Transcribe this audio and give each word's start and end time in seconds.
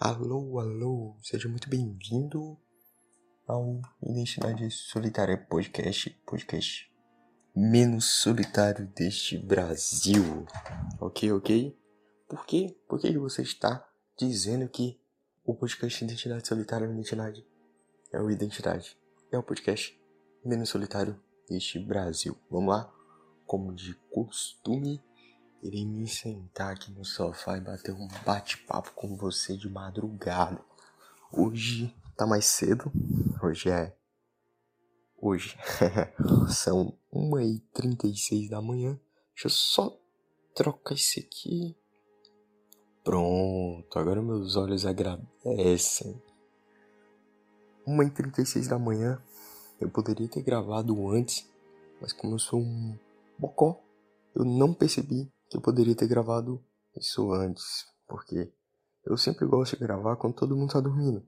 Alô, 0.00 0.60
alô, 0.60 1.16
seja 1.20 1.48
muito 1.48 1.68
bem-vindo 1.68 2.56
ao 3.48 3.80
Identidade 4.00 4.70
Solitária 4.70 5.36
Podcast, 5.36 6.10
podcast 6.24 6.88
menos 7.52 8.04
solitário 8.04 8.86
deste 8.94 9.36
Brasil. 9.36 10.46
Ok, 11.00 11.32
ok? 11.32 11.76
Por 12.28 12.46
quê? 12.46 12.78
Por 12.88 13.00
que 13.00 13.18
você 13.18 13.42
está 13.42 13.84
dizendo 14.16 14.68
que 14.68 15.00
o 15.44 15.52
podcast 15.52 16.04
Identidade 16.04 16.46
Solitária 16.46 16.86
é 16.86 16.92
Identidade? 16.92 17.44
É 18.12 18.20
o 18.20 18.30
Identidade. 18.30 18.96
É 19.32 19.36
o 19.36 19.42
podcast 19.42 20.00
menos 20.44 20.68
solitário 20.68 21.20
deste 21.50 21.76
Brasil. 21.80 22.38
Vamos 22.48 22.72
lá? 22.72 22.94
Como 23.44 23.74
de 23.74 23.94
costume, 24.12 25.02
irei 25.62 25.84
me 25.84 26.06
sentar 26.06 26.72
aqui 26.72 26.90
no 26.92 27.04
sofá 27.04 27.56
e 27.56 27.60
bater 27.60 27.92
um 27.92 28.08
bate-papo 28.24 28.92
com 28.92 29.16
você 29.16 29.56
de 29.56 29.68
madrugada. 29.68 30.60
Hoje 31.32 31.94
tá 32.16 32.26
mais 32.26 32.46
cedo. 32.46 32.90
Hoje 33.42 33.70
é. 33.70 33.96
Hoje 35.20 35.58
são 36.48 36.96
1h36 37.12 38.48
da 38.48 38.62
manhã. 38.62 38.98
Deixa 39.34 39.46
eu 39.46 39.50
só 39.50 39.98
trocar 40.54 40.94
esse 40.94 41.20
aqui. 41.20 41.76
Pronto, 43.02 43.98
agora 43.98 44.22
meus 44.22 44.56
olhos 44.56 44.86
agradecem. 44.86 46.22
1h36 47.86 48.68
da 48.68 48.78
manhã. 48.78 49.20
Eu 49.80 49.88
poderia 49.88 50.28
ter 50.28 50.42
gravado 50.42 51.08
antes, 51.10 51.48
mas 52.00 52.12
como 52.12 52.34
eu 52.34 52.38
sou 52.38 52.60
um 52.60 52.98
bocó, 53.38 53.80
eu 54.34 54.44
não 54.44 54.74
percebi 54.74 55.32
que 55.48 55.56
eu 55.56 55.60
poderia 55.60 55.94
ter 55.94 56.06
gravado 56.06 56.62
isso 56.96 57.32
antes, 57.32 57.86
porque 58.06 58.52
eu 59.04 59.16
sempre 59.16 59.46
gosto 59.46 59.76
de 59.76 59.82
gravar 59.82 60.16
quando 60.16 60.34
todo 60.34 60.56
mundo 60.56 60.72
tá 60.72 60.80
dormindo. 60.80 61.26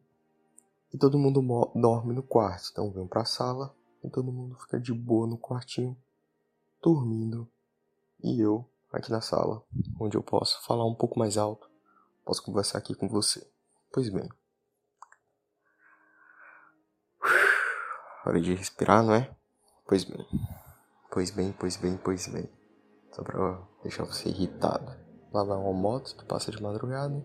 E 0.93 0.99
todo 0.99 1.19
mundo 1.19 1.41
dorme 1.75 2.13
no 2.13 2.23
quarto, 2.23 2.69
então 2.73 2.91
vem 2.91 3.07
pra 3.07 3.25
sala 3.25 3.75
e 4.03 4.11
todo 4.11 4.33
mundo 4.33 4.59
fica 4.59 4.79
de 4.79 4.93
boa 4.93 5.27
no 5.27 5.39
quartinho, 5.39 5.97
dormindo. 6.83 7.49
E 8.23 8.41
eu 8.41 8.69
aqui 8.93 9.11
na 9.11 9.21
sala, 9.21 9.63
onde 9.99 10.17
eu 10.17 10.23
posso 10.23 10.63
falar 10.67 10.85
um 10.85 10.95
pouco 10.95 11.19
mais 11.19 11.39
alto, 11.39 11.71
posso 12.25 12.43
conversar 12.43 12.79
aqui 12.79 12.95
com 12.95 13.09
você. 13.09 13.49
Pois 13.93 14.09
bem. 14.09 14.29
Hora 18.27 18.41
de 18.41 18.55
respirar, 18.55 19.03
não 19.03 19.15
é? 19.15 19.35
Pois 19.87 20.05
bem. 20.05 20.27
Pois 21.11 21.31
bem, 21.31 21.53
pois 21.53 21.77
bem, 21.77 21.97
pois 21.97 22.27
bem. 22.29 22.60
Só 23.13 23.23
pra 23.23 23.61
deixar 23.83 24.05
você 24.05 24.29
irritado. 24.29 24.97
Lá 25.33 25.45
vai 25.45 25.57
uma 25.57 25.73
moto 25.73 26.17
que 26.17 26.25
passa 26.25 26.51
de 26.51 26.63
madrugada. 26.63 27.25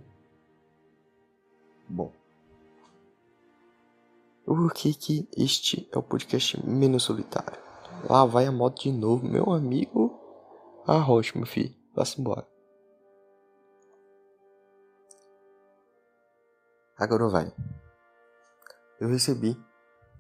Bom. 1.88 2.11
Por 4.45 4.73
que 4.73 4.94
que 4.94 5.27
este 5.36 5.89
é 5.92 5.97
o 5.97 6.03
podcast 6.03 6.64
menos 6.66 7.03
solitário? 7.03 7.59
Lá 8.08 8.25
vai 8.25 8.45
a 8.45 8.52
moto 8.52 8.83
de 8.83 8.92
novo, 8.92 9.25
meu 9.25 9.52
amigo. 9.52 10.19
Arrocha, 10.86 11.33
meu 11.36 11.47
filho. 11.47 11.73
Vá-se 11.95 12.20
embora. 12.20 12.47
Agora 16.97 17.27
vai. 17.27 17.53
Eu 18.99 19.09
recebi, 19.09 19.59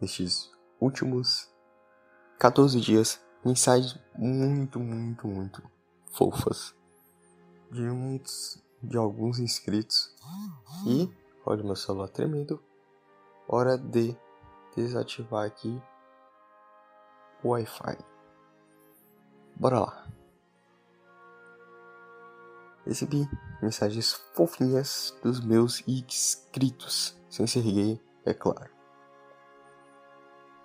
nestes 0.01 0.51
últimos 0.81 1.49
14 2.37 2.81
dias, 2.81 3.24
mensagens 3.45 3.99
muito, 4.17 4.79
muito, 4.79 5.27
muito 5.27 5.63
fofas 6.11 6.75
de 7.71 7.83
uns 7.83 8.63
de 8.81 8.97
alguns 8.97 9.39
inscritos. 9.39 10.13
E 10.85 11.09
olha 11.45 11.63
meu 11.63 11.75
celular 11.75 12.07
tremendo. 12.09 12.61
Hora 13.47 13.77
de 13.77 14.15
desativar 14.75 15.45
aqui 15.45 15.81
o 17.43 17.49
Wi-Fi. 17.49 17.97
Bora 19.55 19.79
lá. 19.79 20.07
Recebi 22.85 23.27
mensagens 23.61 24.13
fofinhas 24.35 25.17
dos 25.23 25.39
meus 25.39 25.87
inscritos, 25.87 27.19
sem 27.29 27.47
ser 27.47 27.63
gay, 27.63 28.01
é 28.25 28.33
claro. 28.33 28.69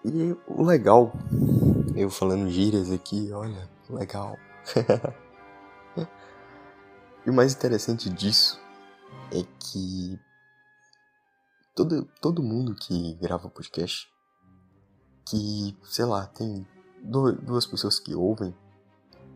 E 0.05 0.37
o 0.47 0.63
legal 0.63 1.13
eu 1.95 2.11
falando 2.11 2.51
gírias 2.51 2.91
aqui, 2.91 3.31
olha, 3.33 3.69
legal. 3.89 4.37
e 7.27 7.31
o 7.31 7.33
mais 7.33 7.55
interessante 7.55 8.09
disso 8.11 8.61
é 9.33 9.43
que 9.59 10.19
todo, 11.75 12.05
todo 12.21 12.43
mundo 12.43 12.75
que 12.75 13.15
grava 13.15 13.49
podcast, 13.49 14.09
que, 15.29 15.77
sei 15.85 16.05
lá, 16.05 16.27
tem 16.27 16.67
duas 17.03 17.67
pessoas 17.67 17.99
que 17.99 18.15
ouvem, 18.15 18.55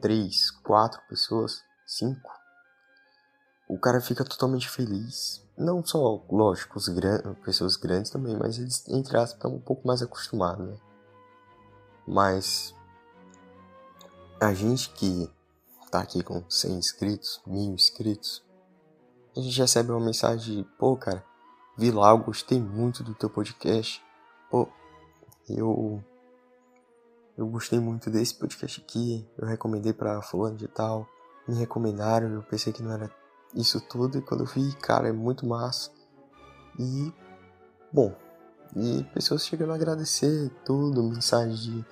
três, 0.01 0.51
quatro 0.51 1.01
pessoas, 1.09 1.63
cinco, 1.87 2.31
o 3.69 3.79
cara 3.79 4.01
fica 4.01 4.25
totalmente 4.25 4.69
feliz. 4.69 5.43
Não 5.57 5.85
só, 5.85 6.25
lógico, 6.31 6.79
os 6.79 6.89
gran 6.89 7.35
pessoas 7.45 7.77
grandes 7.77 8.11
também, 8.11 8.37
mas 8.37 8.59
eles, 8.59 8.87
entre 8.89 9.17
aspas, 9.17 9.35
estão 9.35 9.55
um 9.55 9.61
pouco 9.61 9.87
mais 9.87 10.03
acostumados, 10.03 10.67
né? 10.69 10.77
Mas 12.07 12.75
a 14.41 14.53
gente 14.53 14.91
que 14.91 15.31
tá 15.91 16.01
aqui 16.01 16.23
com 16.23 16.43
100 16.49 16.73
inscritos, 16.73 17.41
mil 17.47 17.73
inscritos, 17.73 18.45
a 19.37 19.41
gente 19.41 19.59
recebe 19.59 19.91
uma 19.91 20.05
mensagem 20.05 20.57
de, 20.57 20.69
pô, 20.79 20.97
cara, 20.97 21.25
vi 21.77 21.91
lá, 21.91 22.11
eu 22.11 22.19
gostei 22.19 22.61
muito 22.61 23.03
do 23.03 23.15
teu 23.15 23.31
podcast. 23.31 24.03
Pô, 24.51 24.69
eu 25.49 26.03
eu 27.37 27.49
gostei 27.49 27.81
muito 27.81 28.11
desse 28.11 28.35
podcast 28.35 28.81
aqui, 28.81 29.29
eu 29.37 29.47
recomendei 29.47 29.93
para 29.93 30.23
fulano 30.23 30.57
de 30.57 30.69
tal, 30.69 31.09
me 31.49 31.57
recomendaram, 31.57 32.29
eu 32.29 32.43
pensei 32.45 32.73
que 32.73 32.81
não 32.81 32.93
era 32.93 33.11
isso 33.55 33.81
tudo 33.81 34.19
e 34.19 34.23
quando 34.23 34.45
eu 34.45 34.47
vi, 34.47 34.73
cara, 34.77 35.09
é 35.09 35.13
muito 35.13 35.45
massa. 35.45 35.91
E 36.79 37.13
bom, 37.93 38.15
e 38.77 39.05
pessoas 39.15 39.47
chegando 39.47 39.73
a 39.73 39.77
agradecer 39.77 40.51
tudo, 40.65 41.03
mensagem 41.03 41.55
de 41.55 41.87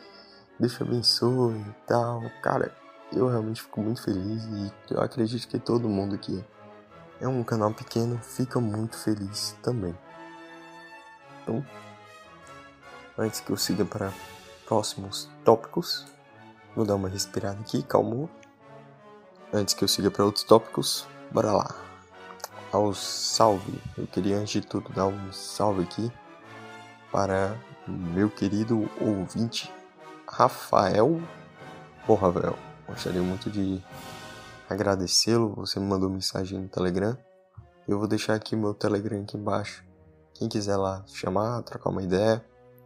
Deus 0.58 0.74
te 0.74 0.82
abençoe 0.82 1.58
e 1.58 1.74
tal. 1.86 2.22
Cara, 2.42 2.74
eu 3.12 3.28
realmente 3.28 3.62
fico 3.62 3.80
muito 3.80 4.02
feliz 4.02 4.44
e 4.44 4.72
eu 4.92 5.00
acredito 5.00 5.46
que 5.48 5.58
todo 5.58 5.88
mundo 5.88 6.18
que 6.18 6.44
é 7.20 7.28
um 7.28 7.42
canal 7.44 7.72
pequeno 7.72 8.18
fica 8.18 8.60
muito 8.60 8.96
feliz 8.96 9.56
também. 9.62 9.96
Então, 11.42 11.64
antes 13.16 13.40
que 13.40 13.50
eu 13.50 13.56
siga 13.56 13.84
para 13.84 14.12
próximos 14.66 15.28
tópicos, 15.44 16.06
vou 16.74 16.84
dar 16.84 16.96
uma 16.96 17.08
respirada 17.08 17.60
aqui, 17.60 17.82
calmo. 17.82 18.28
Antes 19.52 19.74
que 19.74 19.84
eu 19.84 19.88
siga 19.88 20.10
para 20.10 20.24
outros 20.24 20.44
tópicos, 20.44 21.06
bora 21.30 21.52
lá. 21.52 21.74
Ao 22.72 22.94
salve, 22.94 23.80
eu 23.98 24.06
queria 24.06 24.38
antes 24.38 24.52
de 24.52 24.60
tudo 24.62 24.92
dar 24.92 25.06
um 25.06 25.32
salve 25.32 25.82
aqui 25.82 26.12
para 27.12 27.60
meu 27.86 28.30
querido 28.30 28.90
ouvinte 28.98 29.70
Rafael. 30.26 31.20
Porra, 32.06 32.32
velho, 32.32 32.58
gostaria 32.88 33.20
muito 33.22 33.50
de 33.50 33.84
agradecê-lo. 34.68 35.54
Você 35.56 35.78
me 35.78 35.86
mandou 35.86 36.08
mensagem 36.08 36.58
no 36.58 36.68
Telegram. 36.68 37.16
Eu 37.86 37.98
vou 37.98 38.08
deixar 38.08 38.34
aqui 38.34 38.56
meu 38.56 38.72
Telegram 38.72 39.20
aqui 39.20 39.36
embaixo. 39.36 39.84
Quem 40.32 40.48
quiser 40.48 40.76
lá 40.76 41.04
chamar, 41.06 41.62
trocar 41.62 41.90
uma 41.90 42.02
ideia, 42.02 42.42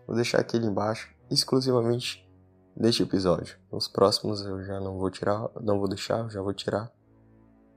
vou 0.06 0.16
deixar 0.16 0.40
aqui 0.40 0.56
embaixo, 0.56 1.14
exclusivamente 1.30 2.28
neste 2.76 3.04
episódio. 3.04 3.56
Nos 3.70 3.86
próximos 3.86 4.44
eu 4.44 4.62
já 4.64 4.80
não 4.80 4.98
vou 4.98 5.10
tirar, 5.10 5.48
não 5.62 5.78
vou 5.78 5.88
deixar, 5.88 6.28
já 6.28 6.42
vou 6.42 6.52
tirar. 6.52 6.90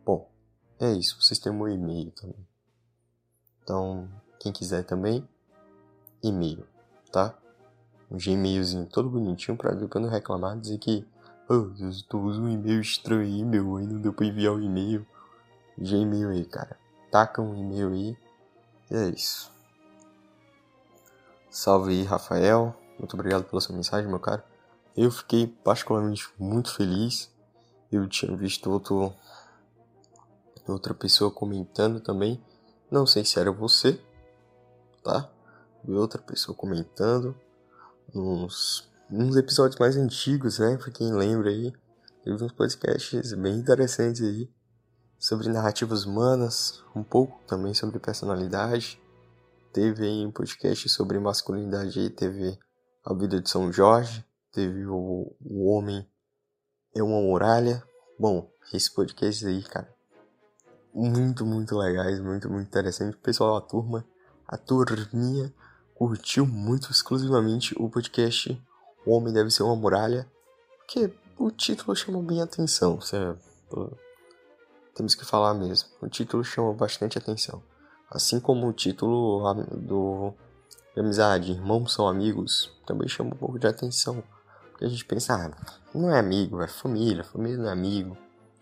Bom, 0.04 0.28
é 0.80 0.92
isso. 0.92 1.22
Vocês 1.22 1.40
têm 1.40 1.54
meu 1.54 1.68
e-mail 1.70 2.12
também. 2.12 2.48
Então, 3.62 4.10
quem 4.40 4.52
quiser 4.52 4.84
também, 4.84 5.28
e-mail, 6.24 6.66
tá? 7.12 7.36
Um 8.10 8.18
Gmailzinho 8.18 8.86
todo 8.88 9.10
bonitinho 9.10 9.58
pra 9.58 9.72
depois 9.72 10.04
não 10.04 10.12
reclamar, 10.12 10.58
dizer 10.58 10.78
que 10.80 11.06
oh, 11.50 11.72
eu 11.80 11.92
tô 12.08 12.20
usando 12.20 12.46
um 12.46 12.50
e-mail 12.50 12.82
estranho 12.82 13.22
aí, 13.22 13.44
meu, 13.44 13.78
aí 13.78 13.86
não 13.86 14.00
deu 14.00 14.14
pra 14.14 14.26
enviar 14.26 14.54
o 14.54 14.62
e-mail. 14.62 15.06
Gmail 15.78 16.30
aí, 16.30 16.46
cara. 16.46 16.78
Taca 17.12 17.42
um 17.42 17.56
e-mail 17.56 17.92
aí. 17.92 18.18
E 18.92 18.96
é 18.96 19.10
isso. 19.10 19.52
Salve 21.50 21.92
aí, 21.92 22.04
Rafael. 22.04 22.76
Muito 22.98 23.14
obrigado 23.14 23.46
pela 23.46 23.62
sua 23.62 23.76
mensagem, 23.76 24.08
meu 24.08 24.20
cara. 24.20 24.44
Eu 24.96 25.10
fiquei 25.10 25.48
particularmente 25.48 26.28
muito 26.38 26.74
feliz. 26.74 27.32
Eu 27.92 28.08
tinha 28.08 28.36
visto 28.36 28.70
outro, 28.70 29.14
outra 30.68 30.94
pessoa 30.94 31.32
comentando 31.32 32.00
também. 32.00 32.40
Não 32.92 33.08
sei 33.08 33.24
se 33.26 33.40
era 33.40 33.52
você, 33.52 34.00
tá? 35.04 35.30
Outra 35.88 36.22
pessoa 36.22 36.56
comentando 36.56 37.36
nos, 38.14 38.90
nos 39.10 39.36
episódios 39.36 39.80
mais 39.80 39.96
antigos, 39.98 40.60
né? 40.60 40.78
Pra 40.78 40.92
quem 40.92 41.12
lembra 41.14 41.50
aí. 41.50 41.74
Teve 42.24 42.44
uns 42.44 42.52
podcasts 42.52 43.34
bem 43.34 43.56
interessantes 43.56 44.22
aí. 44.22 44.50
sobre 45.18 45.50
narrativas 45.50 46.06
humanas, 46.06 46.84
um 46.96 47.04
pouco 47.04 47.42
também 47.46 47.74
sobre 47.74 48.00
personalidade. 48.00 49.02
Teve 49.74 50.06
aí 50.06 50.26
um 50.26 50.32
podcast 50.32 50.88
sobre 50.90 51.20
masculinidade 51.20 52.00
aí, 52.00 52.10
teve 52.10 52.58
a 53.06 53.14
vida 53.14 53.40
de 53.40 53.50
São 53.50 53.72
Jorge, 53.72 54.26
teve 54.52 54.86
o, 54.86 55.36
o 55.42 55.70
Homem 55.72 56.08
é 56.96 57.04
uma 57.04 57.22
Muralha. 57.22 57.84
Bom, 58.18 58.50
esse 58.74 58.94
podcast 58.94 59.46
aí, 59.46 59.62
cara, 59.64 59.94
muito, 60.94 61.46
muito 61.46 61.78
legais, 61.78 62.20
muito, 62.20 62.50
muito 62.50 62.68
interessante. 62.68 63.18
Pessoal, 63.18 63.58
a 63.58 63.62
turma, 63.62 64.06
a 64.48 64.58
turminha 64.58 65.54
curtiu 66.00 66.46
muito 66.46 66.90
exclusivamente 66.92 67.76
o 67.78 67.90
podcast 67.90 68.58
O 69.06 69.12
Homem 69.12 69.34
Deve 69.34 69.52
Ser 69.52 69.64
uma 69.64 69.76
Muralha, 69.76 70.26
porque 70.78 71.12
o 71.38 71.52
título 71.52 71.94
chamou 71.94 72.24
bem 72.24 72.40
a 72.40 72.46
atenção, 72.46 73.02
certo? 73.02 73.98
Temos 74.96 75.14
que 75.14 75.26
falar 75.26 75.54
mesmo. 75.54 75.90
O 76.02 76.08
título 76.08 76.42
chama 76.42 76.74
bastante 76.74 77.18
atenção. 77.18 77.62
Assim 78.10 78.40
como 78.40 78.66
o 78.66 78.72
título 78.72 79.44
do 79.76 80.34
de 80.96 81.02
amizade, 81.02 81.52
irmãos 81.52 81.94
são 81.94 82.08
amigos, 82.08 82.72
também 82.86 83.10
chama 83.10 83.32
um 83.34 83.38
pouco 83.38 83.60
de 83.60 83.68
atenção. 83.68 84.24
Porque 84.72 84.86
a 84.86 84.90
gente 84.90 85.04
pensa, 85.04 85.36
ah, 85.36 85.76
não 85.94 86.10
é 86.10 86.18
amigo, 86.18 86.62
é 86.62 86.68
família, 86.70 87.26
família 87.26 87.58
não 87.58 87.68
é 87.68 87.74
amigo. 87.74 88.18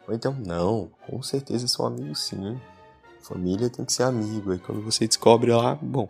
Ou 0.07 0.13
então, 0.15 0.33
não, 0.33 0.89
com 1.05 1.21
certeza 1.21 1.67
são 1.67 1.85
amigos 1.85 2.19
sim. 2.19 2.59
Família 3.21 3.69
tem 3.69 3.85
que 3.85 3.93
ser 3.93 4.03
amigo. 4.03 4.51
Aí 4.51 4.57
quando 4.57 4.81
você 4.81 5.07
descobre 5.07 5.53
lá, 5.53 5.75
bom. 5.75 6.09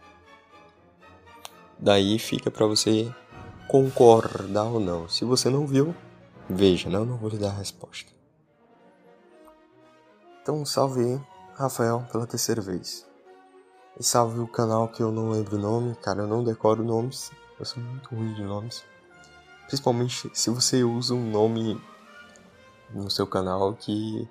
Daí 1.80 2.18
fica 2.18 2.50
para 2.50 2.66
você 2.66 3.14
concordar 3.68 4.66
ou 4.66 4.80
não. 4.80 5.08
Se 5.08 5.24
você 5.24 5.50
não 5.50 5.68
viu, 5.68 5.96
veja, 6.50 6.90
não, 6.90 7.06
não 7.06 7.18
vou 7.18 7.30
lhe 7.30 7.38
dar 7.38 7.50
a 7.50 7.58
resposta. 7.58 8.12
Então 10.42 10.66
salve 10.66 11.22
Rafael 11.54 12.06
pela 12.12 12.26
terceira 12.26 12.62
vez. 12.62 13.06
E 14.00 14.04
salve 14.04 14.40
o 14.40 14.48
canal 14.48 14.88
que 14.88 15.02
eu 15.02 15.12
não 15.12 15.32
lembro 15.32 15.58
o 15.58 15.60
nome, 15.60 15.96
cara, 15.96 16.22
eu 16.22 16.28
não 16.28 16.44
decoro 16.44 16.84
nomes. 16.84 17.32
Eu 17.60 17.66
sou 17.66 17.82
muito 17.82 18.16
ruim 18.16 18.34
de 18.34 18.44
nomes. 18.44 18.84
Principalmente 19.66 20.30
se 20.34 20.50
você 20.50 20.84
usa 20.84 21.14
um 21.14 21.30
nome 21.30 21.82
no 22.94 23.10
seu 23.10 23.28
canal 23.28 23.74
que. 23.74 24.28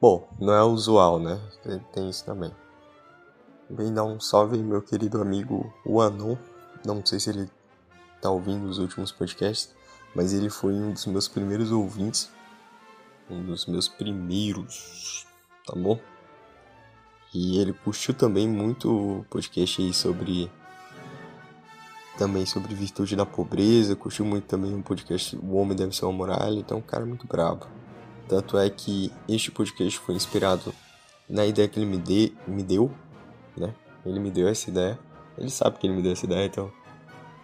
Bom, 0.00 0.28
não 0.38 0.52
é 0.52 0.62
usual, 0.62 1.18
né? 1.18 1.40
Tem 1.92 2.10
isso 2.10 2.24
também. 2.24 2.52
Também 3.68 3.94
dar 3.94 4.04
um 4.04 4.20
salve 4.20 4.58
meu 4.58 4.82
querido 4.82 5.20
amigo 5.22 5.72
o 5.84 6.00
Anon. 6.00 6.36
Não 6.84 7.04
sei 7.04 7.20
se 7.20 7.30
ele 7.30 7.50
tá 8.20 8.30
ouvindo 8.30 8.66
os 8.66 8.78
últimos 8.78 9.12
podcasts, 9.12 9.74
mas 10.14 10.32
ele 10.32 10.50
foi 10.50 10.74
um 10.74 10.92
dos 10.92 11.06
meus 11.06 11.28
primeiros 11.28 11.70
ouvintes. 11.70 12.30
Um 13.28 13.42
dos 13.42 13.66
meus 13.66 13.88
primeiros 13.88 15.26
tá 15.66 15.74
bom? 15.74 15.98
E 17.34 17.58
ele 17.58 17.72
curtiu 17.72 18.14
também 18.14 18.48
muito 18.48 18.88
o 18.90 19.26
podcast 19.28 19.82
aí 19.82 19.92
sobre. 19.92 20.50
Também 22.16 22.46
sobre 22.46 22.74
virtude 22.74 23.14
da 23.14 23.26
pobreza, 23.26 23.94
curtiu 23.94 24.24
muito 24.24 24.44
também 24.44 24.74
o 24.74 24.82
podcast 24.82 25.36
O 25.36 25.56
Homem 25.56 25.76
Deve 25.76 25.94
Ser 25.94 26.06
uma 26.06 26.14
Muralha, 26.14 26.58
então 26.58 26.78
é 26.78 26.80
um 26.80 26.82
cara 26.82 27.04
muito 27.04 27.26
brabo. 27.26 27.66
Tanto 28.26 28.56
é 28.56 28.70
que 28.70 29.12
este 29.28 29.50
podcast 29.50 29.98
foi 29.98 30.14
inspirado 30.14 30.72
na 31.28 31.44
ideia 31.44 31.68
que 31.68 31.78
ele 31.78 31.84
me, 31.84 31.98
me 32.46 32.62
deu, 32.62 32.90
né? 33.54 33.74
Ele 34.06 34.18
me 34.18 34.30
deu 34.30 34.48
essa 34.48 34.70
ideia. 34.70 34.98
Ele 35.38 35.50
sabe 35.50 35.78
que 35.78 35.86
ele 35.86 35.96
me 35.96 36.02
deu 36.02 36.12
essa 36.12 36.24
ideia, 36.24 36.46
então 36.46 36.72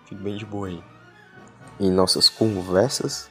fique 0.04 0.22
bem 0.22 0.36
de 0.36 0.46
boa 0.46 0.68
aí. 0.68 0.82
Em 1.78 1.90
nossas 1.90 2.28
conversas, 2.28 3.30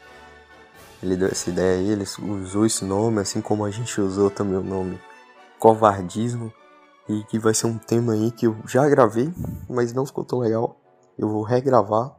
ele 1.01 1.15
deu 1.15 1.27
essa 1.27 1.49
ideia 1.49 1.79
aí, 1.79 1.89
ele 1.89 2.03
usou 2.43 2.65
esse 2.65 2.85
nome, 2.85 3.19
assim 3.19 3.41
como 3.41 3.65
a 3.65 3.71
gente 3.71 3.99
usou 3.99 4.29
também 4.29 4.57
o 4.57 4.63
nome 4.63 4.99
covardismo. 5.59 6.53
E 7.09 7.23
que 7.23 7.39
vai 7.39 7.53
ser 7.53 7.67
um 7.67 7.77
tema 7.77 8.13
aí 8.13 8.31
que 8.31 8.47
eu 8.47 8.55
já 8.65 8.87
gravei, 8.87 9.33
mas 9.67 9.91
não 9.91 10.05
ficou 10.05 10.23
tão 10.23 10.39
legal. 10.39 10.79
Eu 11.17 11.27
vou 11.27 11.43
regravar 11.43 12.15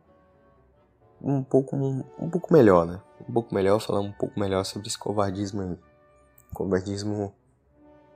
um 1.23 1.43
pouco, 1.43 1.77
um, 1.77 2.03
um 2.19 2.29
pouco 2.29 2.53
melhor, 2.53 2.85
né? 2.85 3.01
Um 3.29 3.33
pouco 3.33 3.55
melhor, 3.55 3.81
falar 3.81 4.01
um 4.01 4.13
pouco 4.13 4.39
melhor 4.39 4.65
sobre 4.65 4.89
esse 4.89 4.99
covardismo 4.99 5.63
aí. 5.63 5.79
Covardismo 6.53 7.33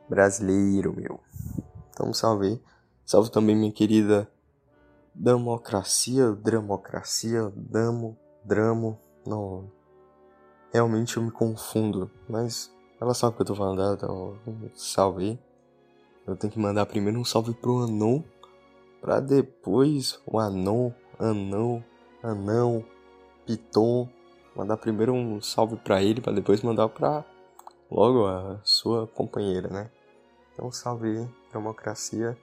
brasileiro, 0.08 0.93
meu. 0.94 1.20
Então 1.90 2.12
salve 2.12 2.61
Salve 3.06 3.31
também 3.31 3.55
minha 3.55 3.70
querida 3.70 4.29
democracia, 5.14 6.32
democracia, 6.32 7.53
damo, 7.55 8.19
dramo, 8.44 9.00
não, 9.25 9.70
realmente 10.73 11.17
eu 11.17 11.23
me 11.23 11.31
confundo. 11.31 12.11
Mas 12.29 12.75
ela 13.00 13.14
sabe 13.14 13.35
o 13.35 13.37
que 13.37 13.43
eu 13.43 13.47
tô 13.47 13.55
falando 13.55 13.94
então 13.94 14.37
salve 14.75 15.23
aí. 15.23 15.38
Eu 16.26 16.37
tenho 16.37 16.53
que 16.53 16.58
mandar 16.58 16.85
primeiro 16.87 17.20
um 17.20 17.25
salve 17.25 17.55
pro 17.55 17.85
Anon, 17.85 18.25
pra 19.00 19.20
depois 19.20 20.20
o 20.26 20.41
Anon, 20.41 20.91
Anão, 21.17 21.85
Anão, 22.20 22.85
Piton. 23.47 24.08
Mandar 24.56 24.79
primeiro 24.79 25.12
um 25.12 25.41
salve 25.41 25.76
pra 25.76 26.03
ele, 26.03 26.20
pra 26.20 26.32
depois 26.32 26.61
mandar 26.61 26.88
pra 26.88 27.25
logo 27.88 28.26
a 28.26 28.58
sua 28.64 29.06
companheira, 29.06 29.69
né? 29.69 29.93
Então 30.53 30.73
salve 30.73 31.08
aí, 31.08 31.29
democracia. 31.53 32.37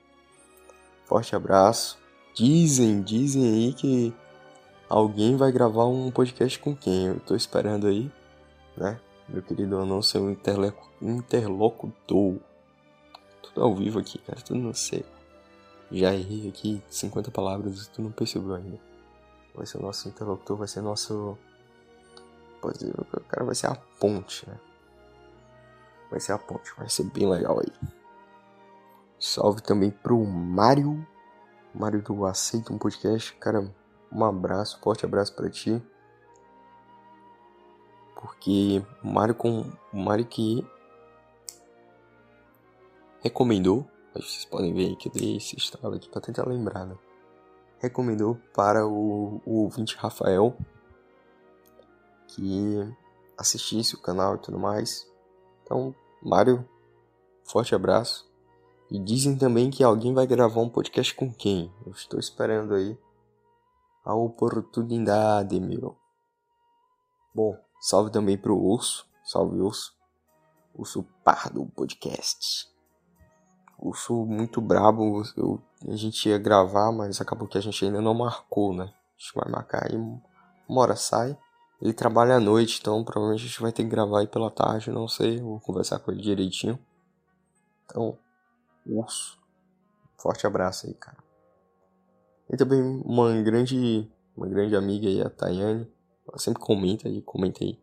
Forte 1.13 1.36
abraço. 1.36 2.00
Dizem, 2.33 3.04
dizem 3.04 3.45
aí 3.45 3.71
que 3.71 4.12
alguém 4.89 5.38
vai 5.38 5.51
gravar 5.51 5.86
um 5.86 6.10
podcast 6.10 6.57
com 6.57 6.75
quem? 6.75 7.06
Eu 7.06 7.19
tô 7.19 7.36
esperando 7.36 7.86
aí, 7.86 8.12
né? 8.75 9.00
Meu 9.30 9.44
querido 9.44 9.77
anão, 9.77 10.01
seu 10.01 10.31
interlocutor. 10.31 12.39
Tudo 13.44 13.62
ao 13.62 13.75
vivo 13.75 14.00
aqui, 14.00 14.18
cara, 14.18 14.42
tudo 14.42 14.60
não 14.60 14.74
sei. 14.74 15.06
Já 15.92 16.15
errei 16.15 16.50
aqui 16.50 16.81
50 16.89 17.30
palavras 17.30 17.83
e 17.83 17.89
tu 17.92 18.01
não 18.01 18.12
percebeu 18.12 18.56
ainda. 18.56 18.80
Vai 19.54 19.68
ser 19.68 19.77
o 19.77 19.83
nosso 19.83 20.10
interlocutor, 20.10 20.57
vai 20.57 20.68
ser 20.68 20.81
nosso. 20.81 21.38
Pode 22.60 22.80
dizer, 22.80 22.95
o 23.00 23.06
cara 23.25 23.45
vai 23.45 23.54
ser 23.54 23.68
a 23.68 23.75
ponte, 24.00 24.50
né? 24.50 24.60
Vai 26.10 26.19
ser 26.19 26.31
a 26.31 26.39
ponte, 26.39 26.74
vai 26.75 26.89
ser 26.89 27.04
bem 27.04 27.30
legal 27.30 27.60
aí. 27.60 27.71
Salve 29.25 29.62
também 29.62 29.90
pro 29.90 30.22
Mário. 30.25 31.08
Mário 31.74 32.02
do 32.02 32.25
Aceita 32.25 32.74
um 32.74 32.78
Podcast. 32.78 33.34
Cara, 33.36 33.74
um 34.12 34.25
abraço, 34.25 34.78
forte 34.81 35.06
abraço 35.06 35.34
para 35.34 35.50
ti. 35.50 35.81
Porque 38.20 38.86
o 39.02 39.08
Mario 39.08 39.34
com 39.34 39.62
o 39.94 39.98
Mario 39.98 40.25
que 40.25 40.68
recomendou, 43.22 43.88
vocês 44.14 44.44
podem 44.44 44.74
ver 44.74 44.88
aí 44.88 44.96
que 44.98 45.08
eu 45.08 45.14
dei 45.14 45.38
esse 45.38 45.56
estalo 45.56 45.96
aqui 45.96 46.10
para 46.10 46.20
tentar 46.20 46.46
lembrar, 46.46 46.86
né? 46.86 46.98
Recomendou 47.80 48.38
para 48.53 48.86
o, 48.86 49.42
o 49.46 49.63
ouvinte 49.63 49.96
Rafael 49.96 50.53
que 52.27 52.94
assistisse 53.38 53.96
o 53.96 54.01
canal 54.01 54.36
e 54.36 54.39
tudo 54.39 54.60
mais. 54.60 55.10
Então, 55.63 55.96
Mário, 56.22 56.68
forte 57.46 57.74
abraço. 57.74 58.33
E 58.92 59.00
dizem 59.00 59.38
também 59.38 59.70
que 59.70 59.84
alguém 59.84 60.13
vai 60.13 60.28
gravar 60.28 60.62
um 60.62 60.70
podcast 60.70 61.13
com 61.16 61.34
quem? 61.34 61.74
Eu 61.86 61.92
estou 61.94 62.20
esperando 62.20 62.75
aí 62.75 62.98
a 64.06 64.13
oportunidade, 64.13 65.60
meu. 65.60 65.98
Bom, 67.34 67.58
salve 67.80 68.12
também 68.12 68.38
pro 68.38 68.58
Urso. 68.58 69.08
Salve, 69.24 69.60
Urso. 69.60 69.94
Urso 70.75 71.04
Pardo 71.24 71.66
Podcast. 71.75 72.68
Urso 73.80 74.25
muito 74.25 74.62
brabo. 74.62 75.24
Eu, 75.36 75.62
a 75.88 75.96
gente 75.96 76.30
ia 76.30 76.38
gravar, 76.38 76.92
mas 76.92 77.20
acabou 77.22 77.48
que 77.48 77.58
a 77.58 77.62
gente 77.62 77.86
ainda 77.86 78.02
não 78.02 78.13
marcou, 78.13 78.74
né? 78.74 78.84
A 78.84 79.20
gente 79.20 79.34
vai 79.36 79.50
marcar 79.50 79.88
aí. 79.88 79.96
Uma 79.96 80.82
hora 80.82 80.96
sai. 80.96 81.38
Ele 81.82 81.94
trabalha 81.94 82.36
à 82.36 82.40
noite, 82.40 82.80
então 82.80 83.04
provavelmente 83.04 83.44
a 83.44 83.48
gente 83.48 83.62
vai 83.62 83.72
ter 83.72 83.84
que 83.84 83.90
gravar 83.90 84.22
aí 84.22 84.28
pela 84.28 84.50
tarde. 84.50 84.92
Não 84.92 85.08
sei, 85.08 85.42
vou 85.42 85.60
conversar 85.60 86.00
com 86.00 86.12
ele 86.12 86.22
direitinho. 86.22 86.80
Então, 87.86 88.18
Urso. 88.86 89.40
Forte 90.18 90.46
abraço 90.48 90.88
aí, 90.88 90.94
cara. 90.94 91.24
E 92.50 92.58
também 92.58 92.82
uma 92.82 93.42
grande, 93.42 94.12
uma 94.36 94.48
grande 94.48 94.75
amiga 94.75 95.08
aí, 95.08 95.22
a 95.22 95.30
Tayane. 95.30 95.92
Ela 96.28 96.38
sempre 96.38 96.62
comenta 96.62 97.08
aí, 97.08 97.22
comenta 97.22 97.63
aí 97.63 97.82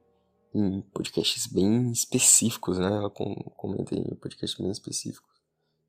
em 0.54 0.80
podcasts 0.80 1.46
bem 1.46 1.90
específicos, 1.92 2.78
né? 2.78 2.86
Ela 2.86 3.10
comenta 3.10 3.94
em 3.94 4.14
podcasts 4.16 4.58
bem 4.58 4.70
específicos. 4.70 5.30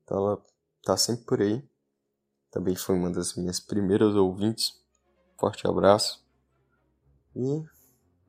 Então 0.04 0.18
ela 0.18 0.42
tá 0.82 0.96
sempre 0.96 1.24
por 1.24 1.40
aí. 1.40 1.66
Também 2.50 2.76
foi 2.76 2.94
uma 2.94 3.10
das 3.10 3.34
minhas 3.34 3.58
primeiras 3.58 4.14
ouvintes. 4.14 4.78
Forte 5.38 5.66
abraço. 5.66 6.22
E, 7.34 7.64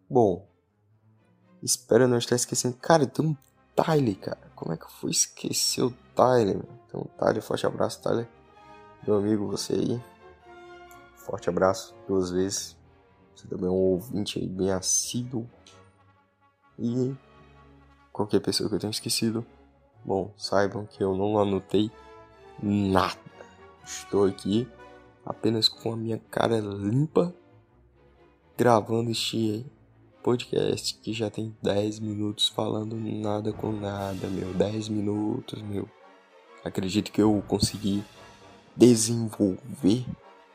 bom, 0.10 0.50
espero 1.62 2.08
não 2.08 2.18
estar 2.18 2.36
esquecendo. 2.36 2.78
Cara, 2.78 3.06
tem 3.06 3.26
um 3.26 3.36
Tyler, 3.76 4.18
cara. 4.20 4.52
Como 4.56 4.74
é 4.74 4.78
que 4.78 4.86
eu 4.86 4.90
fui 4.90 5.12
esquecer 5.12 5.84
o 5.84 5.92
Tyler? 6.16 6.62
Então, 6.88 7.06
Tyler, 7.18 7.42
forte 7.42 7.66
abraço, 7.66 8.02
Tyler. 8.02 8.28
Meu 9.06 9.18
amigo, 9.18 9.48
você 9.48 9.74
aí. 9.74 10.02
Forte 11.16 11.50
abraço 11.50 11.96
duas 12.08 12.32
vezes. 12.32 12.78
Você 13.36 13.48
também 13.48 13.68
é 13.68 13.72
um 13.72 13.74
ouvinte 13.74 14.40
aí 14.40 14.48
bem 14.48 14.72
assíduo. 14.72 15.50
E 16.78 17.16
qualquer 18.12 18.40
pessoa 18.40 18.70
que 18.70 18.76
eu 18.76 18.80
tenha 18.80 18.92
esquecido, 18.92 19.46
Bom, 20.06 20.34
saibam 20.36 20.86
que 20.86 21.02
eu 21.02 21.16
não 21.16 21.40
anotei 21.40 21.90
nada. 22.62 23.18
Estou 23.86 24.26
aqui 24.26 24.68
apenas 25.26 25.70
com 25.70 25.94
a 25.94 25.96
minha 25.96 26.20
cara 26.30 26.60
limpa 26.60 27.34
gravando 28.58 29.10
este 29.10 29.66
podcast 30.24 30.98
que 31.02 31.12
já 31.12 31.30
tem 31.30 31.56
10 31.62 32.00
minutos 32.00 32.48
falando 32.48 32.96
nada 32.96 33.52
com 33.52 33.74
nada, 33.74 34.28
meu. 34.28 34.54
10 34.54 34.88
minutos, 34.88 35.62
meu. 35.62 35.88
Acredito 36.64 37.12
que 37.12 37.22
eu 37.22 37.44
consegui 37.46 38.02
desenvolver 38.74 40.06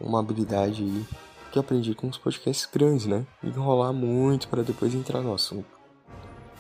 uma 0.01 0.21
habilidade 0.21 0.83
aí 0.83 1.07
que 1.53 1.59
aprendi 1.59 1.95
com 1.95 2.09
os 2.09 2.17
podcasts 2.17 2.67
grandes, 2.73 3.05
né? 3.05 3.27
Enrolar 3.45 3.93
muito 3.93 4.49
para 4.49 4.63
depois 4.63 4.95
entrar 4.95 5.21
no 5.21 5.35
assunto. 5.35 5.69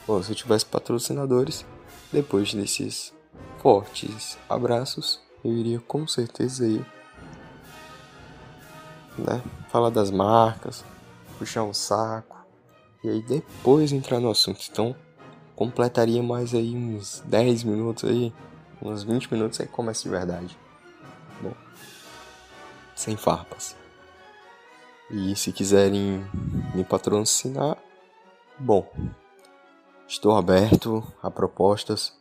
Bom, 0.07 0.23
se 0.23 0.31
eu 0.31 0.37
tivesse 0.37 0.67
patrocinadores, 0.67 1.65
depois 2.12 2.53
desses 2.53 3.15
fortes 3.59 4.38
abraços, 4.49 5.21
eu 5.43 5.53
iria 5.53 5.81
com 5.81 6.07
certeza 6.07 6.65
aí, 6.65 6.85
né? 9.17 9.43
Falar 9.71 9.91
das 9.91 10.11
marcas, 10.11 10.85
puxar 11.38 11.65
um 11.65 11.75
saco 11.75 12.38
e 13.02 13.09
aí 13.09 13.23
depois 13.23 13.93
entrar 13.93 14.21
no 14.21 14.31
assunto. 14.31 14.61
Então, 14.71 14.95
completaria 15.55 16.23
mais 16.23 16.55
aí 16.55 16.75
uns 16.75 17.23
10 17.26 17.64
minutos 17.64 18.05
aí, 18.09 18.33
uns 18.83 19.02
20 19.02 19.33
minutos 19.33 19.61
aí 19.61 19.67
começa 19.67 20.02
de 20.02 20.09
verdade. 20.09 20.59
Bom, 21.40 21.55
sem 22.95 23.17
farpas. 23.17 23.76
E 25.11 25.35
se 25.37 25.52
quiserem 25.52 26.25
me 26.75 26.85
patrocinar, 26.85 27.78
bom, 28.59 28.87
estou 30.07 30.37
aberto 30.37 31.02
a 31.23 31.31
propostas. 31.31 32.17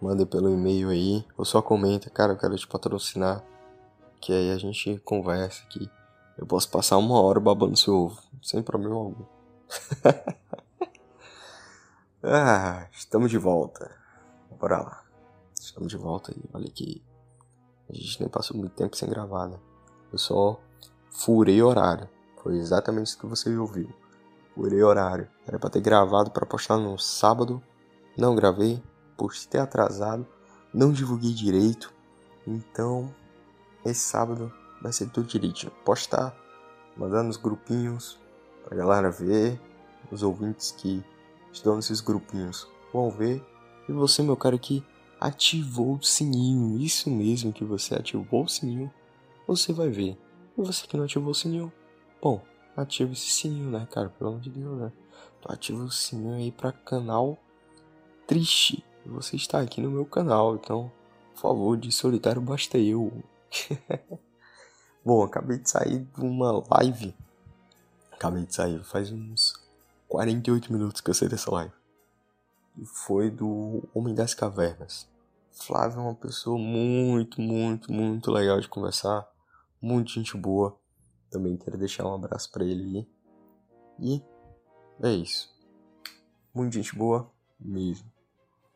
Manda 0.00 0.26
pelo 0.26 0.50
e-mail 0.50 0.90
aí, 0.90 1.24
ou 1.38 1.44
só 1.44 1.62
comenta, 1.62 2.10
cara, 2.10 2.32
eu 2.32 2.36
quero 2.36 2.56
te 2.56 2.66
patrocinar. 2.66 3.42
Que 4.20 4.32
aí 4.32 4.50
a 4.50 4.58
gente 4.58 4.98
conversa 5.04 5.62
aqui. 5.64 5.88
Eu 6.36 6.46
posso 6.46 6.68
passar 6.68 6.98
uma 6.98 7.20
hora 7.20 7.38
babando 7.38 7.76
seu 7.76 7.94
ovo, 7.94 8.18
sem 8.42 8.62
problema 8.62 8.96
algum. 8.96 9.33
ah, 12.22 12.86
estamos 12.92 13.30
de 13.30 13.38
volta. 13.38 13.90
Bora 14.58 14.78
lá. 14.78 15.04
Estamos 15.58 15.88
de 15.88 15.96
volta 15.96 16.32
aí. 16.32 16.42
Olha 16.52 16.70
que 16.70 17.02
a 17.88 17.94
gente 17.94 18.20
nem 18.20 18.28
passou 18.28 18.56
muito 18.56 18.74
tempo 18.74 18.96
sem 18.96 19.08
gravar, 19.08 19.48
né? 19.48 19.58
Eu 20.12 20.18
só 20.18 20.60
furei 21.10 21.62
horário. 21.62 22.08
Foi 22.42 22.56
exatamente 22.56 23.08
isso 23.08 23.18
que 23.18 23.26
você 23.26 23.54
ouviu. 23.56 23.92
Furei 24.54 24.82
horário. 24.82 25.28
Era 25.46 25.58
para 25.58 25.70
ter 25.70 25.80
gravado 25.80 26.30
para 26.30 26.46
postar 26.46 26.76
no 26.76 26.98
sábado. 26.98 27.62
Não 28.16 28.36
gravei 28.36 28.82
por 29.16 29.32
ter 29.50 29.58
atrasado. 29.58 30.26
Não 30.72 30.92
divulguei 30.92 31.32
direito. 31.32 31.92
Então, 32.46 33.12
esse 33.84 34.00
sábado 34.00 34.52
vai 34.80 34.92
ser 34.92 35.10
tudo 35.10 35.26
direitinho. 35.26 35.72
Postar, 35.84 36.36
mandar 36.96 37.22
nos 37.22 37.36
grupinhos 37.36 38.18
pra 38.64 38.76
galera 38.76 39.10
ver. 39.10 39.60
Os 40.10 40.22
ouvintes 40.22 40.70
que 40.70 41.02
estão 41.52 41.76
nesses 41.76 42.00
grupinhos 42.00 42.68
vão 42.92 43.10
ver. 43.10 43.42
E 43.88 43.92
você, 43.92 44.22
meu 44.22 44.36
cara, 44.36 44.58
que 44.58 44.84
ativou 45.20 45.94
o 45.94 46.02
sininho. 46.02 46.78
Isso 46.78 47.10
mesmo 47.10 47.52
que 47.52 47.64
você 47.64 47.94
ativou 47.94 48.44
o 48.44 48.48
sininho. 48.48 48.92
Você 49.46 49.72
vai 49.72 49.88
ver. 49.88 50.18
E 50.56 50.62
você 50.62 50.86
que 50.86 50.96
não 50.96 51.04
ativou 51.04 51.30
o 51.30 51.34
sininho, 51.34 51.72
Bom, 52.24 52.40
ativa 52.74 53.12
esse 53.12 53.28
sininho, 53.28 53.68
né, 53.68 53.86
cara? 53.90 54.08
Pelo 54.08 54.30
amor 54.30 54.40
de 54.40 54.48
Deus, 54.48 54.78
né? 54.78 54.90
Tu 55.42 55.52
ativa 55.52 55.84
o 55.84 55.90
sininho 55.90 56.36
aí 56.36 56.50
pra 56.50 56.72
canal 56.72 57.36
triste. 58.26 58.82
Você 59.04 59.36
está 59.36 59.60
aqui 59.60 59.82
no 59.82 59.90
meu 59.90 60.06
canal, 60.06 60.54
então, 60.54 60.90
por 61.34 61.40
favor, 61.42 61.76
de 61.76 61.92
solitário 61.92 62.40
basta 62.40 62.78
eu. 62.78 63.12
Bom, 65.04 65.22
acabei 65.22 65.58
de 65.58 65.68
sair 65.68 65.98
de 66.16 66.20
uma 66.22 66.64
live. 66.70 67.14
Acabei 68.14 68.46
de 68.46 68.54
sair, 68.54 68.82
faz 68.84 69.10
uns 69.12 69.54
48 70.08 70.72
minutos 70.72 71.00
que 71.00 71.10
eu 71.10 71.14
saí 71.14 71.28
dessa 71.28 71.50
live. 71.50 71.72
Foi 72.84 73.30
do 73.30 73.82
Homem 73.92 74.14
das 74.14 74.34
Cavernas. 74.34 75.08
Flávio 75.52 75.98
é 75.98 76.02
uma 76.02 76.14
pessoa 76.14 76.58
muito, 76.58 77.40
muito, 77.40 77.92
muito 77.92 78.30
legal 78.30 78.60
de 78.60 78.68
conversar. 78.68 79.28
Muito 79.80 80.10
gente 80.10 80.36
boa. 80.36 80.76
Também 81.30 81.56
quero 81.56 81.76
deixar 81.76 82.06
um 82.06 82.14
abraço 82.14 82.50
para 82.50 82.64
ele. 82.64 83.08
E 84.00 84.22
é 85.02 85.12
isso. 85.12 85.52
Muita 86.52 86.76
gente 86.76 86.96
boa 86.96 87.30
mesmo. 87.60 88.10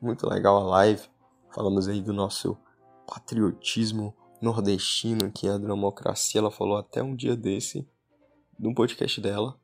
Muito 0.00 0.28
legal 0.28 0.56
a 0.58 0.64
live. 0.64 1.08
Falamos 1.50 1.88
aí 1.88 2.00
do 2.00 2.12
nosso 2.12 2.56
patriotismo 3.06 4.14
nordestino, 4.40 5.30
que 5.32 5.48
é 5.48 5.52
a 5.52 5.58
democracia. 5.58 6.40
Ela 6.40 6.50
falou 6.50 6.76
até 6.76 7.02
um 7.02 7.16
dia 7.16 7.36
desse, 7.36 7.88
no 8.58 8.74
podcast 8.74 9.20
dela. 9.20 9.56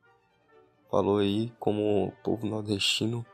Falou 0.89 1.17
aí 1.17 1.51
como 1.59 2.07
o 2.07 2.11
povo 2.23 2.45
nordestino 2.45 3.25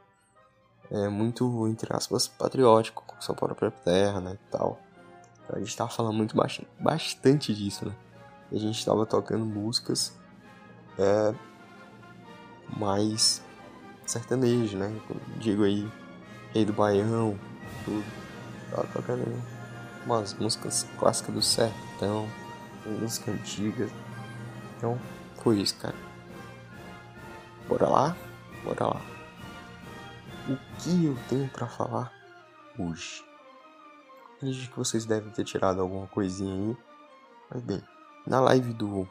é 0.89 1.07
muito, 1.07 1.67
entre 1.67 1.95
aspas, 1.95 2.27
patriótico 2.27 3.03
com 3.05 3.21
sua 3.21 3.35
própria 3.35 3.71
terra, 3.71 4.19
né, 4.19 4.33
e 4.33 4.51
tal. 4.51 4.79
A 5.49 5.59
gente 5.59 5.75
tava 5.75 5.89
falando 5.89 6.15
muito 6.15 6.35
bastante 6.79 7.53
disso, 7.53 7.85
né 7.85 7.95
a 8.55 8.59
gente 8.59 8.77
estava 8.77 9.05
tocando 9.05 9.45
músicas 9.45 10.13
é, 10.99 11.33
mais 12.77 13.41
sertanejo, 14.05 14.77
né? 14.77 14.93
Digo 15.37 15.63
aí, 15.63 15.89
Rei 16.53 16.65
do 16.65 16.73
Baião, 16.73 17.39
tudo. 17.85 18.03
Tava 18.69 18.87
tocando 18.87 19.23
umas 20.05 20.33
músicas 20.33 20.85
clássicas 20.99 21.33
do 21.33 21.41
sertão, 21.41 22.27
músicas 22.85 23.35
antigas. 23.35 23.91
Então, 24.77 24.99
isso, 25.49 25.75
cara. 25.77 25.95
Bora 27.67 27.89
lá? 27.89 28.17
Bora 28.63 28.85
lá. 28.85 29.01
O 30.47 30.57
que 30.79 31.05
eu 31.05 31.17
tenho 31.27 31.49
para 31.49 31.65
falar 31.67 32.13
hoje? 32.77 33.25
Acredito 34.35 34.69
que 34.71 34.77
vocês 34.77 35.05
devem 35.05 35.31
ter 35.31 35.43
tirado 35.43 35.81
alguma 35.81 36.05
coisinha 36.07 36.53
aí. 36.53 36.77
Mas 37.49 37.63
bem, 37.63 37.83
na 38.27 38.39
live 38.39 38.73
do 38.73 39.07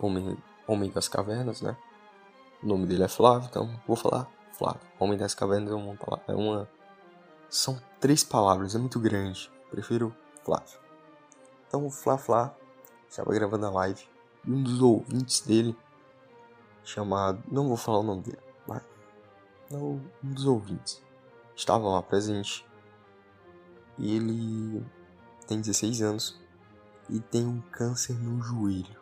Homem, 0.00 0.36
Homem 0.66 0.90
das 0.90 1.08
Cavernas, 1.08 1.62
né? 1.62 1.76
O 2.62 2.66
nome 2.66 2.86
dele 2.86 3.04
é 3.04 3.08
Flávio, 3.08 3.48
então 3.48 3.80
vou 3.86 3.96
falar 3.96 4.28
Flávio. 4.52 4.80
Homem 4.98 5.16
das 5.16 5.34
Cavernas 5.34 5.70
é 5.70 5.74
uma, 5.74 5.96
é 6.26 6.34
uma. 6.34 6.68
São 7.48 7.80
três 7.98 8.22
palavras, 8.22 8.74
é 8.74 8.78
muito 8.78 9.00
grande. 9.00 9.50
Prefiro 9.70 10.14
Flávio. 10.44 10.78
Então 11.66 11.86
o 11.86 11.90
Flá 11.90 12.18
Flá 12.18 12.54
estava 13.08 13.32
gravando 13.32 13.66
a 13.66 13.70
live 13.70 14.17
e 14.48 14.50
um 14.50 14.62
dos 14.62 14.80
ouvintes 14.80 15.42
dele, 15.42 15.76
chamado. 16.82 17.44
Não 17.52 17.68
vou 17.68 17.76
falar 17.76 17.98
o 17.98 18.02
nome 18.02 18.22
dele, 18.22 18.38
mas. 18.66 18.82
Um 19.70 20.00
dos 20.22 20.46
ouvintes 20.46 21.04
estava 21.54 21.86
lá 21.86 22.02
presente. 22.02 22.66
E 23.98 24.16
ele 24.16 24.82
tem 25.46 25.60
16 25.60 26.00
anos 26.00 26.40
e 27.10 27.20
tem 27.20 27.46
um 27.46 27.60
câncer 27.60 28.14
no 28.14 28.42
joelho. 28.42 28.98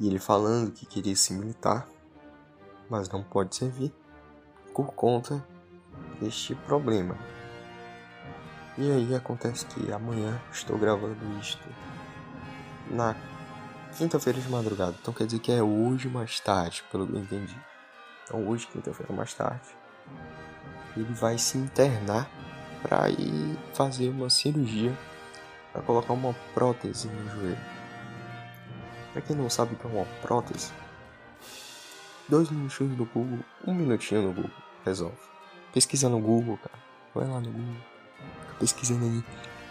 E 0.00 0.08
ele 0.08 0.18
falando 0.18 0.72
que 0.72 0.84
queria 0.84 1.14
se 1.14 1.32
militar, 1.32 1.88
mas 2.90 3.08
não 3.08 3.22
pode 3.22 3.54
servir 3.54 3.94
por 4.74 4.92
conta 4.94 5.46
deste 6.20 6.56
problema. 6.56 7.16
E 8.76 8.90
aí 8.90 9.14
acontece 9.14 9.64
que 9.66 9.92
amanhã 9.92 10.42
estou 10.50 10.76
gravando 10.76 11.38
isto 11.38 11.68
na 12.90 13.14
quinta-feira 13.96 14.40
de 14.40 14.48
madrugada. 14.48 14.94
Então 15.00 15.12
quer 15.12 15.26
dizer 15.26 15.38
que 15.38 15.52
é 15.52 15.62
hoje 15.62 16.08
mais 16.08 16.40
tarde, 16.40 16.82
pelo 16.90 17.06
que 17.06 17.12
eu 17.14 17.20
entendi. 17.20 17.56
Então 18.24 18.48
hoje, 18.48 18.66
quinta-feira 18.66 19.12
mais 19.12 19.34
tarde, 19.34 19.68
ele 20.96 21.12
vai 21.12 21.38
se 21.38 21.58
internar 21.58 22.28
para 22.82 23.08
ir 23.10 23.58
fazer 23.74 24.08
uma 24.08 24.28
cirurgia 24.28 24.96
para 25.72 25.82
colocar 25.82 26.12
uma 26.12 26.34
prótese 26.54 27.08
no 27.08 27.30
joelho. 27.30 27.58
Para 29.12 29.22
quem 29.22 29.36
não 29.36 29.48
sabe 29.48 29.74
o 29.74 29.76
que 29.76 29.86
é 29.86 29.90
uma 29.90 30.06
prótese, 30.20 30.72
dois 32.28 32.50
minutinhos 32.50 32.96
no 32.96 33.04
Google, 33.04 33.40
um 33.66 33.74
minutinho 33.74 34.22
no 34.22 34.32
Google, 34.32 34.50
resolve. 34.84 35.16
Pesquisa 35.72 36.08
no 36.08 36.18
Google, 36.18 36.58
cara. 36.58 36.82
Vai 37.14 37.26
lá 37.26 37.40
no 37.40 37.50
Google. 37.50 37.76
pesquisando 38.58 39.04
aí 39.04 39.24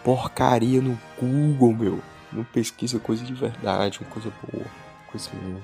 porcaria 0.04 0.80
no 0.80 0.98
Google, 1.18 1.72
meu. 1.72 2.02
Não 2.32 2.44
pesquisa 2.44 2.98
coisa 2.98 3.24
de 3.24 3.34
verdade, 3.34 4.00
uma 4.00 4.10
coisa 4.10 4.32
boa, 4.42 4.66
coisa 5.10 5.30
minha. 5.34 5.62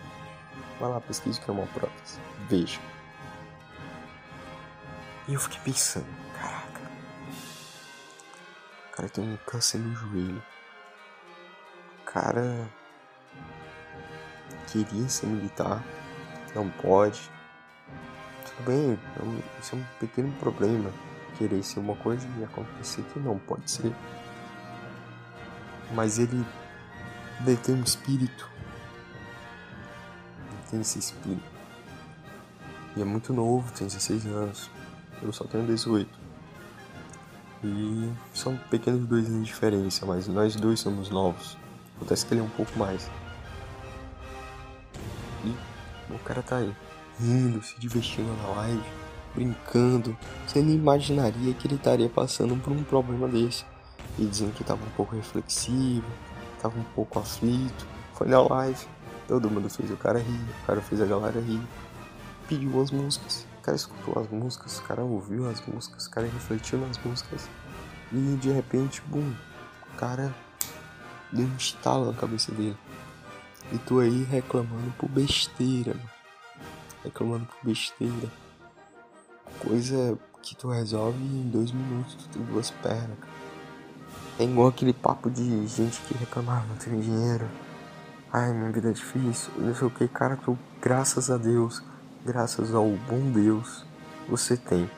Vai 0.78 0.90
lá, 0.90 1.00
pesquisa 1.00 1.40
o 1.40 1.44
que 1.44 1.50
é 1.50 1.52
uma 1.52 1.66
prótese. 1.66 2.18
Veja. 2.48 2.78
E 5.26 5.34
eu 5.34 5.40
fiquei 5.40 5.60
pensando, 5.60 6.06
cara 8.98 9.08
tem 9.08 9.24
um 9.24 9.36
câncer 9.46 9.78
no 9.78 9.94
joelho. 9.94 10.42
O 12.00 12.04
cara 12.04 12.68
queria 14.66 15.08
ser 15.08 15.26
militar, 15.26 15.84
não 16.52 16.68
pode. 16.68 17.30
Tudo 18.44 18.66
bem, 18.66 18.92
é 18.92 19.60
isso 19.60 19.76
é 19.76 19.78
um 19.78 19.84
pequeno 20.00 20.32
problema 20.40 20.90
querer 21.36 21.62
ser 21.62 21.78
uma 21.78 21.94
coisa 21.94 22.26
e 22.40 22.44
acontecer 22.44 23.02
que 23.12 23.20
não 23.20 23.38
pode 23.38 23.70
ser. 23.70 23.92
Mas 25.94 26.18
ele 26.18 26.44
detém 27.40 27.74
um 27.74 27.82
espírito. 27.82 28.48
Ele 30.50 30.70
tem 30.70 30.80
esse 30.80 30.98
espírito. 30.98 31.58
E 32.96 33.02
é 33.02 33.04
muito 33.04 33.32
novo, 33.32 33.70
tem 33.72 33.86
16 33.86 34.26
anos. 34.26 34.70
Eu 35.22 35.32
só 35.32 35.44
tenho 35.44 35.66
18. 35.66 36.08
E 37.64 38.12
são 38.32 38.56
pequenos 38.70 39.06
dois 39.06 39.26
de 39.26 39.42
diferença, 39.42 40.06
mas 40.06 40.28
nós 40.28 40.54
dois 40.56 40.80
somos 40.80 41.10
novos. 41.10 41.56
Acontece 41.96 42.24
que 42.26 42.34
ele 42.34 42.40
é 42.40 42.44
um 42.44 42.50
pouco 42.50 42.78
mais. 42.78 43.10
E 45.44 45.54
o 46.12 46.18
cara 46.20 46.42
tá 46.42 46.58
aí, 46.58 46.74
rindo, 47.18 47.62
se 47.62 47.78
divertindo 47.80 48.32
na 48.42 48.48
live, 48.48 48.84
brincando. 49.34 50.16
Você 50.46 50.62
nem 50.62 50.76
imaginaria 50.76 51.52
que 51.54 51.66
ele 51.66 51.74
estaria 51.74 52.08
passando 52.08 52.56
por 52.62 52.72
um 52.72 52.84
problema 52.84 53.26
desse. 53.26 53.64
E 54.18 54.24
dizendo 54.26 54.52
que 54.52 54.64
tava 54.64 54.84
um 54.84 54.90
pouco 54.90 55.14
reflexivo, 55.14 56.06
tava 56.60 56.78
um 56.78 56.84
pouco 56.94 57.18
aflito. 57.18 57.86
Foi 58.14 58.26
na 58.26 58.40
live, 58.40 58.86
todo 59.28 59.50
mundo 59.50 59.70
fez 59.70 59.90
o 59.90 59.96
cara 59.96 60.18
rir, 60.18 60.44
o 60.62 60.66
cara 60.66 60.80
fez 60.80 61.00
a 61.00 61.06
galera 61.06 61.40
rir. 61.40 61.62
Pediu 62.48 62.82
as 62.82 62.90
músicas, 62.90 63.46
o 63.58 63.62
cara 63.62 63.76
escutou 63.76 64.20
as 64.20 64.28
músicas, 64.28 64.78
o 64.78 64.82
cara 64.82 65.04
ouviu 65.04 65.48
as 65.48 65.64
músicas, 65.66 66.06
o 66.06 66.10
cara 66.10 66.26
refletiu 66.26 66.78
nas 66.78 66.98
músicas. 66.98 67.48
E 68.10 68.36
de 68.40 68.50
repente, 68.50 69.02
bum, 69.06 69.32
o 69.92 69.96
cara 69.96 70.34
deu 71.30 71.46
um 71.46 71.56
estalo 71.56 72.10
na 72.10 72.18
cabeça 72.18 72.50
dele. 72.52 72.76
E 73.72 73.78
tu 73.78 74.00
aí 74.00 74.24
reclamando 74.24 74.90
por 74.98 75.08
besteira. 75.10 75.94
Reclamando 77.04 77.46
por 77.46 77.58
besteira. 77.62 78.28
Coisa 79.60 80.18
que 80.42 80.56
tu 80.56 80.70
resolve 80.70 81.18
em 81.18 81.50
dois 81.50 81.70
minutos, 81.70 82.14
tu 82.14 82.28
tem 82.30 82.42
duas 82.44 82.70
pernas, 82.70 83.18
cara. 83.18 83.37
É 84.38 84.44
igual 84.44 84.68
aquele 84.68 84.92
papo 84.92 85.28
de 85.28 85.66
gente 85.66 86.00
que 86.02 86.14
reclamava, 86.14 86.64
não 86.66 86.76
tem 86.76 87.00
dinheiro. 87.00 87.44
Ai, 88.32 88.52
minha 88.52 88.70
vida 88.70 88.90
é 88.90 88.92
difícil, 88.92 89.52
não 89.56 89.74
sei 89.74 89.88
o 89.88 89.90
que, 89.90 90.06
cara, 90.06 90.36
tu, 90.36 90.56
graças 90.80 91.28
a 91.28 91.36
Deus, 91.36 91.82
graças 92.24 92.72
ao 92.72 92.88
bom 92.88 93.32
Deus, 93.32 93.84
você 94.28 94.56
tem 94.56 94.88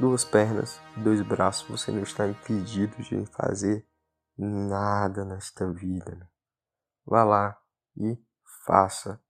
duas 0.00 0.24
pernas, 0.24 0.80
dois 0.96 1.22
braços, 1.22 1.68
você 1.68 1.92
não 1.92 2.02
está 2.02 2.26
impedido 2.26 3.00
de 3.00 3.24
fazer 3.26 3.86
nada 4.36 5.24
nesta 5.24 5.70
vida. 5.72 6.16
Né? 6.16 6.26
Vá 7.06 7.22
lá 7.22 7.56
e 7.96 8.18
faça. 8.66 9.22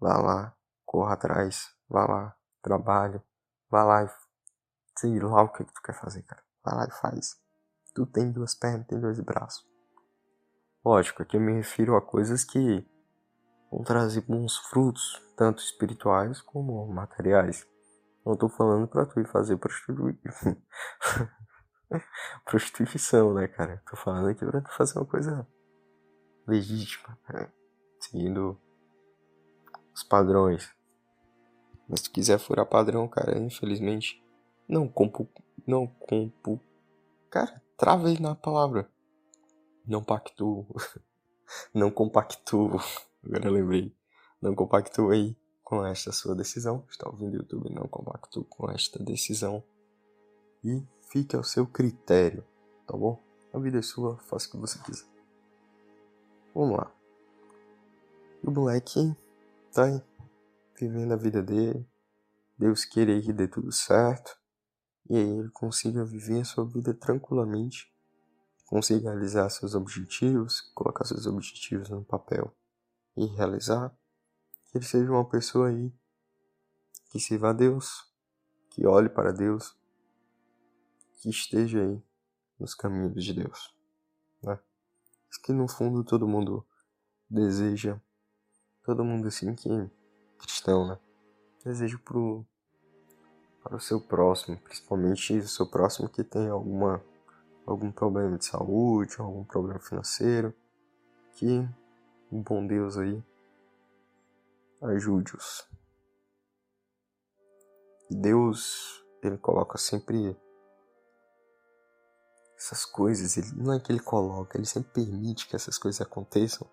Vá 0.00 0.16
lá, 0.18 0.56
corra 0.84 1.14
atrás. 1.14 1.68
Vá 1.88 2.06
lá, 2.06 2.36
trabalhe. 2.60 3.22
Vá 3.70 3.84
lá 3.84 4.04
e 4.04 4.10
sei 4.98 5.20
lá 5.20 5.42
o 5.42 5.52
que, 5.52 5.64
que 5.64 5.72
tu 5.72 5.82
quer 5.82 5.94
fazer, 5.94 6.22
cara. 6.22 6.42
Vá 6.64 6.74
lá 6.74 6.86
e 6.86 6.90
faz. 6.90 7.45
Tu 7.96 8.04
tem 8.04 8.30
duas 8.30 8.54
pernas, 8.54 8.86
tem 8.86 9.00
dois 9.00 9.18
braços. 9.20 9.66
Lógico, 10.84 11.22
aqui 11.22 11.38
eu 11.38 11.40
me 11.40 11.54
refiro 11.54 11.96
a 11.96 12.02
coisas 12.02 12.44
que 12.44 12.86
vão 13.72 13.82
trazer 13.82 14.20
bons 14.20 14.58
frutos, 14.58 15.18
tanto 15.34 15.62
espirituais 15.62 16.42
como 16.42 16.86
materiais. 16.88 17.66
Não 18.22 18.36
tô 18.36 18.50
falando 18.50 18.86
pra 18.86 19.06
tu 19.06 19.18
ir 19.18 19.26
fazer 19.26 19.56
prostituição. 22.44 23.32
né, 23.32 23.48
cara? 23.48 23.82
Tô 23.88 23.96
falando 23.96 24.28
aqui 24.28 24.44
pra 24.44 24.60
tu 24.60 24.70
fazer 24.72 24.98
uma 24.98 25.06
coisa 25.06 25.48
legítima, 26.46 27.18
né? 27.30 27.50
seguindo 27.98 28.60
os 29.94 30.02
padrões. 30.02 30.70
Mas 31.88 32.00
se 32.00 32.10
tu 32.10 32.12
quiser 32.12 32.38
furar 32.38 32.66
padrão, 32.66 33.08
cara, 33.08 33.38
infelizmente, 33.38 34.22
não 34.68 34.86
compu, 34.86 35.26
não 35.66 35.86
compu, 35.86 36.60
cara, 37.30 37.64
travei 37.76 38.18
na 38.18 38.34
palavra. 38.34 38.90
Não 39.86 40.02
pactuo, 40.02 40.66
não 41.72 41.90
compactuo, 41.90 42.80
agora 43.24 43.50
lembrei, 43.50 43.94
não 44.42 44.54
compactuei 44.54 45.36
com 45.62 45.84
esta 45.84 46.10
sua 46.12 46.34
decisão. 46.34 46.84
Está 46.90 47.08
ouvindo 47.08 47.34
o 47.34 47.36
YouTube, 47.36 47.70
não 47.70 47.86
compactuo 47.86 48.44
com 48.44 48.70
esta 48.70 49.02
decisão. 49.02 49.62
E 50.64 50.82
fique 51.08 51.36
ao 51.36 51.44
seu 51.44 51.66
critério, 51.66 52.44
tá 52.86 52.96
bom? 52.96 53.20
A 53.52 53.58
vida 53.58 53.78
é 53.78 53.82
sua, 53.82 54.16
faça 54.18 54.48
o 54.48 54.50
que 54.50 54.56
você 54.56 54.78
quiser. 54.80 55.06
Vamos 56.54 56.78
lá. 56.78 56.90
O 58.42 58.50
moleque 58.50 59.14
tá 59.72 59.84
aí, 59.84 60.02
vivendo 60.78 61.12
a 61.12 61.16
vida 61.16 61.42
dele. 61.42 61.86
Deus 62.58 62.84
queira 62.84 63.20
que 63.20 63.32
dê 63.32 63.46
tudo 63.46 63.70
certo. 63.70 64.38
E 65.08 65.16
aí 65.16 65.38
ele 65.38 65.50
consiga 65.50 66.04
viver 66.04 66.40
a 66.40 66.44
sua 66.44 66.64
vida 66.66 66.92
tranquilamente. 66.92 67.92
Consiga 68.66 69.10
realizar 69.10 69.48
seus 69.50 69.74
objetivos, 69.74 70.60
colocar 70.74 71.04
seus 71.04 71.26
objetivos 71.26 71.88
no 71.88 72.04
papel 72.04 72.52
e 73.16 73.26
realizar. 73.26 73.96
Que 74.66 74.78
ele 74.78 74.84
seja 74.84 75.10
uma 75.10 75.24
pessoa 75.24 75.68
aí 75.68 75.92
que 77.10 77.20
sirva 77.20 77.50
a 77.50 77.52
Deus, 77.52 78.12
que 78.70 78.86
olhe 78.86 79.08
para 79.08 79.32
Deus, 79.32 79.76
que 81.16 81.30
esteja 81.30 81.82
aí 81.82 82.02
nos 82.58 82.74
caminhos 82.74 83.24
de 83.24 83.32
Deus. 83.32 83.74
Né? 84.42 84.58
Isso 85.30 85.40
que 85.40 85.52
no 85.52 85.68
fundo 85.68 86.02
todo 86.02 86.26
mundo 86.26 86.66
deseja, 87.30 88.00
todo 88.82 89.04
mundo 89.04 89.28
assim 89.28 89.54
que 89.54 89.68
cristão, 90.38 90.86
né? 90.86 90.98
Deseja 91.64 91.98
pro, 91.98 92.46
para 93.66 93.76
o 93.76 93.80
seu 93.80 94.00
próximo, 94.00 94.56
principalmente 94.58 95.36
o 95.38 95.48
seu 95.48 95.66
próximo 95.66 96.08
que 96.08 96.22
tem 96.22 96.48
alguma, 96.48 97.02
algum 97.66 97.90
problema 97.90 98.38
de 98.38 98.44
saúde, 98.44 99.16
algum 99.18 99.42
problema 99.42 99.80
financeiro, 99.80 100.54
que 101.32 101.68
o 102.30 102.40
bom 102.42 102.64
Deus 102.64 102.96
aí 102.96 103.20
ajude-os. 104.82 105.66
E 108.08 108.14
Deus, 108.14 109.04
ele 109.20 109.36
coloca 109.36 109.76
sempre 109.78 110.36
essas 112.56 112.84
coisas, 112.84 113.36
ele, 113.36 113.50
não 113.56 113.74
é 113.74 113.80
que 113.80 113.90
ele 113.90 114.00
coloca, 114.00 114.56
ele 114.56 114.64
sempre 114.64 114.92
permite 114.92 115.48
que 115.48 115.56
essas 115.56 115.76
coisas 115.76 116.00
aconteçam 116.00 116.68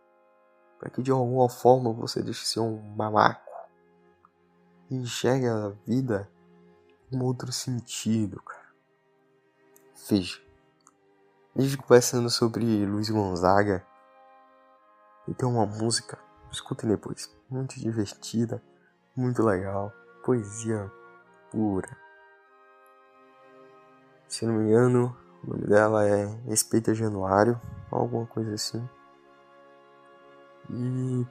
para 0.77 0.91
que 0.91 1.01
de 1.01 1.09
alguma 1.09 1.49
forma 1.49 1.91
você 1.91 2.21
deixe 2.21 2.41
de 2.41 2.47
ser 2.49 2.59
um 2.59 2.79
mamaco 2.95 3.41
e 4.91 4.95
enxergue 4.95 5.47
a 5.47 5.69
vida 5.87 6.31
um 7.15 7.23
outro 7.23 7.51
sentido, 7.51 8.41
cara. 8.41 8.63
Veja, 10.09 10.41
a 11.55 11.61
gente 11.61 11.77
conversando 11.77 12.29
sobre 12.29 12.85
Luiz 12.85 13.09
Gonzaga 13.09 13.85
e 15.27 15.33
tem 15.33 15.47
uma 15.47 15.65
música, 15.65 16.19
escutem 16.51 16.89
depois, 16.89 17.33
muito 17.49 17.79
divertida, 17.79 18.61
muito 19.15 19.43
legal, 19.43 19.93
poesia 20.23 20.91
pura. 21.51 21.95
Se 24.27 24.45
não 24.45 24.55
me 24.55 24.69
engano, 24.69 25.15
o 25.43 25.51
nome 25.51 25.67
dela 25.67 26.07
é 26.07 26.25
Respeita 26.47 26.93
Januário, 26.95 27.61
alguma 27.91 28.25
coisa 28.25 28.55
assim. 28.55 28.89
E 30.69 31.27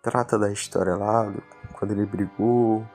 trata 0.00 0.38
da 0.38 0.52
história 0.52 0.94
lá, 0.94 1.24
do, 1.28 1.42
quando 1.72 1.90
ele 1.90 2.06
brigou 2.06 2.86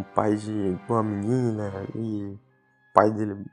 o 0.00 0.04
pai 0.14 0.36
de 0.36 0.78
uma 0.88 1.02
menina 1.02 1.86
e 1.94 2.38
pai 2.94 3.10
dele, 3.10 3.44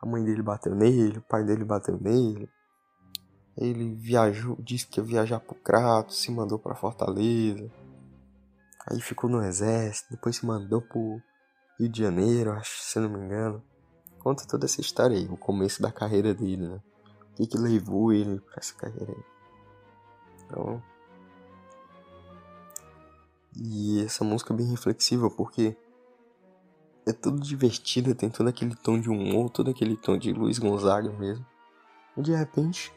a 0.00 0.06
mãe 0.06 0.24
dele 0.24 0.42
bateu 0.42 0.74
nele, 0.74 1.18
o 1.18 1.22
pai 1.22 1.44
dele 1.44 1.64
bateu 1.64 1.98
nele. 2.00 2.48
Ele 3.56 3.94
viajou, 3.94 4.56
disse 4.60 4.86
que 4.86 5.00
ia 5.00 5.06
viajar 5.06 5.40
pro 5.40 5.54
Crato, 5.54 6.12
se 6.12 6.30
mandou 6.30 6.58
para 6.58 6.74
Fortaleza. 6.74 7.70
Aí 8.88 9.00
ficou 9.00 9.28
no 9.28 9.42
exército, 9.42 10.10
depois 10.10 10.36
se 10.36 10.46
mandou 10.46 10.80
pro 10.80 11.20
Rio 11.78 11.88
de 11.88 12.02
Janeiro, 12.02 12.52
acho, 12.52 12.80
se 12.80 12.98
não 12.98 13.08
me 13.08 13.18
engano 13.18 13.62
conta 14.28 14.46
toda 14.46 14.66
essa 14.66 14.80
história 14.80 15.16
aí, 15.16 15.26
o 15.26 15.36
começo 15.36 15.80
da 15.80 15.90
carreira 15.90 16.34
dele, 16.34 16.68
né? 16.68 16.82
O 17.32 17.34
que, 17.36 17.46
que 17.46 17.56
levou 17.56 18.12
ele 18.12 18.40
para 18.40 18.56
essa 18.58 18.74
carreira 18.74 19.10
aí. 19.12 19.24
Então. 20.44 20.82
E 23.60 24.04
essa 24.04 24.22
música 24.22 24.54
é 24.54 24.56
bem 24.56 24.70
reflexiva 24.70 25.28
porque 25.28 25.76
é 27.04 27.12
tudo 27.12 27.40
divertida, 27.40 28.14
tem 28.14 28.30
todo 28.30 28.48
aquele 28.48 28.76
tom 28.76 29.00
de 29.00 29.10
humor, 29.10 29.50
todo 29.50 29.70
aquele 29.70 29.96
tom 29.96 30.16
de 30.16 30.32
Luiz 30.32 30.58
Gonzaga 30.58 31.10
mesmo. 31.10 31.44
E 32.16 32.22
de 32.22 32.34
repente 32.34 32.92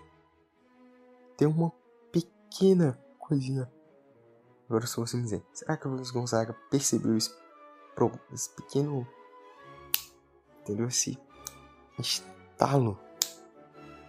tem 1.36 1.48
uma 1.48 1.72
pequena 2.12 3.00
coisinha. 3.18 3.72
Agora 4.70 4.86
só 4.86 5.02
você 5.02 5.18
me 5.18 5.24
dizer, 5.24 5.44
será 5.52 5.76
que 5.76 5.88
o 5.88 5.92
Luiz 5.92 6.12
Gonzaga 6.12 6.56
percebeu 6.70 7.18
esse, 7.18 7.34
esse 8.32 8.50
pequeno 8.52 9.08
entendeu? 10.62 10.88
Esse 10.88 11.18
estalo. 12.00 13.00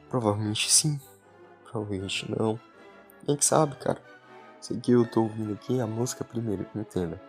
Provavelmente 0.09 0.71
sim, 0.71 1.01
provavelmente 1.65 2.31
não. 2.31 2.61
Quem 3.25 3.37
que 3.37 3.45
sabe, 3.45 3.77
cara? 3.77 4.12
Sei 4.63 4.79
que 4.79 4.93
eu 4.93 5.05
tô 5.05 5.23
ouvindo 5.23 5.55
aqui 5.55 5.81
a 5.81 5.87
música 5.89 6.23
primeiro, 6.23 6.65
entenda. 6.73 7.21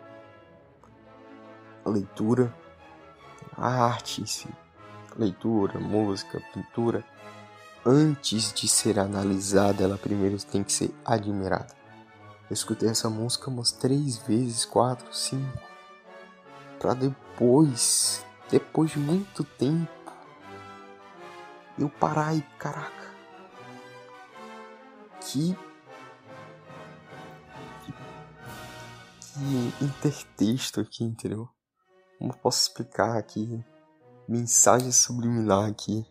A 1.84 1.90
leitura, 1.90 2.54
a 3.58 3.86
arte, 3.86 4.48
leitura, 5.18 5.80
música, 5.80 6.40
pintura, 6.54 7.04
antes 7.84 8.54
de 8.54 8.68
ser 8.68 9.00
analisada, 9.00 9.84
ela 9.84 9.98
primeiro 9.98 10.38
tem 10.44 10.64
que 10.64 10.72
ser 10.72 10.94
admirada. 11.04 11.74
Eu 12.48 12.54
escutei 12.54 12.88
essa 12.88 13.10
música 13.10 13.50
umas 13.50 13.72
três 13.72 14.16
vezes, 14.20 14.64
quatro, 14.64 15.12
cinco, 15.12 15.58
para 16.78 16.94
depois, 16.94 18.24
depois 18.48 18.92
de 18.92 19.00
muito 19.00 19.44
tempo, 19.44 19.92
eu 21.80 21.90
parar 21.90 22.36
e 22.36 22.44
caraca, 22.60 23.12
que 25.20 25.58
intertexto 29.82 30.82
aqui, 30.82 31.04
entendeu? 31.04 31.50
Como 32.18 32.36
posso 32.38 32.62
explicar 32.62 33.18
aqui? 33.18 33.64
Mensagem 34.28 34.92
subliminar 34.92 35.70
aqui. 35.70 36.06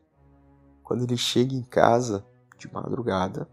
Quando 0.83 1.05
ele 1.05 1.17
chega 1.17 1.55
em 1.55 1.63
casa 1.63 2.25
de 2.59 2.73
madrugada, 2.73 3.49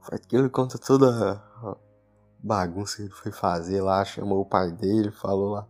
faz 0.00 0.20
aquilo 0.20 0.50
conta 0.50 0.78
toda 0.78 1.42
a 1.62 1.76
bagunça 2.38 2.96
que 2.96 3.02
ele 3.02 3.10
foi 3.10 3.32
fazer 3.32 3.80
lá, 3.80 4.04
chamou 4.04 4.40
o 4.40 4.46
pai 4.46 4.70
dele, 4.70 5.10
falou 5.10 5.52
lá, 5.52 5.66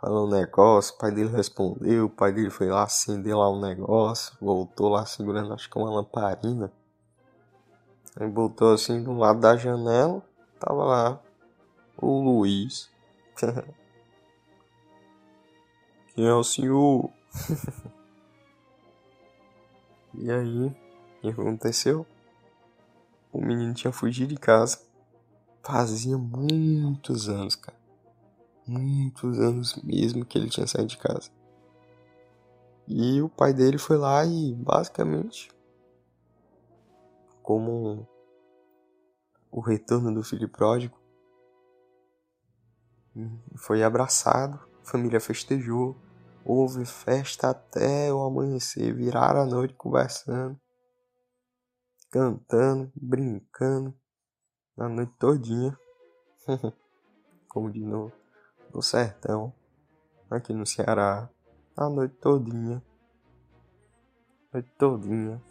falou 0.00 0.26
um 0.26 0.30
negócio, 0.30 0.94
o 0.94 0.98
pai 0.98 1.12
dele 1.12 1.30
respondeu, 1.30 2.06
o 2.06 2.10
pai 2.10 2.32
dele 2.32 2.50
foi 2.50 2.68
lá 2.68 2.82
acender 2.82 3.36
lá 3.36 3.48
um 3.50 3.60
negócio, 3.60 4.36
voltou 4.40 4.88
lá 4.88 5.06
segurando 5.06 5.54
acho 5.54 5.70
que 5.70 5.78
uma 5.78 5.90
lamparina. 5.90 6.72
Aí 8.16 8.28
voltou 8.28 8.74
assim 8.74 9.02
do 9.02 9.12
lado 9.12 9.40
da 9.40 9.56
janela, 9.56 10.22
tava 10.62 10.84
lá 10.84 11.20
o 12.00 12.22
Luiz. 12.22 12.88
Quem 16.14 16.26
é 16.26 16.32
o 16.32 16.44
senhor? 16.44 17.10
e 20.14 20.30
aí, 20.30 20.66
o 20.66 20.74
que 21.20 21.28
aconteceu? 21.28 22.06
O 23.32 23.40
menino 23.40 23.74
tinha 23.74 23.92
fugido 23.92 24.34
de 24.34 24.40
casa. 24.40 24.80
Fazia 25.62 26.16
muitos 26.16 27.28
anos, 27.28 27.56
cara. 27.56 27.80
Muitos 28.66 29.40
anos 29.40 29.74
mesmo 29.82 30.24
que 30.24 30.38
ele 30.38 30.48
tinha 30.48 30.66
saído 30.66 30.88
de 30.88 30.98
casa. 30.98 31.30
E 32.86 33.20
o 33.22 33.28
pai 33.28 33.52
dele 33.52 33.78
foi 33.78 33.96
lá 33.96 34.24
e 34.24 34.54
basicamente, 34.54 35.50
como 37.42 38.06
o 39.52 39.60
retorno 39.60 40.12
do 40.12 40.22
filho 40.22 40.48
pródigo, 40.48 40.98
foi 43.58 43.82
abraçado, 43.82 44.58
a 44.82 44.86
família 44.86 45.20
festejou, 45.20 45.94
houve 46.42 46.86
festa 46.86 47.50
até 47.50 48.10
o 48.10 48.22
amanhecer, 48.22 48.94
viraram 48.94 49.42
a 49.42 49.46
noite 49.46 49.74
conversando, 49.74 50.58
cantando, 52.10 52.90
brincando, 52.96 53.94
a 54.78 54.88
noite 54.88 55.12
todinha, 55.18 55.78
como 57.46 57.70
de 57.70 57.84
no, 57.84 58.10
no 58.72 58.80
sertão, 58.80 59.54
aqui 60.30 60.54
no 60.54 60.64
Ceará, 60.64 61.28
a 61.76 61.90
noite 61.90 62.16
todinha, 62.16 62.82
noite 64.50 64.72
todinha, 64.78 65.42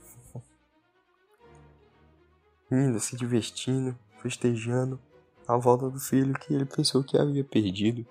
indo, 2.76 3.00
se 3.00 3.16
divertindo, 3.16 3.98
festejando, 4.22 5.00
a 5.48 5.58
volta 5.58 5.90
do 5.90 6.00
filho 6.00 6.34
que 6.34 6.54
ele 6.54 6.66
pensou 6.66 7.04
que 7.04 7.18
havia 7.18 7.44
perdido. 7.44 8.06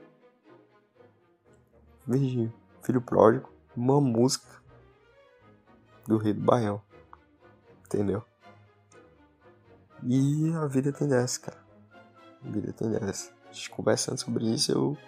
Veja, 2.07 2.53
filho 2.83 3.01
pródigo, 3.01 3.49
uma 3.77 4.01
música 4.01 4.61
do 6.07 6.19
Rei 6.19 6.33
do 6.33 6.41
Baião. 6.41 6.83
Entendeu? 7.87 8.25
E 10.03 10.53
a 10.55 10.67
vida 10.67 10.93
tem 10.93 11.09
dessa, 11.09 11.41
cara. 11.41 11.65
A 12.45 12.51
vida 12.51 12.73
tem 12.73 12.91
dessa. 12.91 13.33
Conversando 13.71 14.19
sobre 14.19 14.47
isso, 14.47 14.73
eu. 14.73 14.99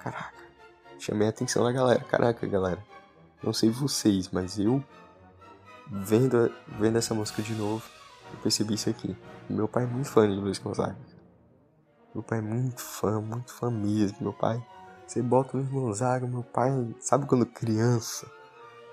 Caraca, 0.00 0.42
chamei 0.98 1.26
a 1.26 1.30
atenção 1.30 1.64
da 1.64 1.72
galera. 1.72 2.04
Caraca, 2.04 2.46
galera. 2.46 2.82
Não 3.42 3.52
sei 3.52 3.70
vocês, 3.70 4.28
mas 4.30 4.58
eu. 4.58 4.82
Vendo, 5.88 6.52
vendo 6.66 6.98
essa 6.98 7.14
música 7.14 7.42
de 7.42 7.54
novo, 7.54 7.88
eu 8.32 8.38
percebi 8.40 8.74
isso 8.74 8.90
aqui. 8.90 9.16
Meu 9.48 9.68
pai 9.68 9.84
é 9.84 9.86
muito 9.86 10.08
fã 10.08 10.28
de 10.28 10.36
Luiz 10.36 10.58
Gonzaga. 10.58 10.96
Meu 12.14 12.22
pai 12.22 12.38
é 12.38 12.42
muito 12.42 12.80
fã, 12.80 13.20
muito 13.20 13.52
fã 13.52 13.70
mesmo. 13.70 14.18
Meu 14.20 14.32
pai, 14.32 14.64
você 15.06 15.22
bota 15.22 15.56
o 15.56 15.60
Luiz 15.60 15.70
Gonzaga, 15.70 16.26
meu 16.26 16.42
pai, 16.42 16.70
sabe 16.98 17.26
quando 17.26 17.46
criança, 17.46 18.30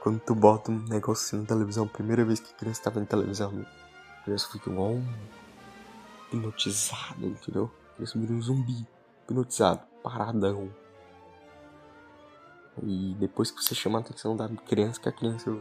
quando 0.01 0.19
tu 0.19 0.35
bota 0.35 0.71
um 0.71 0.79
negócio 0.87 1.37
na 1.39 1.45
televisão, 1.45 1.87
primeira 1.87 2.23
vez 2.23 2.39
que 2.39 2.53
criança 2.53 2.83
tava 2.83 2.99
na 2.99 3.05
televisão, 3.05 3.65
a 4.19 4.23
criança 4.23 4.49
fica 4.51 4.69
igual 4.69 4.91
um 4.91 5.05
hipnotizado, 6.27 7.25
entendeu? 7.25 7.71
A 7.91 7.95
criança 7.95 8.19
vira 8.19 8.33
um 8.33 8.41
zumbi, 8.41 8.87
hipnotizado, 9.23 9.81
paradão. 10.03 10.69
E 12.81 13.15
depois 13.19 13.51
que 13.51 13.63
você 13.63 13.75
chama 13.75 13.99
a 13.99 14.01
atenção 14.01 14.35
da 14.35 14.49
criança, 14.49 14.99
que 14.99 15.07
a 15.07 15.11
criança. 15.11 15.51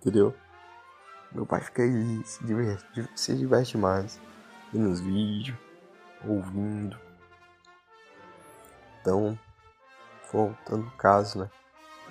Entendeu? 0.00 0.34
Meu 1.34 1.46
pai 1.46 1.60
fica 1.60 1.82
aí, 1.82 2.22
se 2.24 2.44
diverte, 2.44 3.08
se 3.14 3.34
diverte 3.34 3.78
mais. 3.78 4.20
Vendo 4.72 4.90
os 4.90 5.00
vídeos 5.00 5.56
ouvindo. 6.26 6.98
Então, 9.00 9.38
voltando 10.32 10.84
ao 10.84 10.96
caso, 10.96 11.40
né? 11.40 11.50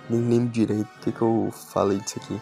Nem 0.10 0.28
lembro 0.28 0.50
direito 0.50 0.90
o 0.90 1.00
que, 1.00 1.12
que 1.12 1.22
eu 1.22 1.50
falei 1.52 2.00
disso 2.00 2.20
aqui. 2.20 2.42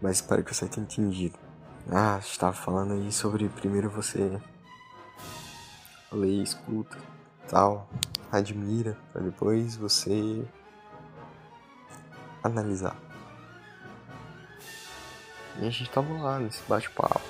Mas 0.00 0.16
espero 0.16 0.44
que 0.44 0.54
você 0.54 0.68
tenha 0.68 0.84
entendido. 0.84 1.38
Ah, 1.90 2.18
estava 2.18 2.52
falando 2.52 2.92
aí 2.92 3.10
sobre 3.12 3.48
primeiro 3.48 3.90
você 3.90 4.40
ler, 6.12 6.42
escuta, 6.42 6.96
tal, 7.48 7.88
admira, 8.30 8.96
para 9.12 9.22
depois 9.22 9.76
você 9.76 10.46
analisar. 12.42 13.09
E 15.60 15.66
a 15.66 15.70
gente 15.70 15.90
tava 15.90 16.10
lá 16.14 16.38
nesse 16.38 16.62
bate-papo. 16.66 17.20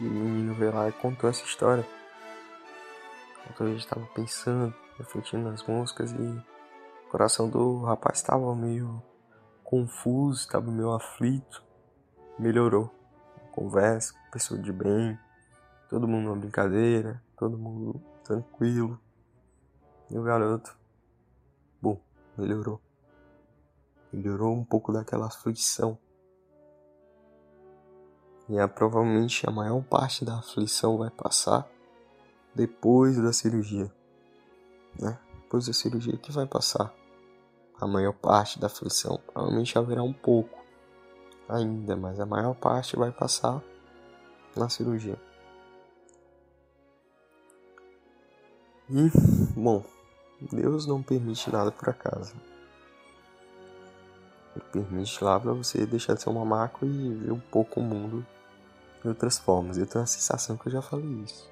E 0.00 0.06
o 0.06 0.10
menino 0.10 0.54
veio 0.54 0.72
lá 0.72 0.88
e 0.88 0.92
contou 0.92 1.28
essa 1.28 1.44
história. 1.44 1.84
Enquanto 3.40 3.64
a 3.64 3.72
gente 3.72 3.88
tava 3.88 4.06
pensando, 4.14 4.72
refletindo 4.96 5.50
nas 5.50 5.66
músicas 5.66 6.12
e 6.12 6.14
o 6.14 7.10
coração 7.10 7.50
do 7.50 7.82
rapaz 7.82 8.18
estava 8.18 8.54
meio 8.54 9.02
confuso, 9.64 10.42
estava 10.42 10.70
meio 10.70 10.92
aflito. 10.92 11.64
Melhorou. 12.38 12.88
Conversa, 13.50 14.14
pessoa 14.30 14.60
de 14.60 14.72
bem, 14.72 15.18
todo 15.90 16.06
mundo 16.06 16.30
na 16.30 16.40
brincadeira, 16.40 17.20
todo 17.36 17.58
mundo 17.58 18.00
tranquilo. 18.22 18.98
E 20.08 20.16
o 20.16 20.22
garoto, 20.22 20.78
bom, 21.80 22.00
melhorou. 22.38 22.80
Melhorou 24.12 24.56
um 24.56 24.64
pouco 24.64 24.92
daquela 24.92 25.26
aflição 25.26 25.98
e 28.48 28.58
é, 28.58 28.66
provavelmente 28.66 29.48
a 29.48 29.50
maior 29.50 29.82
parte 29.82 30.24
da 30.24 30.38
aflição 30.38 30.98
vai 30.98 31.10
passar 31.10 31.68
depois 32.54 33.16
da 33.16 33.32
cirurgia. 33.32 33.90
Né? 34.98 35.18
Depois 35.42 35.66
da 35.66 35.72
cirurgia 35.72 36.16
que 36.16 36.32
vai 36.32 36.46
passar 36.46 36.92
a 37.80 37.86
maior 37.86 38.12
parte 38.12 38.58
da 38.58 38.66
aflição. 38.66 39.20
Provavelmente 39.32 39.78
haverá 39.78 40.02
um 40.02 40.12
pouco 40.12 40.58
ainda, 41.48 41.96
mas 41.96 42.20
a 42.20 42.26
maior 42.26 42.54
parte 42.54 42.96
vai 42.96 43.10
passar 43.10 43.62
na 44.56 44.68
cirurgia. 44.68 45.18
E, 48.90 49.10
bom, 49.56 49.84
Deus 50.52 50.86
não 50.86 51.02
permite 51.02 51.50
nada 51.50 51.70
por 51.70 51.88
acaso. 51.88 52.34
Ele 54.54 54.64
permite 54.70 55.22
lá 55.24 55.38
para 55.40 55.52
você 55.52 55.86
deixar 55.86 56.14
de 56.14 56.22
ser 56.22 56.30
um 56.30 56.34
mamaco 56.34 56.84
e 56.84 57.14
ver 57.14 57.32
um 57.32 57.40
pouco 57.40 57.80
o 57.80 57.82
mundo 57.82 58.26
de 59.00 59.08
outras 59.08 59.38
formas. 59.38 59.78
Eu 59.78 59.86
tenho 59.86 60.04
a 60.04 60.06
sensação 60.06 60.56
que 60.56 60.68
eu 60.68 60.72
já 60.72 60.82
falei 60.82 61.22
isso. 61.24 61.50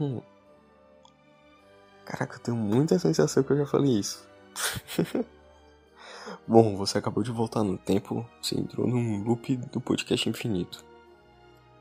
Hum. 0.00 0.20
Caraca, 2.04 2.36
eu 2.36 2.40
tenho 2.40 2.56
muita 2.56 2.98
sensação 2.98 3.42
que 3.42 3.52
eu 3.52 3.56
já 3.58 3.66
falei 3.66 3.98
isso. 3.98 4.26
Bom, 6.46 6.76
você 6.76 6.98
acabou 6.98 7.22
de 7.22 7.30
voltar 7.30 7.62
no 7.62 7.76
tempo, 7.78 8.26
você 8.40 8.58
entrou 8.58 8.86
num 8.86 9.22
loop 9.24 9.56
do 9.56 9.80
podcast 9.80 10.28
infinito. 10.28 10.84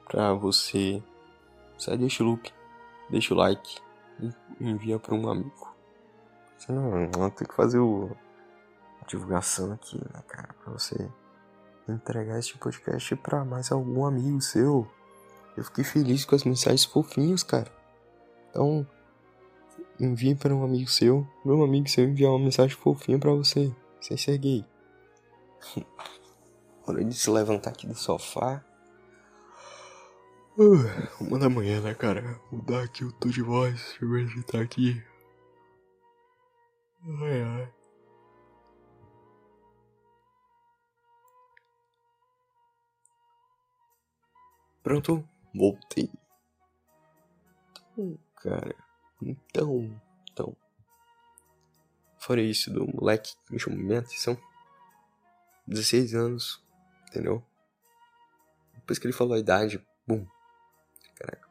Pra 0.08 0.34
você 0.34 1.02
sair 1.78 1.98
deste 1.98 2.24
loop, 2.24 2.52
deixa 3.10 3.34
o 3.34 3.38
like 3.38 3.80
e 4.20 4.32
envia 4.60 5.00
para 5.00 5.16
um 5.16 5.30
amigo. 5.30 5.74
Você 6.58 6.72
não, 6.72 7.10
não 7.18 7.30
tem 7.30 7.48
que 7.48 7.54
fazer 7.54 7.80
o 7.80 8.12
divulgação 9.08 9.74
aqui, 9.74 9.98
né, 9.98 10.24
cara, 10.28 10.54
pra 10.64 10.74
você 10.74 11.10
entregar 11.88 12.40
este 12.40 12.58
podcast 12.58 13.16
para 13.18 13.44
mais 13.44 13.72
algum 13.72 14.06
amigo 14.06 14.42
seu. 14.42 14.88
Eu 15.56 15.64
fiquei 15.64 15.84
feliz 15.84 16.26
com 16.26 16.36
as 16.36 16.44
mensagens 16.44 16.86
fofinhas, 16.86 17.44
cara. 17.44 17.72
Então, 18.50 18.88
envie 20.00 20.36
para 20.36 20.56
um 20.56 20.64
amigo 20.64 20.90
seu, 20.90 21.28
meu 21.44 21.64
amigo 21.64 21.88
seu 21.88 22.06
enviar 22.06 22.32
uma 22.32 22.40
mensagem 22.40 22.76
fofinha 22.76 23.20
para 23.20 23.32
você, 23.32 23.74
sem 24.02 24.18
ser 24.18 24.38
gay. 24.38 24.66
Hora 26.86 27.04
de 27.04 27.14
se 27.14 27.30
levantar 27.30 27.72
aqui 27.72 27.88
do 27.88 27.96
sofá. 27.96 28.64
Uh, 30.58 31.24
uma 31.24 31.40
da 31.40 31.50
manhã, 31.50 31.82
né, 31.82 31.94
cara? 31.94 32.40
Mudar 32.52 32.84
aqui 32.84 33.04
o 33.04 33.12
tom 33.12 33.30
de 33.30 33.42
voz. 33.42 33.74
Deixa 33.74 34.06
eu 34.06 34.10
ver 34.10 34.30
se 34.30 34.44
tá 34.44 34.62
aqui. 34.62 35.04
Ai, 37.22 37.42
ai. 37.42 37.83
Pronto, 44.84 45.28
voltei. 45.56 46.12
Então, 47.94 48.20
cara, 48.36 48.76
então, 49.22 50.02
então. 50.30 50.58
Fora 52.20 52.42
isso 52.42 52.70
do 52.72 52.86
moleque 52.86 53.34
que 53.46 53.54
me 53.54 53.60
chamou 53.60 53.80
minha 53.80 54.00
atenção. 54.00 54.38
16 55.66 56.14
anos, 56.14 56.62
entendeu? 57.08 57.42
Depois 58.76 59.00
que 59.00 59.08
ele 59.08 59.14
falou 59.14 59.36
a 59.36 59.40
idade, 59.40 59.82
bum. 60.06 60.28
Caraca. 61.16 61.50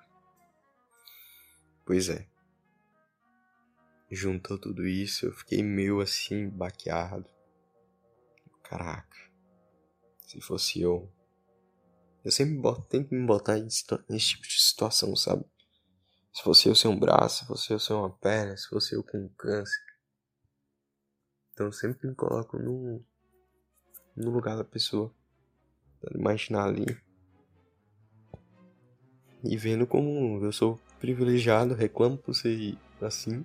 Pois 1.87 2.11
é. 2.11 2.27
Juntou 4.11 4.59
tudo 4.59 4.87
isso, 4.87 5.25
eu 5.25 5.33
fiquei 5.33 5.63
meio 5.63 6.01
assim, 6.01 6.51
baqueado. 6.51 7.31
Caraca. 8.63 9.17
Se 10.21 10.39
fosse 10.43 10.83
eu, 10.83 11.11
eu 12.25 12.31
sempre 12.31 12.57
boto, 12.57 12.83
tento 12.89 13.13
me 13.15 13.27
botar 13.27 13.57
nesse 13.57 13.85
tipo 13.85 14.43
de 14.43 14.61
situação, 14.61 15.15
sabe? 15.17 15.45
Se 16.33 16.43
fosse 16.43 16.69
eu 16.69 16.75
ser 16.75 16.89
um 16.89 16.99
braço, 16.99 17.41
se 17.41 17.47
fosse 17.47 17.73
eu 17.73 17.79
ser 17.79 17.93
uma 17.93 18.11
perna, 18.11 18.57
se 18.57 18.69
fosse 18.69 18.95
eu 18.95 19.03
com 19.03 19.29
câncer. 19.37 19.83
Então 21.53 21.67
eu 21.67 21.73
sempre 21.73 22.09
me 22.09 22.15
coloco 22.15 22.59
no, 22.59 23.05
no 24.17 24.31
lugar 24.31 24.57
da 24.57 24.65
pessoa. 24.65 25.13
Imaginar 26.15 26.65
ali. 26.65 26.97
E 29.45 29.57
vendo 29.57 29.87
como 29.87 30.43
eu 30.45 30.53
sou 30.53 30.81
privilegiado, 30.99 31.75
reclamo 31.75 32.17
por 32.17 32.35
ser 32.35 32.79
assim. 33.01 33.45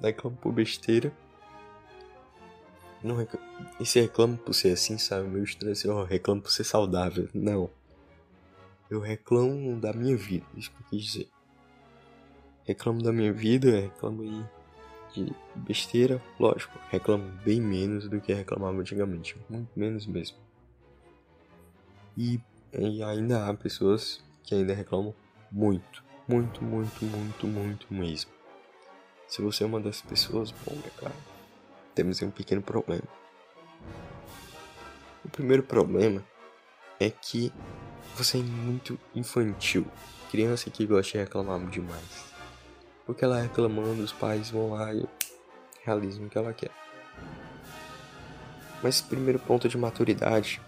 Reclamo 0.00 0.36
por 0.36 0.52
besteira. 0.52 1.12
Não 3.02 3.16
reclamo. 3.16 3.46
E 3.78 3.84
se 3.84 4.00
reclamo 4.00 4.38
por 4.38 4.54
ser 4.54 4.72
assim, 4.72 4.96
sabe? 4.96 5.28
Meu 5.28 5.44
estresse, 5.44 5.86
eu 5.86 6.04
reclamo 6.04 6.40
por 6.40 6.50
ser 6.50 6.64
saudável. 6.64 7.28
Não. 7.34 7.70
Eu 8.90 9.00
reclamo 9.00 9.78
da 9.78 9.92
minha 9.92 10.16
vida, 10.16 10.46
isso 10.56 10.70
que 10.70 10.80
eu 10.80 10.86
quis 10.88 11.04
dizer. 11.04 11.28
Reclamo 12.64 13.02
da 13.02 13.12
minha 13.12 13.32
vida, 13.32 13.80
reclamo 13.80 14.48
de 15.12 15.34
besteira, 15.54 16.22
lógico, 16.38 16.78
reclamo 16.90 17.30
bem 17.44 17.60
menos 17.60 18.08
do 18.08 18.20
que 18.20 18.32
reclamava 18.32 18.78
antigamente, 18.78 19.36
muito 19.48 19.70
menos 19.78 20.06
mesmo. 20.06 20.36
E, 22.16 22.40
e 22.72 23.02
ainda 23.02 23.46
há 23.46 23.54
pessoas 23.54 24.22
que 24.42 24.54
ainda 24.54 24.74
reclamam 24.74 25.14
muito, 25.50 26.02
muito, 26.26 26.62
muito, 26.64 27.04
muito, 27.04 27.46
muito 27.46 27.86
mesmo. 27.92 28.30
Se 29.28 29.42
você 29.42 29.64
é 29.64 29.66
uma 29.66 29.80
dessas 29.80 30.02
pessoas, 30.02 30.50
bom, 30.50 30.76
é 30.84 30.90
claro, 30.98 31.14
temos 31.94 32.22
um 32.22 32.30
pequeno 32.30 32.62
problema. 32.62 33.04
O 35.24 35.28
primeiro 35.28 35.62
problema 35.62 36.24
é 36.98 37.10
que 37.10 37.52
você 38.18 38.38
é 38.38 38.42
muito 38.42 38.98
infantil. 39.14 39.86
Criança 40.28 40.68
que 40.70 40.84
gosta 40.84 41.12
de 41.12 41.18
reclamar 41.18 41.64
demais. 41.66 42.34
Porque 43.06 43.24
ela 43.24 43.40
reclamando, 43.40 44.02
os 44.02 44.12
pais 44.12 44.50
vão 44.50 44.72
lá 44.72 44.92
e 44.92 45.06
realizam 45.84 46.26
o 46.26 46.28
que 46.28 46.36
ela 46.36 46.52
quer. 46.52 46.72
Mas 48.82 49.00
primeiro 49.00 49.38
ponto 49.38 49.68
de 49.68 49.78
maturidade, 49.78 50.60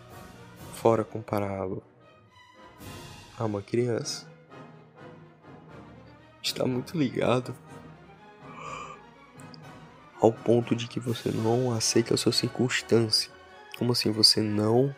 fora 0.74 1.04
compará-lo 1.04 1.82
a 3.36 3.44
uma 3.44 3.60
criança, 3.60 4.30
está 6.40 6.64
muito 6.64 6.96
ligado 6.96 7.54
ao 10.20 10.32
ponto 10.32 10.74
de 10.76 10.86
que 10.86 11.00
você 11.00 11.30
não 11.30 11.72
aceita 11.72 12.14
a 12.14 12.16
sua 12.16 12.32
circunstância. 12.32 13.30
Como 13.76 13.92
assim 13.92 14.12
você 14.12 14.40
não 14.40 14.94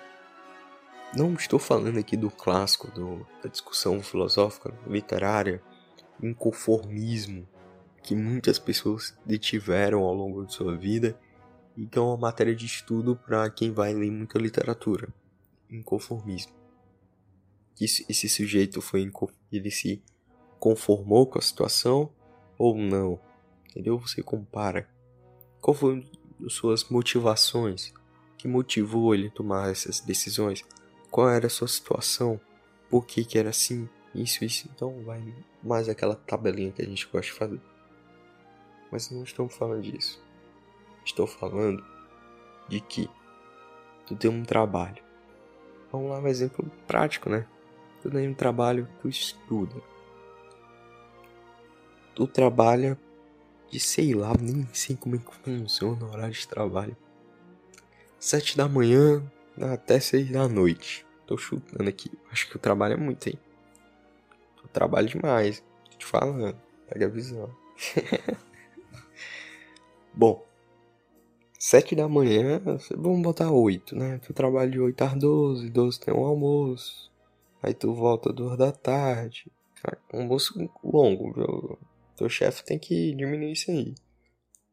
não 1.15 1.35
estou 1.35 1.59
falando 1.59 1.99
aqui 1.99 2.17
do 2.17 2.31
clássico, 2.31 2.91
do, 2.91 3.27
da 3.43 3.49
discussão 3.49 4.03
filosófica, 4.03 4.73
literária, 4.87 5.63
inconformismo 6.23 7.47
que 8.03 8.15
muitas 8.15 8.59
pessoas 8.59 9.17
detiveram 9.25 10.01
ao 10.01 10.15
longo 10.15 10.45
de 10.45 10.55
sua 10.55 10.77
vida 10.77 11.19
e 11.77 11.87
que 11.87 11.99
é 11.99 12.03
uma 12.03 12.17
matéria 12.17 12.55
de 12.55 12.67
estudo 12.67 13.17
para 13.17 13.49
quem 13.51 13.73
vai 13.73 13.95
ler 13.95 14.11
muita 14.11 14.39
literatura. 14.39 15.09
Inconformismo. 15.71 16.53
Esse, 17.81 18.05
esse 18.09 18.29
sujeito 18.29 18.81
foi 18.81 19.11
ele 19.51 19.71
se 19.71 20.03
conformou 20.59 21.27
com 21.27 21.39
a 21.39 21.43
situação 21.43 22.11
ou 22.59 22.77
não? 22.77 23.19
Entendeu? 23.71 23.99
Você 23.99 24.23
compara. 24.23 24.89
Qual 25.61 25.75
foram 25.75 26.05
as 26.45 26.53
suas 26.53 26.89
motivações? 26.89 27.93
que 28.43 28.49
motivou 28.49 29.15
ele 29.15 29.29
a 29.29 29.31
tomar 29.31 29.71
essas 29.71 30.01
decisões? 30.01 30.65
Qual 31.13 31.29
era 31.29 31.47
a 31.47 31.51
sua 31.51 31.69
situação, 31.69 32.41
por 32.89 33.05
que 33.07 33.23
que 33.23 33.39
era 33.39 33.51
assim, 33.51 33.87
isso, 34.15 34.45
isso. 34.45 34.69
Então 34.75 35.05
vai 35.05 35.23
mais 35.63 35.87
aquela 35.89 36.17
tabelinha 36.17 36.73
que 36.73 36.81
a 36.81 36.87
gente 36.87 37.07
gosta 37.07 37.31
de 37.31 37.39
fazer. 37.39 37.61
Mas 38.91 39.11
não 39.11 39.23
estamos 39.23 39.55
falando 39.55 39.83
disso. 39.83 40.25
Estou 41.05 41.27
falando 41.27 41.85
de 42.67 42.81
que 42.81 43.11
tu 44.07 44.17
tem 44.17 44.31
um 44.31 44.43
trabalho. 44.43 45.03
Vamos 45.93 46.11
lá, 46.11 46.19
um 46.19 46.27
exemplo 46.27 46.65
prático, 46.87 47.29
né? 47.29 47.47
Tu 48.01 48.11
tem 48.11 48.29
um 48.29 48.35
trabalho, 48.35 48.89
tu 49.03 49.09
estuda. 49.09 49.83
Tu 52.15 52.27
trabalha 52.27 52.99
de 53.71 53.79
sei 53.79 54.15
lá, 54.15 54.33
nem 54.41 54.67
sei 54.73 54.97
como 54.97 55.17
é 55.17 55.19
que 55.19 55.35
funciona 55.35 56.07
o 56.07 56.11
horário 56.11 56.33
de 56.33 56.49
trabalho. 56.49 56.97
Sete 58.19 58.57
da 58.57 58.67
manhã, 58.67 59.23
até 59.61 60.01
seis 60.01 60.31
da 60.31 60.49
noite. 60.49 61.07
Tô 61.27 61.37
chutando 61.37 61.89
aqui. 61.89 62.11
Acho 62.31 62.49
que 62.49 62.57
o 62.57 62.59
trabalho 62.59 62.95
é 62.95 62.97
muito, 62.97 63.27
hein? 63.29 63.39
Eu 64.63 64.69
trabalho 64.69 65.09
demais. 65.09 65.63
Tô 65.91 65.99
te 65.99 66.07
falando. 66.07 66.57
Pega 66.89 67.07
a 67.07 67.09
visão. 67.09 67.51
Bom. 70.13 70.45
Sete 71.59 71.95
da 71.95 72.09
manhã, 72.09 72.61
vamos 72.91 73.23
botar 73.23 73.53
oito, 73.53 73.95
né? 73.95 74.19
Tu 74.19 74.35
trabalha 74.35 74.69
de 74.69 74.81
oito 74.81 75.01
às 75.03 75.15
doze, 75.15 75.71
doze 75.71 76.01
tem 76.01 76.13
um 76.13 76.25
almoço. 76.25 77.09
Aí 77.63 77.73
tu 77.73 77.95
volta 77.95 78.33
duas 78.33 78.59
da 78.59 78.73
tarde. 78.73 79.47
Um 80.13 80.23
almoço 80.23 80.69
longo, 80.83 81.33
viu? 81.33 81.79
Teu 82.17 82.29
chefe 82.29 82.65
tem 82.65 82.81
que 82.81 83.15
diminuir 83.15 83.53
isso 83.53 83.71
aí. 83.71 83.95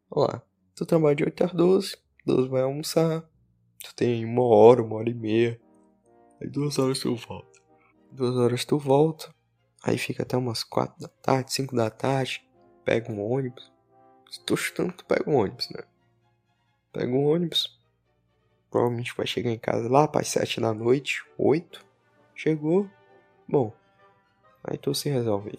Vamos 0.09 0.33
lá. 0.33 0.41
Tu 0.75 0.83
trabalha 0.83 1.15
de 1.15 1.23
oito 1.25 1.43
às 1.43 1.53
doze, 1.53 1.95
doze 2.25 2.49
vai 2.49 2.63
almoçar. 2.63 3.28
Tu 3.83 3.95
tem 3.95 4.25
uma 4.25 4.43
hora, 4.43 4.83
uma 4.83 4.95
hora 4.97 5.09
e 5.09 5.13
meia. 5.13 5.59
Aí 6.41 6.47
duas 6.47 6.77
horas 6.77 6.99
tu 6.99 7.15
volta. 7.15 7.59
Duas 8.11 8.35
horas 8.35 8.65
tu 8.65 8.77
volta. 8.77 9.33
Aí 9.83 9.97
fica 9.97 10.23
até 10.23 10.35
umas 10.35 10.63
quatro 10.63 10.99
da 10.99 11.07
tarde, 11.07 11.53
cinco 11.53 11.75
da 11.75 11.89
tarde. 11.89 12.45
Pega 12.83 13.11
um 13.11 13.21
ônibus. 13.21 13.71
Se 14.29 14.43
tu 14.43 14.55
chutando, 14.57 14.93
tu 14.93 15.05
pega 15.05 15.29
um 15.29 15.35
ônibus, 15.35 15.69
né? 15.69 15.83
Pega 16.91 17.11
um 17.11 17.25
ônibus. 17.25 17.79
Provavelmente 18.69 19.13
vai 19.15 19.25
chegar 19.25 19.49
em 19.49 19.57
casa 19.57 19.89
lá 19.89 20.07
para 20.07 20.23
sete 20.23 20.59
da 20.59 20.73
noite, 20.73 21.23
oito. 21.37 21.85
Chegou. 22.35 22.89
Bom. 23.47 23.73
Aí 24.63 24.77
tu 24.77 24.93
se 24.93 25.09
resolve. 25.09 25.57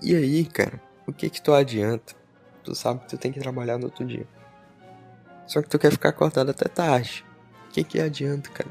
E 0.00 0.16
aí, 0.16 0.44
cara, 0.44 0.82
o 1.06 1.12
que 1.12 1.30
que 1.30 1.40
tu 1.40 1.52
adianta? 1.52 2.14
Tu 2.64 2.74
sabe 2.74 3.00
que 3.00 3.08
tu 3.08 3.18
tem 3.18 3.30
que 3.30 3.38
trabalhar 3.38 3.78
no 3.78 3.84
outro 3.84 4.04
dia. 4.04 4.26
Só 5.52 5.60
que 5.60 5.68
tu 5.68 5.78
quer 5.78 5.92
ficar 5.92 6.08
acordado 6.08 6.50
até 6.50 6.66
tarde. 6.66 7.22
O 7.68 7.72
que 7.72 7.84
que 7.84 8.00
adianta, 8.00 8.48
cara? 8.48 8.70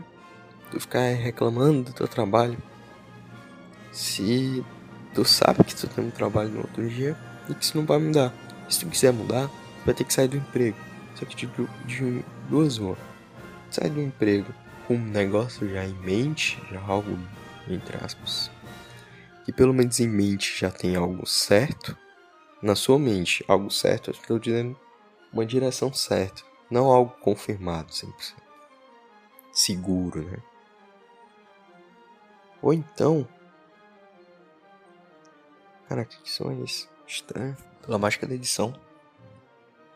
Tu 0.72 0.80
ficar 0.80 1.14
reclamando 1.14 1.84
do 1.84 1.94
teu 1.94 2.08
trabalho. 2.08 2.58
Se 3.92 4.66
tu 5.14 5.24
sabe 5.24 5.64
que 5.64 5.76
tu 5.76 5.88
tem 5.88 6.04
um 6.04 6.10
trabalho 6.10 6.50
no 6.50 6.62
outro 6.62 6.90
dia 6.90 7.16
e 7.48 7.54
que 7.54 7.64
isso 7.64 7.78
não 7.78 7.86
vai 7.86 8.00
mudar. 8.00 8.34
Se 8.68 8.80
tu 8.80 8.88
quiser 8.88 9.14
mudar, 9.14 9.48
tu 9.48 9.86
vai 9.86 9.94
ter 9.94 10.04
que 10.06 10.12
sair 10.12 10.28
do 10.28 10.38
emprego. 10.38 10.76
Só 11.14 11.24
que 11.24 11.36
tipo, 11.36 11.70
de 11.86 12.26
duas 12.50 12.80
uma. 12.80 12.98
Sai 13.70 13.88
do 13.88 14.02
emprego 14.02 14.52
com 14.88 14.96
um 14.96 15.06
negócio 15.06 15.70
já 15.70 15.86
em 15.86 15.94
mente, 15.94 16.60
já 16.72 16.82
algo, 16.82 17.16
entre 17.70 17.96
aspas, 18.04 18.50
que 19.46 19.54
pelo 19.54 19.72
menos 19.72 20.00
em 20.00 20.08
mente 20.08 20.60
já 20.60 20.72
tem 20.72 20.96
algo 20.96 21.28
certo. 21.28 21.96
Na 22.60 22.74
sua 22.74 22.98
mente, 22.98 23.46
algo 23.48 23.70
certo, 23.70 24.10
eu 24.10 24.16
estou 24.16 24.40
dizendo 24.40 24.76
uma 25.32 25.46
direção 25.46 25.94
certa 25.94 26.50
não 26.72 26.90
algo 26.90 27.12
confirmado 27.22 27.92
100%. 27.92 28.36
Seguro, 29.52 30.24
né? 30.24 30.38
Ou 32.62 32.74
então. 32.74 33.28
Cara, 35.88 36.06
que 36.06 36.32
som 36.32 36.50
é 36.52 36.62
esse? 36.62 36.90
estranho. 37.12 37.56
Pela 37.82 37.98
mágica 37.98 38.26
da 38.26 38.34
edição, 38.34 38.74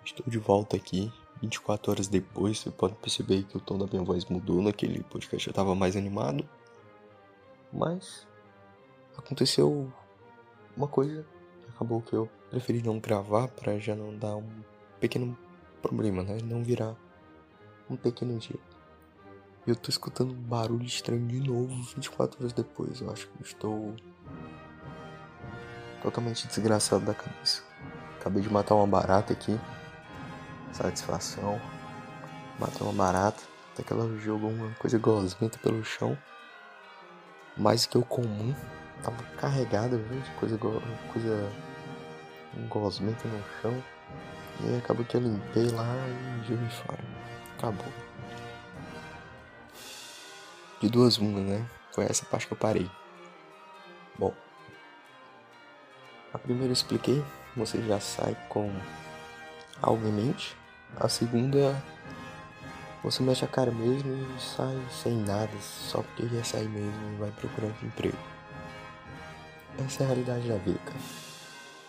estou 0.04 0.26
de 0.28 0.38
volta 0.38 0.76
aqui. 0.76 1.12
24 1.42 1.92
horas 1.92 2.08
depois, 2.08 2.60
você 2.60 2.72
pode 2.72 2.96
perceber 2.96 3.44
que 3.44 3.58
o 3.58 3.60
tom 3.60 3.78
da 3.78 3.86
minha 3.86 4.04
voz 4.04 4.26
mudou. 4.26 4.62
Naquele 4.62 5.04
podcast 5.04 5.48
eu 5.48 5.52
estava 5.52 5.76
mais 5.76 5.96
animado. 5.96 6.48
Mas 7.72 8.28
aconteceu 9.18 9.92
uma 10.76 10.88
coisa 10.88 11.26
acabou 11.70 12.02
que 12.02 12.14
eu 12.14 12.30
preferi 12.50 12.82
não 12.82 13.00
gravar 13.00 13.50
para 13.50 13.78
já 13.80 13.96
não 13.96 14.16
dar 14.18 14.36
um 14.38 14.50
pequeno 15.00 15.38
problema, 15.88 16.24
né? 16.24 16.38
Não 16.44 16.64
virar 16.64 16.96
um 17.90 17.96
pequeno 17.96 18.38
dia. 18.40 18.60
Eu 19.68 19.76
tô 19.76 19.90
escutando 19.90 20.32
um 20.32 20.42
barulho 20.42 20.86
estranho 20.86 21.28
de 21.28 21.40
novo 21.40 21.68
24 21.96 22.40
horas 22.40 22.54
depois. 22.54 23.02
Eu 23.02 23.12
acho 23.12 23.28
que 23.28 23.34
eu 23.40 23.46
estou 23.46 23.96
totalmente 26.02 26.48
desgraçado 26.48 27.06
da 27.06 27.14
cabeça. 27.14 27.64
Acabei 28.20 28.42
de 28.42 28.50
matar 28.52 28.76
uma 28.76 28.88
barata 28.88 29.34
aqui. 29.34 29.60
Satisfação. 30.72 31.62
Matei 32.60 32.82
uma 32.82 32.94
barata. 32.94 33.42
Até 33.74 33.84
que 33.84 33.94
ela 33.94 34.18
jogou 34.20 34.50
uma 34.50 34.72
coisa 34.76 34.98
gosmenta 34.98 35.58
pelo 35.60 35.84
chão. 35.84 36.18
Mais 37.58 37.86
que 37.86 37.98
o 37.98 38.04
comum. 38.04 38.56
Tava 39.04 39.22
carregada? 39.38 39.98
De 39.98 40.32
coisa, 40.40 40.58
coisa 40.58 41.52
gosmenta 42.70 43.28
no 43.28 43.44
chão. 43.62 43.95
E 44.62 44.70
aí 44.70 44.78
acabou 44.78 45.06
que 45.06 45.16
eu 45.16 45.22
limpei 45.22 45.70
lá 45.70 45.94
e 46.44 46.48
joguei 46.48 46.70
fora. 46.70 47.04
Acabou. 47.58 47.92
De 50.80 50.90
duas 50.90 51.18
uma, 51.18 51.40
né? 51.40 51.66
Foi 51.92 52.06
essa 52.06 52.26
parte 52.26 52.48
que 52.48 52.54
eu 52.54 52.58
parei. 52.58 52.90
Bom. 54.18 54.34
A 56.34 56.38
primeira 56.38 56.70
eu 56.70 56.74
expliquei, 56.74 57.24
você 57.56 57.82
já 57.82 58.00
sai 58.00 58.36
com 58.50 58.72
algo 59.82 60.06
em 60.08 60.12
mente. 60.12 60.56
A 60.98 61.10
segunda, 61.10 61.82
você 63.04 63.24
mexe 63.24 63.44
a 63.44 63.48
cara 63.48 63.72
mesmo 63.72 64.14
e 64.14 64.42
sai 64.42 64.78
sem 64.92 65.16
nada, 65.18 65.52
só 65.62 66.02
porque 66.02 66.28
quer 66.28 66.46
sair 66.46 66.70
mesmo 66.70 67.14
e 67.14 67.20
vai 67.20 67.32
procurando 67.32 67.76
emprego. 67.84 68.18
Essa 69.78 70.04
é 70.04 70.06
a 70.06 70.08
realidade 70.08 70.48
da 70.48 70.58
vida, 70.58 70.80
cara. 70.86 71.00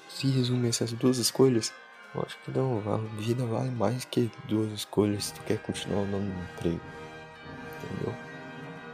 Se 0.08 0.28
resumir 0.28 0.68
essas 0.68 0.92
duas 0.92 1.18
escolhas, 1.18 1.72
eu 2.16 2.22
acho 2.24 2.38
que 2.44 2.50
não, 2.50 2.82
a 2.92 2.96
vida 3.20 3.44
vale 3.44 3.70
mais 3.70 4.04
que 4.04 4.30
duas 4.48 4.72
escolhas 4.72 5.26
se 5.26 5.34
tu 5.34 5.42
quer 5.42 5.58
continuar 5.58 6.04
no 6.06 6.18
emprego. 6.18 6.80
Entendeu? 7.84 8.14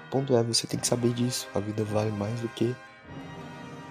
O 0.07 0.11
ponto 0.11 0.37
é, 0.37 0.43
você 0.43 0.67
tem 0.67 0.79
que 0.79 0.87
saber 0.87 1.13
disso. 1.13 1.49
A 1.55 1.61
vida 1.61 1.85
vale 1.85 2.11
mais 2.11 2.41
do 2.41 2.49
que 2.49 2.75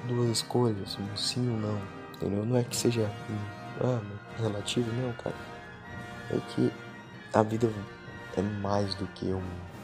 duas 0.08 0.30
escolhas, 0.30 0.98
um 1.00 1.18
sim 1.18 1.50
ou 1.50 1.58
não. 1.58 1.82
Entendeu? 2.16 2.46
Não 2.46 2.58
é 2.58 2.64
que 2.64 2.76
seja 2.76 3.10
um, 3.30 3.88
ah, 3.88 4.02
relativo, 4.38 4.92
não, 4.94 5.14
cara. 5.14 5.36
É 6.30 6.40
que 6.54 6.72
a 7.34 7.42
vida 7.42 7.72
é 8.38 8.42
mais 8.42 8.94
do 8.96 9.08
que 9.08 9.28
um 9.28 9.42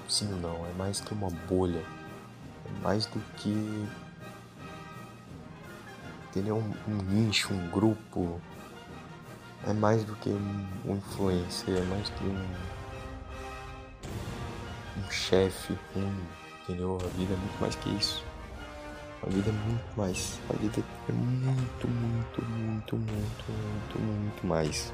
sim 0.10 0.32
ou 0.34 0.40
não. 0.40 0.66
É 0.66 0.74
mais 0.74 1.00
que 1.00 1.14
uma 1.14 1.30
bolha. 1.48 1.84
É 2.66 2.84
mais 2.84 3.06
do 3.06 3.20
que. 3.38 3.88
Entendeu? 6.30 6.58
Um, 6.58 6.92
um 6.92 6.98
nicho, 7.04 7.54
um 7.54 7.70
grupo 7.70 8.42
é 9.66 9.74
mais 9.74 10.04
do 10.04 10.16
que 10.16 10.30
um, 10.30 10.68
um 10.86 10.96
influencer, 10.98 11.78
é 11.78 11.86
mais 11.86 12.10
que 12.10 12.24
um, 12.24 12.46
um 15.00 15.12
chefe 15.12 15.78
ruim, 15.94 16.28
entendeu? 16.64 16.98
A 17.02 17.08
vida 17.18 17.34
é 17.34 17.38
muito 17.38 17.62
mais 17.62 17.76
que 17.76 17.90
isso. 17.90 18.24
A 19.24 19.30
vida 19.30 19.50
é 19.50 19.54
muito 19.54 19.98
mais. 19.98 20.40
A 20.50 20.54
vida 20.54 20.84
é 21.10 21.12
muito, 21.12 21.88
muito, 21.88 22.46
muito, 22.46 22.96
muito, 22.96 23.52
muito, 23.52 24.00
muito 24.00 24.48
mais. 24.48 24.94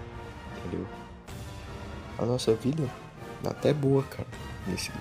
Entendeu? 0.58 0.88
A 2.18 2.26
nossa 2.26 2.54
vida 2.56 2.90
é 3.44 3.48
até 3.50 3.74
boa, 3.74 4.02
cara. 4.04 4.28
Nesse, 4.66 4.92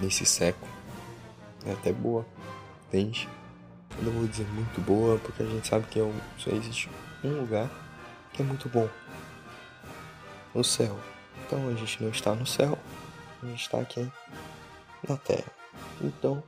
nesse 0.00 0.26
século. 0.26 0.70
É 1.64 1.72
até 1.72 1.92
boa. 1.92 2.26
Entende? 2.88 3.28
Eu 3.96 4.04
não 4.04 4.12
vou 4.12 4.26
dizer 4.26 4.46
muito 4.48 4.80
boa, 4.82 5.18
porque 5.18 5.42
a 5.42 5.46
gente 5.46 5.66
sabe 5.66 5.86
que 5.86 5.98
é 5.98 6.02
um, 6.02 6.14
só 6.38 6.50
existe 6.50 6.90
um 7.24 7.40
lugar 7.40 7.70
é 8.38 8.42
muito 8.42 8.68
bom. 8.68 8.88
No 10.54 10.64
céu. 10.64 10.98
Então 11.46 11.68
a 11.68 11.74
gente 11.74 12.02
não 12.02 12.10
está 12.10 12.34
no 12.34 12.46
céu, 12.46 12.78
a 13.42 13.46
gente 13.46 13.62
está 13.62 13.80
aqui 13.80 14.10
na 15.08 15.16
terra. 15.16 15.50
Então, 16.00 16.42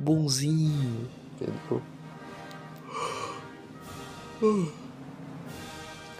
bonzinho, 0.00 1.08
entendeu? 1.34 1.82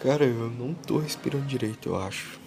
Cara, 0.01 0.25
eu 0.25 0.49
não 0.49 0.73
tô 0.73 0.99
respirando 0.99 1.45
direito, 1.45 1.89
eu 1.89 2.01
acho. 2.01 2.39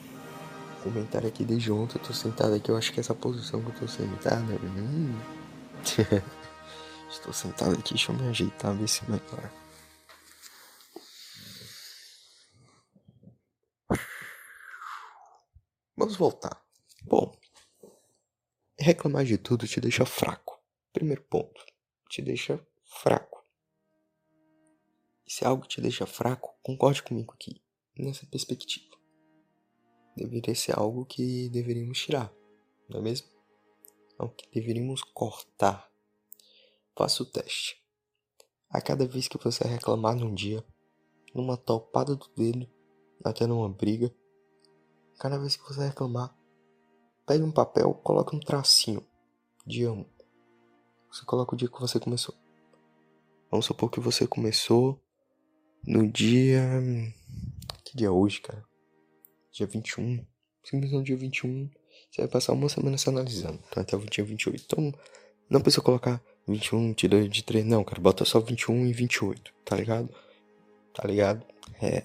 Comentário 0.83 1.29
aqui 1.29 1.45
desde 1.45 1.73
ontem, 1.73 1.99
eu 1.99 2.03
tô 2.03 2.13
sentado 2.13 2.55
aqui, 2.55 2.71
eu 2.71 2.77
acho 2.77 2.93
que 2.93 3.01
essa 3.01 3.15
posição 3.15 3.61
que 3.61 3.69
eu 3.71 3.75
tô 3.75 3.89
sentado. 3.89 4.45
Hum. 4.63 5.15
Estou 7.11 7.33
sentado 7.33 7.73
aqui, 7.73 7.95
deixa 7.95 8.13
eu 8.13 8.17
me 8.17 8.29
ajeitar, 8.29 8.75
ver 8.75 8.89
se 8.89 9.03
melhora. 9.11 9.66
Vamos 15.97 16.17
voltar. 16.17 16.63
Bom, 17.05 17.35
reclamar 18.79 19.25
de 19.25 19.39
tudo 19.39 19.67
te 19.67 19.81
deixa 19.81 20.05
fraco. 20.05 20.61
Primeiro 20.93 21.23
ponto, 21.23 21.65
te 22.11 22.21
deixa 22.21 22.61
fraco. 22.85 23.43
E 25.27 25.33
se 25.33 25.47
algo 25.47 25.67
te 25.67 25.81
deixa 25.81 26.07
fraco, 26.07 26.55
concorde 26.63 27.03
comigo 27.03 27.33
aqui, 27.33 27.63
nessa 27.99 28.27
perspectiva. 28.27 28.95
Deveria 30.15 30.55
ser 30.55 30.79
algo 30.79 31.07
que 31.07 31.49
deveríamos 31.49 31.99
tirar, 31.99 32.31
não 32.91 33.01
é 33.01 33.03
mesmo? 33.03 33.29
Algo 34.19 34.35
que 34.35 34.51
deveríamos 34.51 35.03
cortar. 35.03 35.91
Faça 36.95 37.23
o 37.23 37.27
teste. 37.27 37.83
A 38.69 38.83
cada 38.83 39.07
vez 39.07 39.29
que 39.29 39.39
você 39.39 39.65
reclamar 39.65 40.15
num 40.15 40.35
dia, 40.35 40.63
numa 41.35 41.57
topada 41.57 42.15
do 42.15 42.29
dedo, 42.37 42.71
até 43.25 43.47
numa 43.47 43.69
briga, 43.71 44.15
Cada 45.19 45.39
vez 45.39 45.57
que 45.57 45.63
você 45.63 45.87
reclamar, 45.87 46.35
pegue 47.27 47.43
um 47.43 47.51
papel, 47.51 47.95
coloque 47.95 48.37
um 48.37 48.41
tracinho 48.41 49.05
de 49.67 49.85
amo. 49.85 50.07
Você 51.11 51.25
coloca 51.25 51.55
o 51.55 51.57
dia 51.57 51.69
que 51.69 51.81
você 51.81 51.99
começou. 51.99 52.35
Vamos 53.51 53.67
supor 53.67 53.91
que 53.91 54.01
você 54.01 54.27
começou 54.27 55.01
no 55.87 56.07
dia. 56.07 56.63
Que 57.85 57.97
dia 57.97 58.09
é 58.09 58.11
hoje, 58.11 58.41
cara? 58.41 58.63
Dia 59.53 59.67
21. 59.67 60.27
Você 60.63 60.73
começou 60.73 60.99
no 60.99 61.05
dia 61.05 61.17
21. 61.17 61.71
Você 62.11 62.23
vai 62.23 62.29
passar 62.29 62.53
uma 62.53 62.69
semana 62.69 62.99
se 62.99 63.09
analisando. 63.09 63.59
Então 63.69 63.83
até 63.83 63.97
o 63.97 64.01
dia 64.01 64.25
28. 64.25 64.65
Então, 64.67 64.93
não 65.49 65.61
precisa 65.61 65.83
colocar 65.83 66.21
21, 66.47 66.89
22, 66.89 67.25
23. 67.25 67.65
Não, 67.65 67.83
cara. 67.85 68.01
Bota 68.01 68.25
só 68.25 68.41
21 68.41 68.87
e 68.87 68.93
28. 68.93 69.55
Tá 69.65 69.77
ligado? 69.77 70.15
Tá 70.93 71.07
ligado? 71.07 71.47
É. 71.81 72.05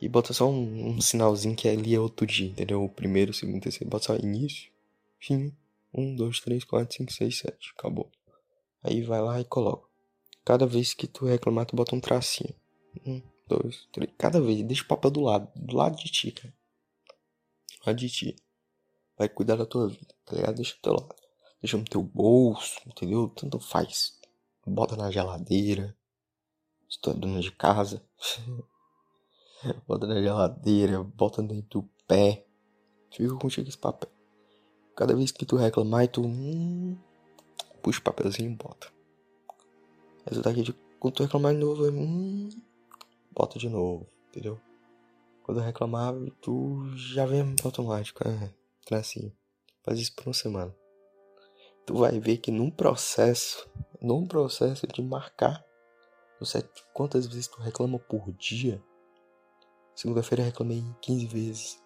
E 0.00 0.08
bota 0.08 0.32
só 0.32 0.48
um, 0.48 0.90
um, 0.90 1.00
sinalzinho 1.00 1.56
que 1.56 1.68
ali 1.68 1.94
é 1.94 2.00
outro 2.00 2.24
dia, 2.24 2.48
entendeu? 2.48 2.84
O 2.84 2.88
primeiro, 2.88 3.32
o 3.32 3.34
segundo, 3.34 3.58
o 3.58 3.60
terceiro. 3.60 3.90
Bota 3.90 4.06
só 4.06 4.16
início, 4.16 4.70
fim. 5.18 5.52
Um, 5.92 6.14
dois, 6.14 6.38
três, 6.40 6.62
quatro, 6.64 6.96
cinco, 6.96 7.12
seis, 7.12 7.38
sete. 7.38 7.72
Acabou. 7.76 8.10
Aí 8.82 9.02
vai 9.02 9.20
lá 9.20 9.40
e 9.40 9.44
coloca. 9.44 9.88
Cada 10.44 10.66
vez 10.66 10.94
que 10.94 11.06
tu 11.06 11.26
reclamar, 11.26 11.66
tu 11.66 11.74
bota 11.74 11.96
um 11.96 12.00
tracinho. 12.00 12.54
Um, 13.04 13.20
dois, 13.48 13.88
três. 13.92 14.10
Cada 14.16 14.40
vez. 14.40 14.62
Deixa 14.62 14.84
o 14.84 14.86
papel 14.86 15.10
do 15.10 15.20
lado. 15.20 15.50
Do 15.56 15.76
lado 15.76 15.96
de 15.96 16.10
ti, 16.10 16.30
cara. 16.30 16.54
Do 17.80 17.86
lado 17.88 17.96
de 17.96 18.08
ti. 18.08 18.36
Vai 19.16 19.28
cuidar 19.28 19.56
da 19.56 19.66
tua 19.66 19.88
vida, 19.88 20.14
tá 20.24 20.36
ligado? 20.36 20.54
Deixa 20.54 20.76
teu 20.80 20.92
lado. 20.92 21.14
Deixa 21.60 21.76
no 21.76 21.84
teu 21.84 22.02
bolso, 22.02 22.80
entendeu? 22.86 23.28
Tanto 23.30 23.58
faz. 23.58 24.16
Bota 24.64 24.96
na 24.96 25.10
geladeira. 25.10 25.96
Se 26.88 27.00
tu 27.00 27.10
é 27.10 27.14
dona 27.14 27.40
de 27.40 27.50
casa. 27.50 28.04
bota 29.86 30.06
na 30.06 30.20
geladeira, 30.20 31.02
bota 31.02 31.42
dentro 31.42 31.80
do 31.80 31.90
pé. 32.06 32.44
Fica 33.10 33.34
contigo 33.36 33.68
esse 33.68 33.78
papel. 33.78 34.10
Cada 34.94 35.14
vez 35.14 35.30
que 35.30 35.46
tu 35.46 35.56
reclamar, 35.56 36.08
tu 36.08 36.22
hum, 36.22 36.96
puxa 37.82 38.00
o 38.00 38.02
papelzinho 38.02 38.50
e 38.50 38.54
bota. 38.54 38.88
Resultado 40.26 40.52
aqui 40.52 40.62
de 40.62 40.72
quando 40.98 41.14
tu 41.14 41.22
reclamar 41.22 41.54
de 41.54 41.60
novo, 41.60 41.88
hum, 41.88 42.48
bota 43.30 43.58
de 43.58 43.68
novo, 43.68 44.06
entendeu? 44.28 44.60
Quando 45.44 45.60
reclamar, 45.60 46.14
tu 46.42 46.84
já 46.94 47.24
vem 47.24 47.54
automático, 47.64 48.26
é, 48.28 48.52
tracinho. 48.84 49.32
Faz 49.82 49.98
isso 49.98 50.14
por 50.14 50.26
uma 50.26 50.34
semana. 50.34 50.74
Tu 51.86 51.94
vai 51.94 52.20
ver 52.20 52.36
que 52.36 52.50
num 52.50 52.70
processo, 52.70 53.66
num 54.02 54.26
processo 54.26 54.86
de 54.86 55.00
marcar, 55.00 55.64
não 56.38 56.46
sei 56.46 56.62
quantas 56.92 57.26
vezes 57.26 57.48
tu 57.48 57.60
reclama 57.60 57.98
por 57.98 58.30
dia, 58.32 58.82
Segunda-feira 59.98 60.44
reclamei 60.44 60.84
15 61.00 61.26
vezes, 61.26 61.82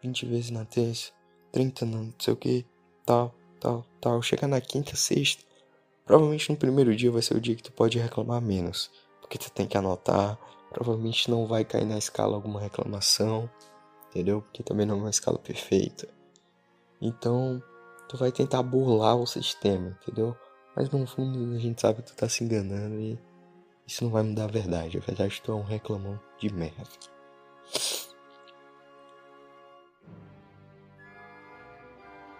20 0.00 0.24
vezes 0.26 0.50
na 0.50 0.64
terça, 0.64 1.10
30 1.50 1.84
não 1.84 2.14
sei 2.16 2.32
o 2.32 2.36
que, 2.36 2.64
tal, 3.04 3.34
tal, 3.58 3.84
tal. 4.00 4.22
Chega 4.22 4.46
na 4.46 4.60
quinta, 4.60 4.94
sexta, 4.94 5.42
Provavelmente 6.04 6.48
no 6.48 6.56
primeiro 6.56 6.94
dia 6.94 7.10
vai 7.10 7.20
ser 7.20 7.34
o 7.34 7.40
dia 7.40 7.56
que 7.56 7.64
tu 7.64 7.72
pode 7.72 7.98
reclamar 7.98 8.40
menos, 8.40 8.88
porque 9.20 9.36
tu 9.36 9.50
tem 9.50 9.66
que 9.66 9.76
anotar. 9.76 10.38
Provavelmente 10.70 11.28
não 11.28 11.48
vai 11.48 11.64
cair 11.64 11.84
na 11.84 11.98
escala 11.98 12.36
alguma 12.36 12.60
reclamação, 12.60 13.50
entendeu? 14.10 14.40
Porque 14.42 14.62
também 14.62 14.86
não 14.86 14.94
é 14.94 14.98
uma 14.98 15.10
escala 15.10 15.36
perfeita. 15.36 16.06
Então, 17.02 17.60
tu 18.08 18.16
vai 18.16 18.30
tentar 18.30 18.62
burlar 18.62 19.16
o 19.16 19.26
sistema, 19.26 19.98
entendeu? 20.00 20.36
Mas 20.76 20.88
no 20.88 21.04
fundo 21.08 21.56
a 21.56 21.58
gente 21.58 21.80
sabe 21.80 22.02
que 22.02 22.12
tu 22.12 22.14
tá 22.14 22.28
se 22.28 22.44
enganando 22.44 23.00
e 23.00 23.18
isso 23.84 24.04
não 24.04 24.12
vai 24.12 24.22
mudar 24.22 24.44
a 24.44 24.48
verdade. 24.48 24.98
A 24.98 25.00
verdade 25.00 25.32
é 25.32 25.34
que 25.34 25.42
tu 25.42 25.50
é 25.50 25.54
um 25.56 25.64
reclamão 25.64 26.20
de 26.38 26.54
merda. 26.54 27.15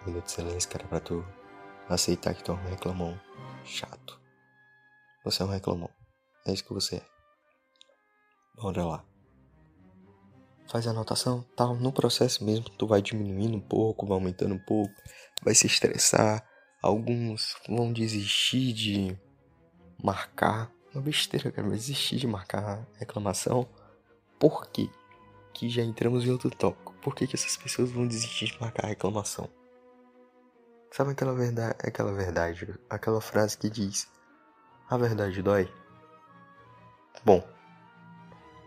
Minuto 0.06 0.24
de 0.24 0.30
silêncio, 0.30 0.70
cara, 0.70 0.86
pra 0.86 1.00
tu 1.00 1.24
aceitar 1.88 2.34
que 2.34 2.44
tu 2.44 2.52
é 2.52 2.54
um 2.54 2.68
reclamão 2.68 3.20
chato. 3.64 4.20
Você 5.24 5.42
é 5.42 5.46
um 5.46 5.48
reclamão. 5.48 5.90
É 6.46 6.52
isso 6.52 6.64
que 6.64 6.72
você 6.72 6.96
é. 6.96 7.06
Bora 8.54 8.84
lá. 8.84 9.04
Faz 10.68 10.86
a 10.86 10.90
anotação, 10.90 11.44
tal. 11.56 11.74
No 11.74 11.92
processo 11.92 12.44
mesmo, 12.44 12.70
tu 12.70 12.86
vai 12.86 13.02
diminuindo 13.02 13.56
um 13.56 13.60
pouco, 13.60 14.06
vai 14.06 14.16
aumentando 14.16 14.54
um 14.54 14.58
pouco, 14.58 14.94
vai 15.42 15.54
se 15.54 15.66
estressar. 15.66 16.48
Alguns 16.82 17.56
vão 17.68 17.92
desistir 17.92 18.72
de 18.72 19.18
marcar. 20.02 20.70
Uma 20.94 21.02
besteira, 21.02 21.50
cara, 21.50 21.68
vai 21.68 21.76
desistir 21.76 22.16
de 22.16 22.26
marcar 22.26 22.86
reclamação. 22.98 23.68
Por 24.38 24.68
quê? 24.68 24.88
Que 25.56 25.70
já 25.70 25.82
entramos 25.82 26.26
em 26.26 26.30
outro 26.30 26.50
tópico. 26.50 26.92
Por 27.00 27.14
que, 27.14 27.26
que 27.26 27.34
essas 27.34 27.56
pessoas 27.56 27.90
vão 27.90 28.06
desistir 28.06 28.44
de 28.44 28.60
marcar 28.60 28.88
reclamação? 28.88 29.48
Sabe 30.92 31.12
aquela 31.12 31.32
verdade, 31.32 31.74
aquela 31.82 32.12
verdade, 32.12 32.74
aquela 32.90 33.22
frase 33.22 33.56
que 33.56 33.70
diz: 33.70 34.06
"A 34.86 34.98
verdade 34.98 35.40
dói"? 35.40 35.66
Bom, 37.24 37.42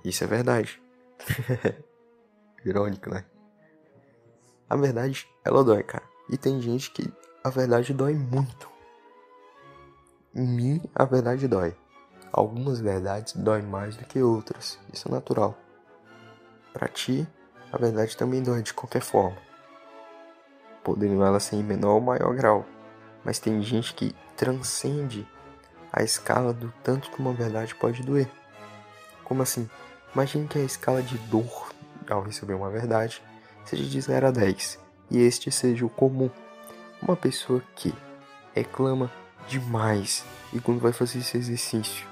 isso 0.03 0.23
é 0.23 0.27
verdade. 0.27 0.81
Irônico, 2.65 3.07
né? 3.11 3.23
A 4.67 4.75
verdade, 4.75 5.29
ela 5.45 5.63
dói, 5.63 5.83
cara. 5.83 6.09
E 6.27 6.39
tem 6.39 6.59
gente 6.59 6.89
que 6.89 7.13
a 7.43 7.51
verdade 7.51 7.93
dói 7.93 8.15
muito. 8.15 8.67
Em 10.33 10.47
mim, 10.47 10.81
a 10.95 11.05
verdade 11.05 11.47
dói. 11.47 11.77
Algumas 12.33 12.79
verdades 12.79 13.33
doem 13.33 13.61
mais 13.61 13.95
do 13.95 14.05
que 14.05 14.23
outras. 14.23 14.79
Isso 14.91 15.07
é 15.07 15.11
natural. 15.11 15.68
Para 16.73 16.87
ti, 16.87 17.27
a 17.71 17.77
verdade 17.77 18.15
também 18.15 18.41
dói 18.41 18.61
de 18.61 18.73
qualquer 18.73 19.01
forma 19.01 19.49
podendo 20.83 21.23
ela 21.23 21.39
ser 21.39 21.55
em 21.55 21.63
menor 21.63 21.95
ou 21.95 22.01
maior 22.01 22.33
grau. 22.33 22.65
Mas 23.23 23.37
tem 23.39 23.61
gente 23.61 23.93
que 23.93 24.15
transcende 24.35 25.27
a 25.91 26.03
escala 26.03 26.53
do 26.53 26.73
tanto 26.83 27.11
que 27.11 27.19
uma 27.19 27.33
verdade 27.33 27.75
pode 27.75 28.01
doer. 28.01 28.29
Como 29.23 29.41
assim? 29.41 29.69
Imagine 30.13 30.47
que 30.47 30.57
a 30.57 30.63
escala 30.63 31.03
de 31.03 31.17
dor 31.17 31.69
ao 32.09 32.23
receber 32.23 32.53
uma 32.53 32.71
verdade 32.71 33.21
seja 33.65 33.83
de 33.83 34.01
0 34.01 34.27
a 34.27 34.31
10 34.31 34.79
e 35.11 35.19
este 35.19 35.51
seja 35.51 35.85
o 35.85 35.89
comum. 35.89 36.29
Uma 37.01 37.15
pessoa 37.15 37.61
que 37.75 37.93
reclama 38.55 39.11
demais 39.47 40.25
e 40.51 40.59
quando 40.59 40.79
vai 40.79 40.91
fazer 40.91 41.19
esse 41.19 41.37
exercício 41.37 42.07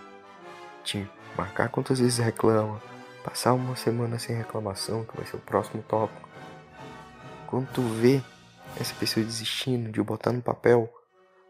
de 0.83 1.09
marcar 1.35 1.69
quantas 1.69 1.99
vezes 1.99 2.19
reclama, 2.19 2.79
passar 3.27 3.53
uma 3.53 3.75
semana 3.75 4.17
sem 4.17 4.37
reclamação, 4.37 5.03
que 5.03 5.17
vai 5.17 5.25
ser 5.25 5.35
o 5.35 5.41
próximo 5.41 5.83
tópico. 5.83 6.29
Quando 7.45 7.69
tu 7.73 7.81
vê 7.81 8.21
essa 8.79 8.95
pessoa 8.95 9.25
desistindo 9.25 9.91
de 9.91 10.01
botar 10.01 10.31
no 10.31 10.41
papel, 10.41 10.89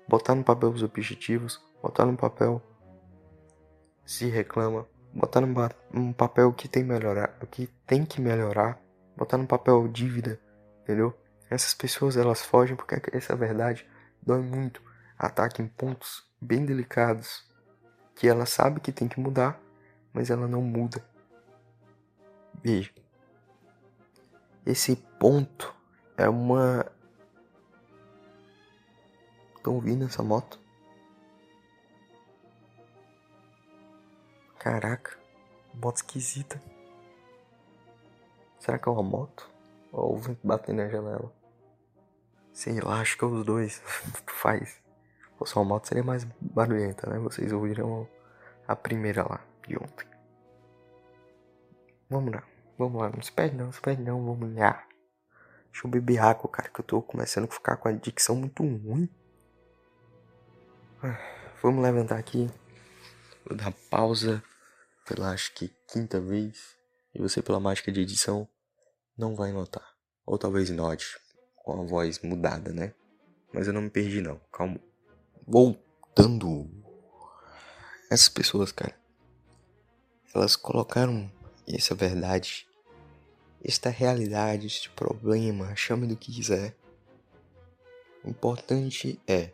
botar 0.08 0.34
no 0.34 0.44
papel 0.44 0.70
os 0.70 0.82
objetivos, 0.82 1.62
botar 1.80 2.08
no 2.08 2.18
papel 2.18 2.60
se 4.04 4.26
reclama, 4.26 4.88
botar 5.14 5.40
no, 5.40 6.14
papel 6.16 6.48
o 6.50 6.54
que 6.54 6.68
tem 6.68 6.84
melhorar, 6.84 7.38
o 7.44 7.46
que 7.46 7.68
tem 7.86 8.04
que 8.04 8.20
melhorar, 8.20 8.82
botar 9.16 9.38
no 9.38 9.46
papel 9.46 9.88
dívida, 9.88 10.40
entendeu? 10.82 11.16
Essas 11.48 11.76
pessoas 11.76 12.18
elas 12.18 12.42
fogem 12.42 12.76
porque 12.76 13.00
essa 13.16 13.36
verdade 13.36 13.88
dói 14.20 14.42
muito, 14.42 14.82
ataca 15.16 15.62
em 15.62 15.68
pontos 15.68 16.28
bem 16.42 16.66
delicados 16.66 17.48
que 18.16 18.28
ela 18.28 18.48
sabe 18.48 18.80
que 18.80 18.92
tem 18.92 19.08
que 19.08 19.20
mudar, 19.20 19.62
mas 20.12 20.32
ela 20.32 20.48
não 20.48 20.64
muda. 20.64 21.06
Veja, 22.64 22.92
esse 24.66 24.96
ponto 24.96 25.74
é 26.18 26.28
uma 26.28 26.86
Estão 29.68 29.76
ouvindo 29.76 30.06
essa 30.06 30.24
moto? 30.24 30.58
Caraca, 34.58 35.20
moto 35.74 35.98
esquisita. 35.98 36.64
Será 38.58 38.80
que 38.80 38.88
é 38.88 38.92
uma 38.94 39.04
moto? 39.04 39.52
Ou 39.92 40.14
o 40.14 40.18
vento 40.18 40.40
batendo 40.42 40.78
na 40.78 40.88
janela? 40.88 41.34
Sei 42.54 42.80
lá, 42.80 43.02
acho 43.02 43.18
que 43.18 43.26
é 43.26 43.28
os 43.28 43.46
dois. 43.46 43.82
Faz. 44.26 44.70
Se 44.70 44.82
fosse 45.38 45.56
uma 45.58 45.66
moto 45.66 45.86
seria 45.86 46.02
mais 46.02 46.24
barulhenta, 46.40 47.10
né? 47.10 47.20
Vocês 47.20 47.52
ouviram 47.52 48.08
a 48.66 48.74
primeira 48.74 49.24
lá, 49.24 49.42
de 49.68 49.76
ontem. 49.76 50.08
Vamos 52.10 52.34
lá, 52.34 52.44
vamos 52.78 53.02
lá. 53.02 53.10
Não 53.10 53.22
se 53.22 53.32
perde 53.32 53.56
não, 53.56 53.72
se 53.72 53.82
perde 53.82 54.02
não, 54.02 54.24
vamos 54.26 54.56
lá. 54.56 54.88
Deixa 55.72 55.86
eu 55.86 55.92
beber 55.92 56.20
água, 56.20 56.50
cara, 56.50 56.70
que 56.70 56.80
eu 56.80 56.86
tô 56.86 57.02
começando 57.02 57.46
a 57.46 57.52
ficar 57.52 57.78
com 57.78 57.88
a 57.88 57.92
dicção 57.92 58.36
muito 58.36 58.64
ruim. 58.64 59.10
Vamos 61.62 61.84
levantar 61.84 62.18
aqui. 62.18 62.50
Vou 63.46 63.58
dar 63.58 63.72
pausa 63.90 64.44
pela 65.08 65.32
acho 65.32 65.54
que 65.54 65.74
quinta 65.88 66.20
vez. 66.20 66.76
E 67.14 67.22
você, 67.22 67.42
pela 67.42 67.60
mágica 67.60 67.92
de 67.92 68.02
edição, 68.02 68.48
não 69.18 69.36
vai 69.36 69.52
notar. 69.52 69.88
Ou 70.26 70.38
talvez 70.38 70.70
note, 70.70 71.18
com 71.56 71.82
a 71.82 71.86
voz 71.86 72.20
mudada, 72.22 72.72
né? 72.72 72.94
Mas 73.54 73.68
eu 73.68 73.74
não 73.74 73.82
me 73.82 73.90
perdi, 73.90 74.22
não. 74.22 74.40
Calma. 74.52 74.80
Voltando. 75.48 76.70
Essas 78.12 78.30
pessoas, 78.30 78.72
cara. 78.72 78.96
Elas 80.34 80.56
colocaram 80.56 81.32
essa 81.76 81.94
verdade, 81.94 82.68
esta 83.64 83.90
realidade, 83.90 84.68
este 84.68 84.90
problema, 84.92 85.76
chame 85.76 86.08
do 86.08 86.16
que 86.16 86.32
quiser. 86.32 86.76
O 88.24 88.30
importante 88.30 89.20
é 89.28 89.52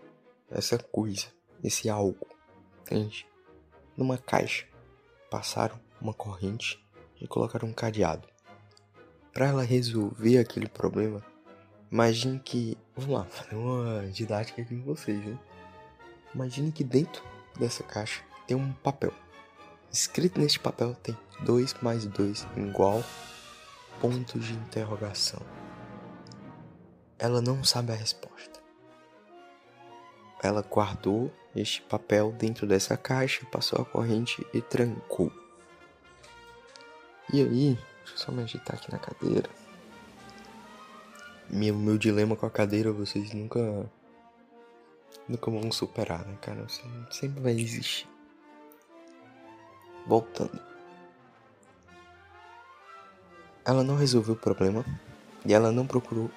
essa 0.49 0.78
coisa, 0.78 1.28
esse 1.64 1.89
algo, 1.89 2.28
entende? 2.82 3.26
Numa 3.97 4.18
caixa, 4.18 4.68
passaram 5.30 5.80
uma 5.99 6.14
corrente 6.14 6.84
e 7.20 7.28
colocaram 7.28 7.68
um 7.68 7.74
cadeado. 7.74 8.28
Para 9.32 9.47
ela 9.47 9.64
resolver 9.64 10.38
aquele 10.38 10.68
problema, 10.68 11.26
imagine 11.91 12.39
que. 12.39 12.78
Vamos 12.95 13.11
lá, 13.11 13.26
fazer 13.32 13.55
uma 13.55 14.05
didática 14.11 14.61
aqui 14.61 14.76
com 14.76 14.84
vocês, 14.84 15.26
né? 15.26 15.39
Imagine 16.36 16.72
que 16.72 16.84
dentro 16.84 17.24
dessa 17.59 17.84
caixa 17.84 18.24
tem 18.47 18.55
um 18.57 18.74
papel. 18.74 19.14
Escrito 19.94 20.41
neste 20.41 20.60
papel 20.60 20.96
tem 20.96 21.16
2 21.41 21.76
mais 21.84 22.04
2 22.04 22.48
igual 22.58 23.04
ponto 24.02 24.39
de 24.39 24.52
interrogação. 24.54 25.39
Ela 27.20 27.39
não 27.39 27.64
sabe 27.64 27.91
a 27.91 27.96
resposta. 27.96 28.60
Ela 30.41 30.64
guardou 30.64 31.32
este 31.56 31.84
papel 31.84 32.32
dentro 32.32 32.66
dessa 32.66 32.98
caixa, 32.98 33.46
passou 33.52 33.80
a 33.80 33.86
corrente 33.86 34.44
e 34.52 34.64
trancou. 34.64 35.32
E 37.32 37.39
aí, 37.39 37.78
deixa 38.00 38.14
eu 38.14 38.18
só 38.18 38.32
me 38.32 38.41
agitar 38.41 38.76
aqui 38.76 38.91
na 38.91 38.98
cadeira. 38.98 39.50
Meu, 41.52 41.76
meu 41.76 42.00
dilema 42.00 42.36
com 42.36 42.48
a 42.48 42.50
cadeira 42.50 42.91
vocês 42.91 43.32
nunca. 43.32 43.60
Nunca 45.30 45.52
vão 45.52 45.72
superar, 45.72 46.26
né, 46.26 46.36
cara? 46.41 46.66
Sempre 47.12 47.41
vai 47.41 47.54
existir. 47.54 48.12
Voltando. 50.06 50.60
Ela 53.66 53.84
não 53.84 53.95
resolveu 53.95 54.34
o 54.34 54.38
problema 54.38 54.86
e 55.45 55.54
ela 55.54 55.72
não 55.72 55.88
procurou 55.88 56.30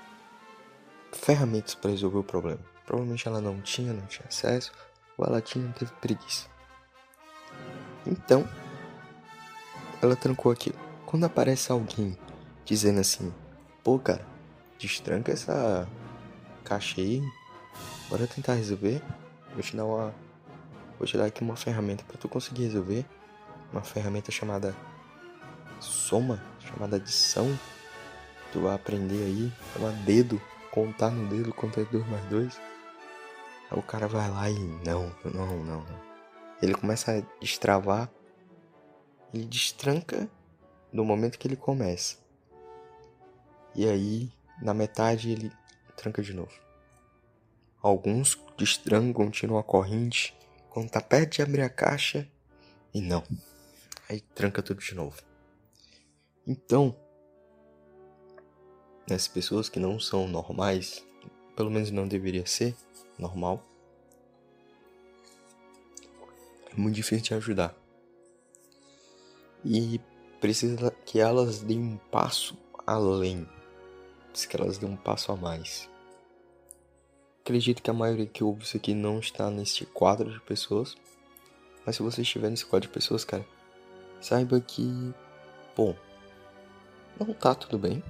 ferramentas 1.12 1.74
para 1.74 1.90
resolver 1.90 2.18
o 2.18 2.24
problema. 2.24 2.60
Provavelmente 2.84 3.26
ela 3.26 3.40
não 3.40 3.60
tinha, 3.60 3.92
não 3.92 4.06
tinha 4.06 4.26
acesso, 4.28 4.72
ou 5.18 5.26
ela 5.26 5.40
tinha, 5.40 5.64
não 5.64 5.72
teve 5.72 5.90
preguiça. 5.94 6.48
Então, 8.06 8.48
ela 10.00 10.14
trancou 10.14 10.52
aquilo. 10.52 10.78
Quando 11.04 11.24
aparece 11.24 11.72
alguém 11.72 12.16
dizendo 12.64 13.00
assim: 13.00 13.32
pô, 13.82 13.98
cara, 13.98 14.24
destranca 14.78 15.32
essa 15.32 15.88
caixa 16.64 17.00
aí, 17.00 17.22
bora 18.08 18.26
tentar 18.26 18.54
resolver. 18.54 19.02
Vou 19.52 19.62
te 19.62 19.76
dar 19.76 19.84
uma. 19.84 20.14
Vou 20.98 21.06
te 21.06 21.16
dar 21.16 21.26
aqui 21.26 21.42
uma 21.42 21.56
ferramenta 21.56 22.04
para 22.04 22.16
tu 22.16 22.28
conseguir 22.28 22.64
resolver. 22.64 23.04
Uma 23.72 23.82
ferramenta 23.82 24.30
chamada 24.30 24.74
soma, 25.80 26.42
chamada 26.60 26.96
adição. 26.96 27.58
Tu 28.52 28.60
vai 28.60 28.74
aprender 28.74 29.22
aí, 29.24 29.52
chamar 29.72 29.92
dedo, 30.04 30.40
contar 30.70 31.10
no 31.10 31.28
dedo, 31.28 31.52
contar 31.52 31.84
2 31.84 32.06
mais 32.08 32.24
2 32.26 32.60
Aí 33.70 33.78
o 33.78 33.82
cara 33.82 34.06
vai 34.06 34.30
lá 34.30 34.48
e 34.48 34.58
não, 34.84 35.12
não, 35.24 35.64
não. 35.64 35.86
Ele 36.62 36.74
começa 36.74 37.12
a 37.12 37.40
destravar. 37.40 38.10
Ele 39.34 39.44
destranca 39.44 40.28
no 40.92 41.04
momento 41.04 41.38
que 41.38 41.48
ele 41.48 41.56
começa. 41.56 42.16
E 43.74 43.86
aí, 43.86 44.32
na 44.62 44.72
metade, 44.72 45.30
ele 45.30 45.52
tranca 45.96 46.22
de 46.22 46.32
novo. 46.32 46.52
Alguns 47.82 48.38
destrancam, 48.56 49.12
continuam 49.12 49.60
a 49.60 49.64
corrente. 49.64 50.34
Quando 50.70 50.90
tá 50.90 51.00
perto 51.00 51.36
de 51.36 51.42
abrir 51.42 51.62
a 51.62 51.68
caixa, 51.68 52.26
e 52.94 53.00
não. 53.00 53.22
Aí 54.08 54.20
tranca 54.20 54.62
tudo 54.62 54.80
de 54.80 54.94
novo. 54.94 55.20
Então, 56.46 56.96
as 59.10 59.26
pessoas 59.26 59.68
que 59.68 59.80
não 59.80 59.98
são 59.98 60.28
normais, 60.28 61.04
pelo 61.56 61.70
menos 61.70 61.90
não 61.90 62.06
deveria 62.06 62.46
ser 62.46 62.76
normal, 63.18 63.64
é 66.72 66.76
muito 66.76 66.94
difícil 66.94 67.24
de 67.24 67.34
ajudar. 67.34 67.74
E 69.64 70.00
precisa 70.40 70.90
que 71.04 71.18
elas 71.18 71.60
deem 71.60 71.80
um 71.80 71.96
passo 71.96 72.56
além. 72.86 73.48
Precisa 74.30 74.48
que 74.48 74.56
elas 74.56 74.78
deem 74.78 74.92
um 74.92 74.96
passo 74.96 75.32
a 75.32 75.36
mais. 75.36 75.90
Acredito 77.40 77.82
que 77.82 77.90
a 77.90 77.94
maioria 77.94 78.26
que 78.26 78.44
ouve 78.44 78.62
isso 78.62 78.76
aqui 78.76 78.94
não 78.94 79.18
está 79.18 79.50
neste 79.50 79.86
quadro 79.86 80.30
de 80.30 80.40
pessoas. 80.40 80.96
Mas 81.84 81.96
se 81.96 82.02
você 82.02 82.22
estiver 82.22 82.50
nesse 82.50 82.66
quadro 82.66 82.88
de 82.88 82.94
pessoas, 82.94 83.24
cara, 83.24 83.46
saiba 84.20 84.60
que, 84.60 85.14
bom, 85.76 85.94
não 87.18 87.32
tá 87.34 87.54
tudo 87.54 87.78
bem. 87.78 88.02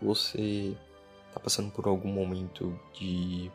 Você 0.00 0.76
tá 1.32 1.40
passando 1.40 1.70
por 1.70 1.86
algum 1.86 2.12
momento 2.12 2.78
de 2.94 3.50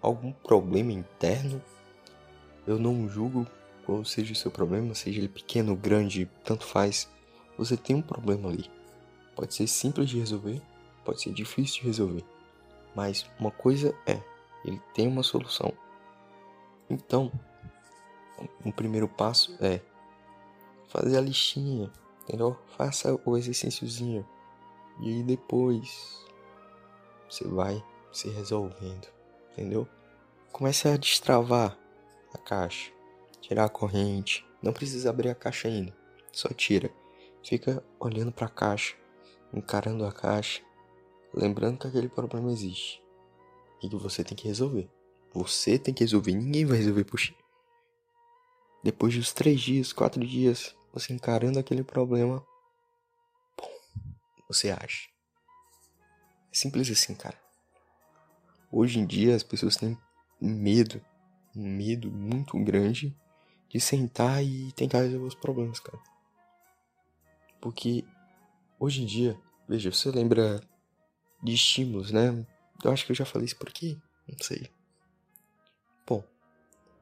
algum 0.00 0.32
problema 0.32 0.92
interno 0.92 1.62
eu 2.66 2.78
não 2.78 3.08
julgo 3.08 3.46
qual 3.84 4.04
seja 4.04 4.32
o 4.32 4.36
seu 4.36 4.50
problema, 4.50 4.92
seja 4.94 5.20
ele 5.20 5.28
pequeno, 5.28 5.76
grande, 5.76 6.28
tanto 6.42 6.64
faz. 6.64 7.08
Você 7.56 7.76
tem 7.76 7.94
um 7.94 8.02
problema 8.02 8.48
ali. 8.48 8.68
Pode 9.36 9.54
ser 9.54 9.68
simples 9.68 10.10
de 10.10 10.18
resolver, 10.18 10.60
pode 11.04 11.22
ser 11.22 11.32
difícil 11.32 11.82
de 11.82 11.86
resolver. 11.86 12.24
Mas 12.94 13.24
uma 13.38 13.52
coisa 13.52 13.94
é, 14.04 14.20
ele 14.64 14.80
tem 14.92 15.06
uma 15.06 15.22
solução. 15.22 15.72
Então, 16.90 17.30
o 18.64 18.72
primeiro 18.72 19.06
passo 19.06 19.56
é 19.60 19.80
fazer 20.96 21.18
a 21.18 21.20
listinha, 21.20 21.90
entendeu? 22.22 22.56
Faça 22.76 23.20
o 23.24 23.36
exercíciozinho. 23.36 24.26
E 25.00 25.08
aí 25.08 25.22
depois 25.22 26.24
você 27.28 27.46
vai 27.46 27.84
se 28.10 28.30
resolvendo, 28.30 29.06
entendeu? 29.52 29.86
Comece 30.50 30.88
a 30.88 30.96
destravar 30.96 31.78
a 32.32 32.38
caixa, 32.38 32.90
tirar 33.40 33.66
a 33.66 33.68
corrente. 33.68 34.46
Não 34.62 34.72
precisa 34.72 35.10
abrir 35.10 35.28
a 35.28 35.34
caixa 35.34 35.68
ainda, 35.68 35.94
só 36.32 36.48
tira. 36.48 36.90
Fica 37.44 37.84
olhando 38.00 38.32
para 38.32 38.46
a 38.46 38.50
caixa, 38.50 38.96
encarando 39.52 40.04
a 40.06 40.12
caixa, 40.12 40.62
lembrando 41.32 41.78
que 41.78 41.86
aquele 41.86 42.08
problema 42.08 42.50
existe 42.50 43.02
e 43.82 43.88
que 43.88 43.96
você 43.96 44.24
tem 44.24 44.36
que 44.36 44.48
resolver. 44.48 44.88
Você 45.34 45.78
tem 45.78 45.92
que 45.92 46.02
resolver, 46.02 46.32
ninguém 46.32 46.64
vai 46.64 46.78
resolver 46.78 47.04
por 47.04 47.20
ti. 47.20 47.36
Depois 48.82 49.12
de 49.12 49.20
uns 49.20 49.32
três 49.32 49.60
dias, 49.60 49.92
quatro 49.92 50.24
dias, 50.24 50.74
você 50.98 51.12
encarando 51.12 51.58
aquele 51.58 51.84
problema, 51.84 52.42
bom, 53.58 53.70
você 54.48 54.70
age. 54.70 55.10
É 56.50 56.56
simples 56.56 56.90
assim, 56.90 57.14
cara. 57.14 57.38
Hoje 58.72 58.98
em 58.98 59.06
dia 59.06 59.36
as 59.36 59.42
pessoas 59.42 59.76
têm 59.76 59.96
medo 60.40 61.04
um 61.54 61.68
medo 61.68 62.10
muito 62.10 62.58
grande 62.62 63.14
de 63.68 63.78
sentar 63.80 64.42
e 64.42 64.72
tentar 64.72 65.00
resolver 65.00 65.26
os 65.26 65.34
problemas, 65.34 65.80
cara. 65.80 65.98
Porque 67.60 68.04
hoje 68.78 69.02
em 69.02 69.06
dia, 69.06 69.38
veja, 69.68 69.90
você 69.90 70.10
lembra 70.10 70.60
de 71.42 71.52
estímulos, 71.52 72.10
né? 72.10 72.46
Eu 72.82 72.90
acho 72.90 73.04
que 73.04 73.12
eu 73.12 73.16
já 73.16 73.24
falei 73.24 73.46
isso 73.46 73.56
por 73.56 73.68
aqui, 73.68 74.00
não 74.26 74.38
sei. 74.40 74.70
Bom, 76.06 76.22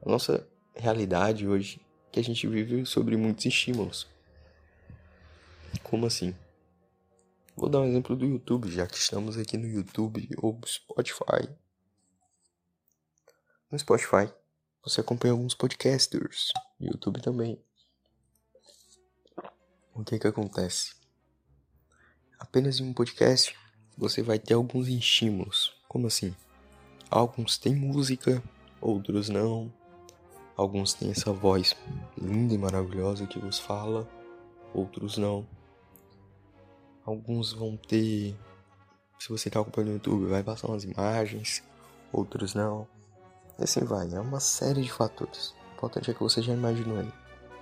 a 0.05 0.09
nossa 0.09 0.47
realidade 0.73 1.47
hoje 1.47 1.84
que 2.15 2.19
a 2.21 2.23
gente 2.23 2.47
vive 2.47 2.85
sobre 2.85 3.17
muitos 3.17 3.45
estímulos. 3.45 4.07
Como 5.83 6.05
assim? 6.05 6.33
Vou 7.57 7.67
dar 7.67 7.81
um 7.81 7.87
exemplo 7.89 8.15
do 8.15 8.25
YouTube, 8.25 8.71
já 8.71 8.87
que 8.87 8.95
estamos 8.95 9.37
aqui 9.37 9.57
no 9.57 9.67
YouTube 9.67 10.29
ou 10.37 10.57
Spotify. 10.65 11.49
No 13.69 13.77
Spotify, 13.77 14.31
você 14.81 15.01
acompanha 15.01 15.33
alguns 15.33 15.53
podcasters, 15.53 16.53
YouTube 16.79 17.21
também. 17.21 17.61
O 19.93 20.01
que 20.01 20.17
que 20.17 20.27
acontece? 20.27 20.95
Apenas 22.39 22.79
em 22.79 22.83
um 22.85 22.93
podcast 22.93 23.53
você 23.97 24.23
vai 24.23 24.39
ter 24.39 24.53
alguns 24.53 24.87
estímulos. 24.87 25.75
Como 25.89 26.07
assim? 26.07 26.33
Alguns 27.09 27.57
têm 27.57 27.75
música, 27.75 28.41
outros 28.79 29.27
não. 29.27 29.69
Alguns 30.55 30.93
têm 30.93 31.11
essa 31.11 31.33
voz 31.33 31.75
linda 32.17 32.53
e 32.53 32.57
maravilhosa 32.57 33.27
que 33.27 33.39
vos 33.39 33.59
fala, 33.59 34.07
outros 34.73 35.17
não. 35.17 35.45
Alguns 37.05 37.51
vão 37.51 37.75
ter. 37.75 38.35
Se 39.19 39.29
você 39.29 39.49
está 39.49 39.59
acompanhando 39.59 39.89
no 39.89 39.95
YouTube, 39.95 40.29
vai 40.29 40.43
passar 40.43 40.67
umas 40.67 40.83
imagens, 40.83 41.61
outros 42.11 42.53
não. 42.53 42.87
E 43.59 43.63
assim 43.63 43.81
vai, 43.81 44.11
é 44.13 44.19
uma 44.19 44.39
série 44.39 44.81
de 44.81 44.91
fatores. 44.91 45.53
O 45.71 45.75
importante 45.75 46.09
é 46.09 46.13
que 46.13 46.23
você 46.23 46.41
já 46.41 46.53
imaginou 46.53 46.99
aí. 46.99 47.11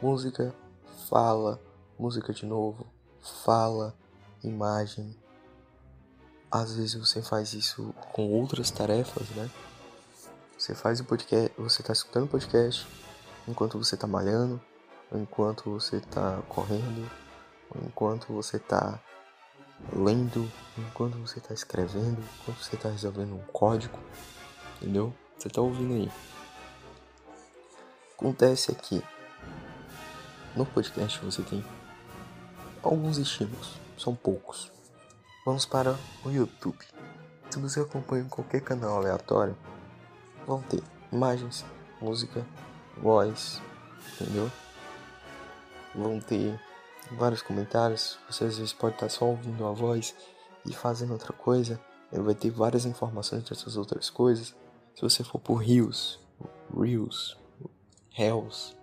Música, 0.01 0.53
fala, 1.09 1.59
música 1.97 2.31
de 2.31 2.45
novo, 2.45 2.85
fala, 3.43 3.95
imagem. 4.43 5.15
Às 6.51 6.75
vezes 6.75 6.93
você 6.93 7.21
faz 7.21 7.53
isso 7.53 7.93
com 8.11 8.31
outras 8.31 8.69
tarefas, 8.69 9.27
né? 9.31 9.49
Você 10.63 10.73
faz 10.73 11.01
o 11.01 11.03
podcast, 11.03 11.51
você 11.57 11.81
está 11.81 11.91
escutando 11.91 12.23
o 12.23 12.27
podcast 12.29 12.87
enquanto 13.45 13.77
você 13.77 13.95
está 13.95 14.07
malhando, 14.07 14.61
enquanto 15.11 15.69
você 15.69 15.97
está 15.97 16.41
correndo, 16.47 17.11
enquanto 17.85 18.31
você 18.31 18.55
está 18.55 18.97
lendo, 19.91 20.49
enquanto 20.77 21.17
você 21.17 21.39
está 21.39 21.53
escrevendo, 21.53 22.23
enquanto 22.39 22.63
você 22.63 22.77
está 22.77 22.87
resolvendo 22.87 23.35
um 23.35 23.43
código, 23.51 23.99
entendeu? 24.77 25.13
Você 25.37 25.49
tá 25.49 25.59
ouvindo 25.59 25.95
aí? 25.95 26.11
Acontece 28.13 28.71
aqui. 28.71 29.03
No 30.55 30.65
podcast 30.65 31.19
você 31.19 31.41
tem 31.41 31.61
alguns 32.81 33.17
estímulos, 33.17 33.77
são 33.97 34.15
poucos. 34.15 34.71
Vamos 35.45 35.65
para 35.65 35.99
o 36.23 36.31
YouTube. 36.31 36.79
Se 37.49 37.59
você 37.59 37.81
acompanha 37.81 38.23
qualquer 38.29 38.61
canal 38.61 38.95
aleatório, 38.95 39.57
vão 40.45 40.61
ter 40.61 40.81
imagens, 41.11 41.65
música, 42.01 42.45
voz, 42.97 43.61
entendeu? 44.13 44.51
Vão 45.95 46.19
ter 46.19 46.59
vários 47.11 47.41
comentários. 47.41 48.17
Você 48.29 48.45
às 48.45 48.57
vezes 48.57 48.73
pode 48.73 48.95
estar 48.95 49.09
só 49.09 49.25
ouvindo 49.25 49.65
a 49.65 49.71
voz 49.71 50.15
e 50.65 50.73
fazendo 50.73 51.13
outra 51.13 51.33
coisa. 51.33 51.79
Ele 52.11 52.23
vai 52.23 52.35
ter 52.35 52.49
várias 52.49 52.85
informações 52.85 53.43
dessas 53.43 53.75
outras 53.77 54.09
coisas. 54.09 54.55
Se 54.95 55.01
você 55.01 55.23
for 55.23 55.39
por 55.39 55.55
Reels, 55.55 56.19
Reels, 56.75 57.37
Reels, 58.11 58.75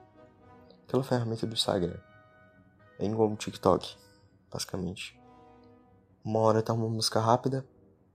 aquela 0.86 1.04
ferramenta 1.04 1.46
do 1.46 1.54
Instagram, 1.54 1.96
é 2.98 3.06
igual 3.06 3.28
um 3.28 3.36
TikTok, 3.36 3.96
basicamente. 4.50 5.18
Uma 6.24 6.40
hora 6.40 6.62
tá 6.62 6.72
uma 6.72 6.88
música 6.88 7.20
rápida, 7.20 7.64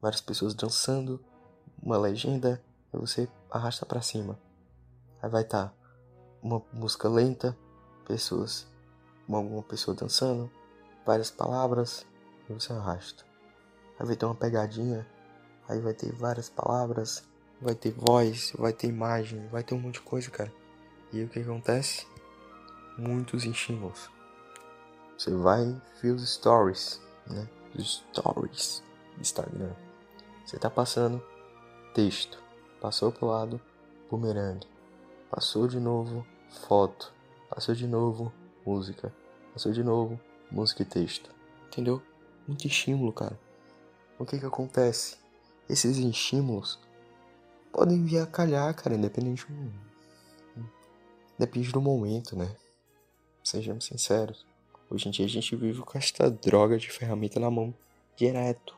várias 0.02 0.22
pessoas 0.22 0.54
dançando, 0.54 1.24
uma 1.82 1.98
legenda, 1.98 2.62
você 2.98 3.28
arrasta 3.50 3.86
para 3.86 4.02
cima. 4.02 4.40
Aí 5.22 5.30
vai 5.30 5.44
estar 5.44 5.68
tá 5.68 5.74
uma 6.42 6.62
música 6.72 7.10
lenta, 7.10 7.58
pessoas, 8.08 8.68
uma, 9.28 9.64
pessoa 9.64 9.96
dançando, 9.96 10.50
várias 11.06 11.32
palavras, 11.32 12.06
e 12.48 12.54
você 12.54 12.72
arrasta. 12.72 13.24
Aí 14.00 14.06
vai 14.06 14.16
ter 14.16 14.26
uma 14.26 14.36
pegadinha, 14.36 15.08
aí 15.68 15.80
vai 15.80 15.94
ter 15.94 16.12
várias 16.14 16.50
palavras, 16.50 17.24
vai 17.62 17.74
ter 17.74 17.92
voz, 17.92 18.54
vai 18.58 18.74
ter 18.74 18.88
imagem, 18.88 19.48
vai 19.48 19.64
ter 19.64 19.74
um 19.74 19.80
monte 19.80 19.96
de 19.96 20.02
coisa, 20.02 20.30
cara. 20.30 20.54
E 21.12 21.24
o 21.24 21.30
que 21.30 21.40
acontece? 21.40 22.06
Muitos 22.98 23.46
estímulos. 23.46 24.10
Você 25.18 25.34
vai 25.34 25.82
ver 26.02 26.12
os 26.12 26.30
stories, 26.30 27.02
né? 27.26 27.48
Os 27.74 28.04
stories 28.12 28.84
do 29.16 29.22
Instagram. 29.22 29.74
Você 30.46 30.58
tá 30.60 30.70
passando 30.70 31.24
texto, 31.94 32.45
passou 32.82 33.12
pro 33.12 33.28
lado, 33.28 33.60
bumerangue, 34.10 34.68
passou 35.30 35.68
de 35.68 35.80
novo, 35.80 36.26
foto, 36.68 37.14
passou 37.50 37.76
de 37.76 37.88
novo, 37.88 38.32
música, 38.66 39.14
passou 39.54 39.72
de 39.72 39.84
novo, 39.84 40.20
música 40.52 40.84
e 40.84 40.86
texto. 40.86 41.30
Entendeu? 41.68 42.02
Muito 42.48 42.68
estímulo, 42.68 43.12
cara. 43.12 43.40
O 44.18 44.26
que 44.26 44.40
que 44.40 44.46
acontece? 44.46 45.18
Esses 45.68 45.98
estímulos 45.98 46.80
podem 47.72 48.04
vir 48.04 48.20
a 48.20 48.26
calhar, 48.26 48.74
cara, 48.76 48.96
independente 48.96 49.46
do... 49.52 49.72
Depende 51.38 51.72
do 51.72 51.82
momento, 51.82 52.36
né? 52.38 52.56
Sejamos 53.44 53.86
sinceros. 53.86 54.46
Hoje 54.90 55.10
em 55.10 55.12
dia 55.12 55.26
a 55.26 55.30
gente 55.30 55.56
vive 55.56 55.82
com 55.82 55.98
esta 55.98 56.32
droga 56.32 56.78
de 56.78 56.90
ferramenta 56.90 57.40
na 57.40 57.52
mão 57.52 57.74
direto. 58.16 58.78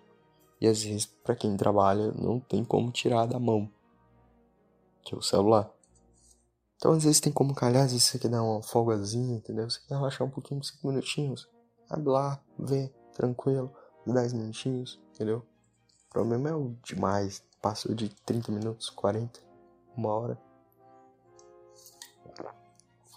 E 0.60 0.68
às 0.68 0.82
vezes, 0.82 1.06
para 1.06 1.36
quem 1.36 1.56
trabalha, 1.56 2.12
não 2.14 2.40
tem 2.40 2.66
como 2.66 2.92
tirar 2.92 3.28
da 3.28 3.38
mão. 3.38 3.70
Que 5.08 5.16
é 5.16 5.18
o 5.18 5.22
celular. 5.22 5.72
Então 6.76 6.92
às 6.92 7.06
vezes 7.06 7.22
tem 7.22 7.32
como 7.32 7.56
calhar, 7.56 7.86
às 7.86 7.94
vezes 7.94 8.08
você 8.08 8.20
quer 8.20 8.28
dar 8.28 8.44
uma 8.44 8.62
folgazinha, 8.62 9.38
entendeu? 9.38 9.70
Você 9.70 9.80
quer 9.88 9.96
relaxar 9.96 10.28
um 10.28 10.30
pouquinho, 10.30 10.62
5 10.62 10.86
minutinhos. 10.86 11.50
Abre 11.90 12.10
lá, 12.10 12.44
vê, 12.60 12.94
tranquilo, 13.14 13.74
10 14.06 14.34
minutinhos, 14.34 15.00
entendeu? 15.14 15.38
O 16.08 16.10
problema 16.10 16.50
é 16.50 16.54
o 16.54 16.76
demais. 16.84 17.42
Passou 17.62 17.96
de 17.96 18.10
30 18.10 18.52
minutos, 18.52 18.90
40, 18.90 19.40
uma 19.96 20.10
hora. 20.10 20.38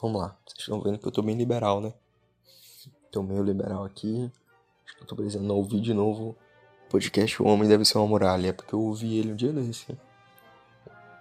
Vamos 0.01 0.21
lá, 0.21 0.39
vocês 0.47 0.61
estão 0.61 0.81
vendo 0.81 1.01
que 1.01 1.09
eu 1.09 1.13
tô 1.13 1.21
bem 1.21 1.37
liberal, 1.37 1.81
né? 1.81 1.93
Tô 3.11 3.21
meio 3.21 3.43
liberal 3.43 3.85
aqui. 3.85 4.31
Acho 4.87 4.97
que 4.97 5.03
eu 5.03 5.07
tô 5.09 5.17
precisando 5.17 5.53
ouvir 5.53 5.81
de 5.81 5.93
novo 5.93 6.37
o 6.87 6.89
podcast 6.89 7.43
O 7.43 7.47
Homem 7.47 7.69
Deve 7.69 7.85
Ser 7.85 7.99
uma 7.99 8.07
Muralha, 8.07 8.55
porque 8.55 8.77
eu 8.77 8.81
ouvi 8.81 9.19
ele 9.19 9.33
um 9.33 9.37
dia 9.37 9.53
desse. 9.53 9.99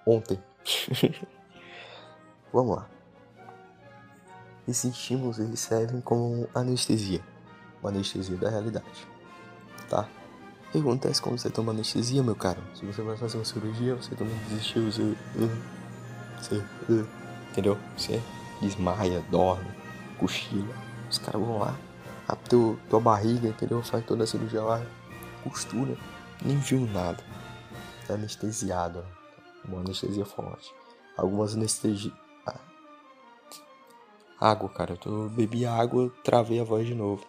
Ontem. 0.05 0.39
Vamos 2.53 2.77
lá. 2.77 2.89
Esses 4.67 4.91
estímulos 4.91 5.39
eles 5.39 5.59
servem 5.59 6.01
como 6.01 6.47
anestesia, 6.53 7.21
uma 7.81 7.89
anestesia 7.89 8.37
da 8.37 8.49
realidade, 8.49 9.07
tá? 9.89 10.07
O 10.67 10.71
que 10.71 10.77
acontece 10.77 11.19
quando 11.19 11.39
você 11.39 11.49
toma 11.49 11.71
anestesia, 11.71 12.21
meu 12.21 12.35
caro? 12.35 12.61
Se 12.75 12.85
você 12.85 13.01
vai 13.01 13.17
fazer 13.17 13.37
uma 13.37 13.45
cirurgia, 13.45 13.95
você 13.95 14.13
também 14.13 14.35
desistiu, 14.47 14.85
você, 14.85 15.01
uh, 15.01 15.17
você 16.39 16.55
uh, 16.57 17.07
entendeu? 17.49 17.75
Você 17.97 18.21
desmaia, 18.61 19.23
dorme, 19.31 19.71
cochila. 20.19 20.75
Os 21.09 21.17
caras 21.17 21.41
vão 21.41 21.57
lá, 21.57 21.75
a 22.27 22.35
tua, 22.35 22.99
barriga, 22.99 23.47
entendeu? 23.47 23.81
Faz 23.81 24.05
toda 24.05 24.23
a 24.23 24.27
cirurgia 24.27 24.61
lá, 24.61 24.85
costura, 25.43 25.97
nem 26.45 26.57
viu 26.57 26.81
nada. 26.81 27.23
Tá 28.05 28.13
anestesiado, 28.13 29.03
uma 29.75 29.81
anestesia 29.81 30.25
forte. 30.25 30.73
Algumas 31.17 31.55
anestesias 31.55 32.13
Água, 34.39 34.69
cara. 34.69 34.93
Eu 34.93 34.97
tô, 34.97 35.27
bebi 35.27 35.65
água, 35.65 36.09
travei 36.23 36.61
a 36.61 36.63
voz 36.63 36.87
de 36.87 36.95
novo. 36.95 37.25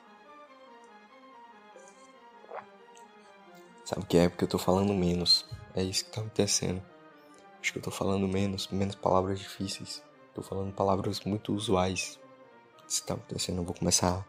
Sabe 3.84 4.02
o 4.02 4.06
que 4.06 4.16
é? 4.16 4.28
Porque 4.28 4.44
eu 4.44 4.48
tô 4.48 4.58
falando 4.58 4.94
menos. 4.94 5.44
É 5.74 5.82
isso 5.82 6.04
que 6.04 6.12
tá 6.12 6.20
acontecendo. 6.20 6.80
Acho 7.60 7.72
que 7.72 7.78
eu 7.78 7.82
tô 7.82 7.90
falando 7.90 8.28
menos, 8.28 8.68
menos 8.68 8.94
palavras 8.94 9.40
difíceis. 9.40 10.00
Tô 10.32 10.40
falando 10.40 10.72
palavras 10.72 11.20
muito 11.22 11.52
usuais. 11.52 12.18
Isso 12.88 13.02
que 13.02 13.08
tá 13.08 13.14
acontecendo. 13.14 13.58
Eu 13.58 13.64
vou 13.64 13.74
começar 13.74 14.24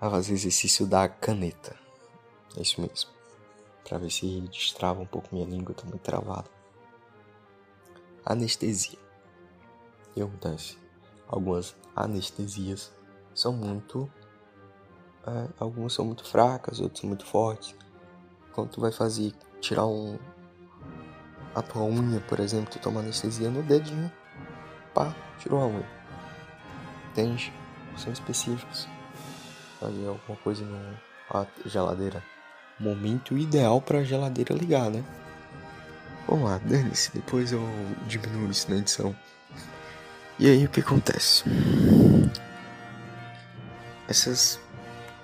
a 0.00 0.08
fazer 0.08 0.34
exercício 0.34 0.86
da 0.86 1.08
caneta. 1.08 1.76
É 2.56 2.62
isso 2.62 2.80
mesmo. 2.80 3.10
Pra 3.82 3.98
ver 3.98 4.10
se 4.10 4.42
destrava 4.42 5.00
um 5.00 5.06
pouco 5.06 5.28
minha 5.32 5.46
língua, 5.46 5.74
tô 5.74 5.84
muito 5.86 6.02
travado. 6.02 6.48
Anestesia. 8.24 8.98
O 10.10 10.14
que 10.14 10.22
acontece? 10.22 10.80
algumas 11.30 11.76
anestesias 11.94 12.92
são 13.32 13.52
muito. 13.52 14.10
É, 15.26 15.48
algumas 15.58 15.92
são 15.92 16.04
muito 16.04 16.24
fracas, 16.24 16.80
outras 16.80 17.00
são 17.00 17.08
muito 17.08 17.24
fortes. 17.24 17.74
Quando 18.52 18.70
tu 18.70 18.80
vai 18.80 18.90
fazer, 18.90 19.32
tirar 19.60 19.86
um. 19.86 20.18
A 21.54 21.62
tua 21.62 21.82
unha, 21.82 22.20
por 22.20 22.40
exemplo, 22.40 22.70
tu 22.70 22.78
toma 22.78 23.00
anestesia 23.00 23.50
no 23.50 23.62
dedinho, 23.62 24.10
pá, 24.94 25.14
tirou 25.38 25.60
a 25.60 25.66
unha. 25.66 25.88
Entende? 27.10 27.52
São 27.96 28.12
específicos. 28.12 28.88
Fazer 29.80 30.06
alguma 30.06 30.38
coisa 30.38 30.64
na 30.64 31.46
geladeira. 31.66 32.22
Momento 32.78 33.36
ideal 33.36 33.80
para 33.80 33.98
a 33.98 34.04
geladeira 34.04 34.54
ligar, 34.54 34.90
né? 34.90 35.04
Vamos 36.30 36.48
lá, 36.48 36.58
dane-se, 36.58 37.10
depois 37.12 37.50
eu 37.50 37.60
diminuo 38.06 38.48
isso 38.48 38.70
na 38.70 38.76
edição. 38.76 39.16
E 40.38 40.48
aí 40.48 40.64
o 40.64 40.68
que 40.68 40.78
acontece? 40.78 41.42
Essas 44.08 44.60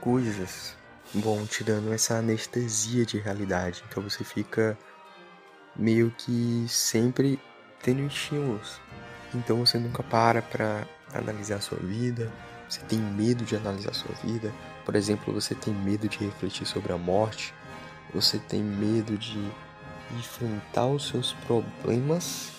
coisas 0.00 0.74
vão 1.14 1.46
te 1.46 1.62
dando 1.62 1.92
essa 1.92 2.16
anestesia 2.16 3.07
de 3.07 3.20
realidade. 3.20 3.84
Então 3.88 4.02
você 4.02 4.24
fica 4.24 4.76
meio 5.76 6.11
que 6.11 6.66
sempre 6.68 7.40
tendo 7.80 8.02
estímulos. 8.02 8.80
Então 9.32 9.64
você 9.64 9.78
nunca 9.78 10.02
para 10.02 10.42
para 10.42 10.88
analisar 11.14 11.59
a 11.59 11.61
sua 11.61 11.78
vida. 11.78 12.32
Você 12.68 12.80
tem 12.80 12.98
medo 12.98 13.44
de 13.44 13.54
analisar 13.54 13.90
a 13.90 13.94
sua 13.94 14.12
vida. 14.24 14.52
Por 14.84 14.96
exemplo, 14.96 15.32
você 15.32 15.54
tem 15.54 15.72
medo 15.72 16.09
de 16.09 16.18
refletir 16.18 16.66
sobre 16.66 16.92
a 16.92 16.98
morte. 16.98 17.54
Você 18.12 18.40
tem 18.40 18.61
medo 18.61 19.16
de 19.16 19.38
enfrentar 20.14 20.86
os 20.86 21.09
seus 21.09 21.32
problemas, 21.46 22.50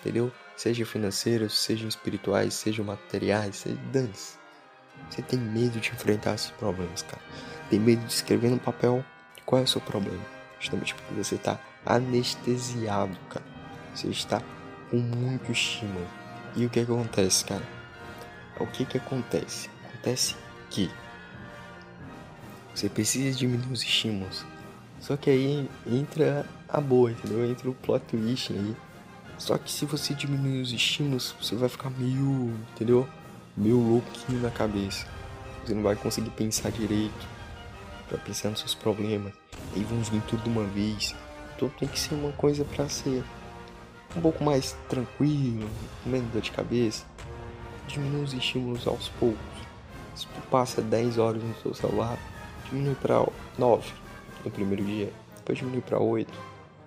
entendeu? 0.00 0.32
Seja 0.56 0.84
financeiros, 0.84 1.58
sejam 1.58 1.88
espirituais, 1.88 2.54
sejam 2.54 2.84
materiais, 2.84 3.56
seja 3.56 3.78
dane-se. 3.92 4.38
Você 5.08 5.22
tem 5.22 5.38
medo 5.38 5.80
de 5.80 5.90
enfrentar 5.90 6.34
esses 6.34 6.50
problemas, 6.50 7.02
cara. 7.02 7.22
Tem 7.70 7.80
medo 7.80 8.04
de 8.04 8.12
escrever 8.12 8.50
no 8.50 8.58
papel 8.58 9.04
qual 9.46 9.60
é 9.60 9.64
o 9.64 9.68
seu 9.68 9.80
problema. 9.80 10.22
Justamente 10.60 10.94
porque 10.94 11.14
você 11.14 11.36
está 11.36 11.58
anestesiado, 11.86 13.16
cara. 13.30 13.44
Você 13.94 14.08
está 14.08 14.42
com 14.90 14.98
muito 14.98 15.50
estímulo. 15.50 16.06
E 16.54 16.66
o 16.66 16.70
que, 16.70 16.84
que 16.84 16.92
acontece, 16.92 17.44
cara? 17.44 17.62
O 18.58 18.66
que 18.66 18.84
que 18.84 18.98
acontece? 18.98 19.70
Acontece 19.88 20.36
que 20.68 20.90
você 22.74 22.88
precisa 22.88 23.36
diminuir 23.36 23.72
os 23.72 23.82
estímulos. 23.82 24.44
Só 25.00 25.16
que 25.16 25.30
aí 25.30 25.68
entra 25.86 26.44
a 26.72 26.80
boa, 26.80 27.10
entendeu? 27.10 27.44
Entra 27.44 27.68
o 27.68 27.74
plot 27.74 28.04
twist 28.06 28.52
aí 28.52 28.76
só 29.40 29.56
que 29.56 29.72
se 29.72 29.86
você 29.86 30.12
diminuir 30.12 30.60
os 30.60 30.70
estímulos, 30.70 31.34
você 31.40 31.56
vai 31.56 31.70
ficar 31.70 31.88
meio, 31.88 32.54
entendeu? 32.74 33.08
Meio 33.56 33.78
louquinho 33.78 34.38
na 34.42 34.50
cabeça. 34.50 35.06
Você 35.64 35.72
não 35.72 35.82
vai 35.82 35.96
conseguir 35.96 36.28
pensar 36.28 36.70
direito. 36.70 37.26
Pra 38.06 38.18
pensar 38.18 38.50
nos 38.50 38.58
seus 38.58 38.74
problemas. 38.74 39.32
Aí 39.74 39.82
vão 39.82 39.98
vir 40.02 40.20
tudo 40.28 40.42
de 40.42 40.50
uma 40.50 40.64
vez. 40.64 41.16
Então 41.56 41.70
tem 41.70 41.88
que 41.88 41.98
ser 41.98 42.16
uma 42.16 42.32
coisa 42.32 42.66
para 42.66 42.86
ser 42.90 43.24
um 44.14 44.20
pouco 44.20 44.44
mais 44.44 44.76
tranquilo, 44.90 45.66
menos 46.04 46.30
dor 46.32 46.42
de 46.42 46.50
cabeça. 46.50 47.06
Diminui 47.88 48.24
os 48.24 48.34
estímulos 48.34 48.86
aos 48.86 49.08
poucos. 49.08 49.40
Se 50.14 50.26
tu 50.26 50.40
passa 50.50 50.82
10 50.82 51.16
horas 51.16 51.42
no 51.42 51.54
seu 51.62 51.72
celular, 51.72 52.18
diminui 52.68 52.94
para 52.96 53.26
9 53.56 53.90
no 54.44 54.50
primeiro 54.50 54.84
dia, 54.84 55.10
depois 55.38 55.56
diminui 55.56 55.80
para 55.80 55.98
8, 55.98 56.30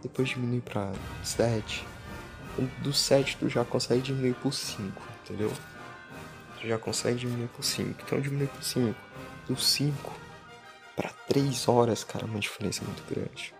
depois 0.03 0.29
diminui 0.29 0.61
para 0.61 0.91
7, 1.23 1.85
do 2.81 2.93
7 2.93 3.37
tu 3.37 3.49
já 3.49 3.65
consegue 3.65 4.01
diminuir 4.01 4.35
por 4.35 4.53
5, 4.53 5.01
entendeu? 5.23 5.51
Tu 6.59 6.67
já 6.67 6.77
consegue 6.77 7.19
diminuir 7.19 7.47
por 7.47 7.63
5. 7.63 8.01
Então 8.05 8.21
diminui 8.21 8.47
por 8.47 8.63
5. 8.63 8.95
Do 9.47 9.57
5 9.57 10.13
para 10.95 11.09
3 11.27 11.67
horas, 11.67 12.03
cara, 12.03 12.25
é 12.25 12.27
uma 12.27 12.39
diferença 12.39 12.83
muito 12.83 13.03
grande. 13.11 13.53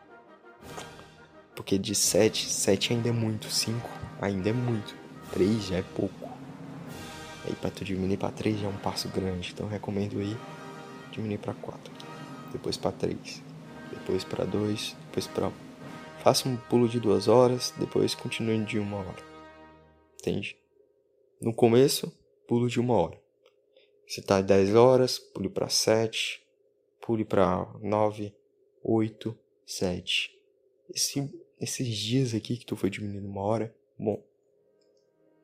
Porque 1.56 1.78
de 1.78 1.96
7, 1.96 2.50
7 2.50 2.94
ainda 2.94 3.10
é 3.10 3.12
muito, 3.12 3.50
5 3.50 3.90
ainda 4.22 4.50
é 4.50 4.54
muito, 4.54 4.96
3 5.32 5.66
já 5.66 5.78
é 5.78 5.84
pouco. 5.96 6.30
Aí 7.46 7.54
para 7.56 7.72
tu 7.72 7.84
diminuir 7.84 8.18
para 8.18 8.32
3 8.32 8.60
já 8.60 8.68
é 8.68 8.70
um 8.70 8.78
passo 8.78 9.10
grande. 9.10 9.52
Então 9.54 9.68
recomendo 9.68 10.20
aí 10.20 10.38
diminuir 11.12 11.40
para 11.40 11.54
4. 11.54 11.92
Depois 12.52 12.78
para 12.78 12.92
3. 12.92 13.42
Depois 13.92 14.24
para 14.24 14.46
2, 14.46 14.96
depois 15.08 15.28
para 15.28 15.52
Faça 16.24 16.48
um 16.48 16.56
pulo 16.56 16.88
de 16.88 17.02
duas 17.02 17.28
horas, 17.28 17.74
depois 17.78 18.16
continue 18.16 18.64
de 18.64 18.80
uma 18.80 18.96
hora. 18.96 19.22
Entende? 20.14 20.58
No 21.42 21.54
começo, 21.54 22.18
pulo 22.48 22.70
de 22.70 22.80
uma 22.80 22.94
hora. 22.94 23.22
Se 24.08 24.22
tá 24.22 24.40
10 24.40 24.74
horas, 24.74 25.20
pule 25.20 25.50
para 25.50 25.68
7, 25.68 26.42
pule 27.02 27.26
para 27.26 27.68
9, 27.82 28.34
8, 28.82 29.38
7. 29.66 30.34
Esse, 30.96 31.30
esses 31.60 31.98
dias 31.98 32.34
aqui 32.34 32.56
que 32.56 32.66
tu 32.66 32.78
foi 32.78 32.90
diminuindo 32.90 33.28
uma 33.28 33.42
hora, 33.42 33.76
bom, 34.00 34.24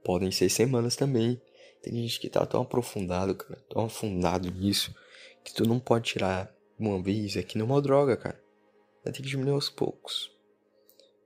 podem 0.01 0.31
ser 0.31 0.47
semanas 0.49 0.95
também. 0.95 1.41
Tem 1.81 1.93
gente 1.93 2.21
que 2.21 2.29
tá 2.29 2.45
tão 2.45 2.61
aprofundado, 2.61 3.35
cara, 3.35 3.61
tão 3.69 3.83
afundado 3.83 4.49
nisso, 4.49 4.95
que 5.43 5.53
tu 5.53 5.67
não 5.67 5.77
pode 5.77 6.05
tirar 6.05 6.55
uma 6.79 7.03
vez. 7.03 7.35
Aqui 7.35 7.57
não 7.57 7.65
é 7.65 7.69
uma 7.69 7.81
droga, 7.81 8.15
cara. 8.15 8.41
Vai 9.03 9.11
ter 9.11 9.21
que 9.21 9.27
diminuir 9.27 9.55
aos 9.55 9.69
poucos. 9.69 10.38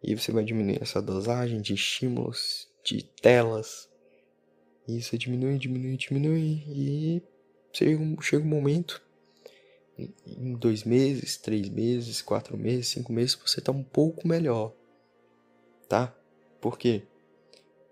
E 0.03 0.15
você 0.15 0.31
vai 0.31 0.43
diminuir 0.43 0.81
essa 0.81 1.01
dosagem 1.01 1.61
de 1.61 1.73
estímulos, 1.73 2.67
de 2.83 3.03
telas. 3.21 3.89
E 4.85 5.01
você 5.01 5.17
diminui, 5.17 5.57
diminui, 5.57 5.95
diminui. 5.95 6.63
E 6.67 7.21
chega 7.71 8.01
um, 8.01 8.45
momento, 8.45 9.01
em 9.97 10.53
dois 10.55 10.83
meses, 10.83 11.37
três 11.37 11.69
meses, 11.69 12.21
quatro 12.21 12.57
meses, 12.57 12.89
cinco 12.89 13.13
meses, 13.13 13.35
você 13.35 13.61
tá 13.61 13.71
um 13.71 13.83
pouco 13.83 14.27
melhor. 14.27 14.73
Tá? 15.87 16.13
Por 16.59 16.77
quê? 16.77 17.03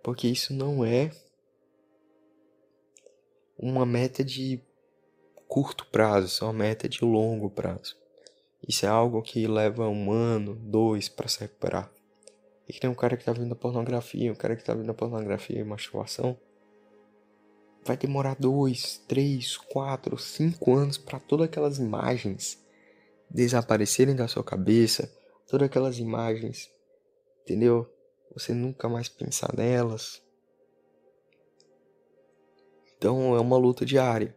Porque 0.03 0.28
isso 0.28 0.53
não 0.53 0.84
é 0.84 1.12
uma 3.57 3.86
meta 3.86 4.24
de 4.24 4.59
curto 5.47 5.86
prazo, 5.88 6.28
isso 6.28 6.43
é 6.43 6.47
uma 6.47 6.53
meta 6.53 6.89
de 6.89 7.05
longo 7.05 7.49
prazo. 7.49 7.95
Isso 8.68 8.86
é 8.86 8.89
algo 8.89 9.22
que 9.22 9.47
leva 9.47 9.88
um 9.88 10.12
ano, 10.12 10.55
dois 10.55 11.07
para 11.07 11.28
se 11.28 11.39
recuperar. 11.39 11.91
E 12.72 12.74
que 12.74 12.80
tem 12.80 12.90
um 12.90 12.96
cara 12.96 13.18
que 13.18 13.26
tá 13.26 13.34
vindo 13.34 13.50
da 13.50 13.56
pornografia, 13.56 14.32
um 14.32 14.36
cara 14.36 14.56
que 14.56 14.64
tá 14.64 14.74
vindo 14.74 14.88
da 14.88 14.94
pornografia 14.94 15.60
e 15.60 15.64
masturbação. 15.64 16.40
Vai 17.84 17.98
demorar 17.98 18.38
dois, 18.40 19.04
três, 19.10 19.58
quatro, 19.58 20.18
cinco 20.18 20.74
anos 20.74 20.98
para 20.98 21.20
todas 21.20 21.48
aquelas 21.48 21.80
imagens 21.80 22.66
desaparecerem 23.30 24.16
da 24.16 24.26
sua 24.26 24.42
cabeça, 24.42 25.14
todas 25.50 25.66
aquelas 25.66 26.00
imagens, 26.00 26.72
entendeu? 27.42 27.94
Você 28.34 28.54
nunca 28.54 28.88
mais 28.88 29.10
pensar 29.10 29.54
nelas. 29.54 30.22
Então 32.96 33.36
é 33.36 33.42
uma 33.42 33.58
luta 33.58 33.86
diária. 33.86 34.34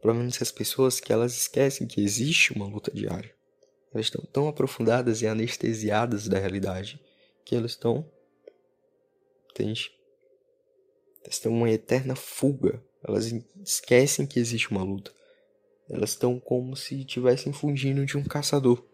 Provavelmente 0.00 0.42
as 0.42 0.50
pessoas 0.50 0.98
que 0.98 1.12
elas 1.12 1.36
esquecem 1.36 1.86
que 1.86 2.02
existe 2.02 2.52
uma 2.52 2.66
luta 2.66 2.90
diária. 2.90 3.32
Elas 3.94 4.06
estão 4.06 4.24
tão 4.32 4.48
aprofundadas 4.48 5.22
e 5.22 5.28
anestesiadas 5.28 6.26
da 6.26 6.40
realidade 6.40 7.05
que 7.46 7.54
elas 7.54 7.70
estão. 7.70 8.04
Entende? 9.50 9.92
Elas 11.22 11.36
estão 11.36 11.52
uma 11.52 11.70
eterna 11.70 12.16
fuga. 12.16 12.82
Elas 13.02 13.32
esquecem 13.64 14.26
que 14.26 14.40
existe 14.40 14.70
uma 14.70 14.82
luta. 14.82 15.12
Elas 15.88 16.10
estão 16.10 16.40
como 16.40 16.76
se 16.76 16.98
estivessem 16.98 17.52
fugindo 17.52 18.04
de 18.04 18.18
um 18.18 18.24
caçador. 18.24 18.84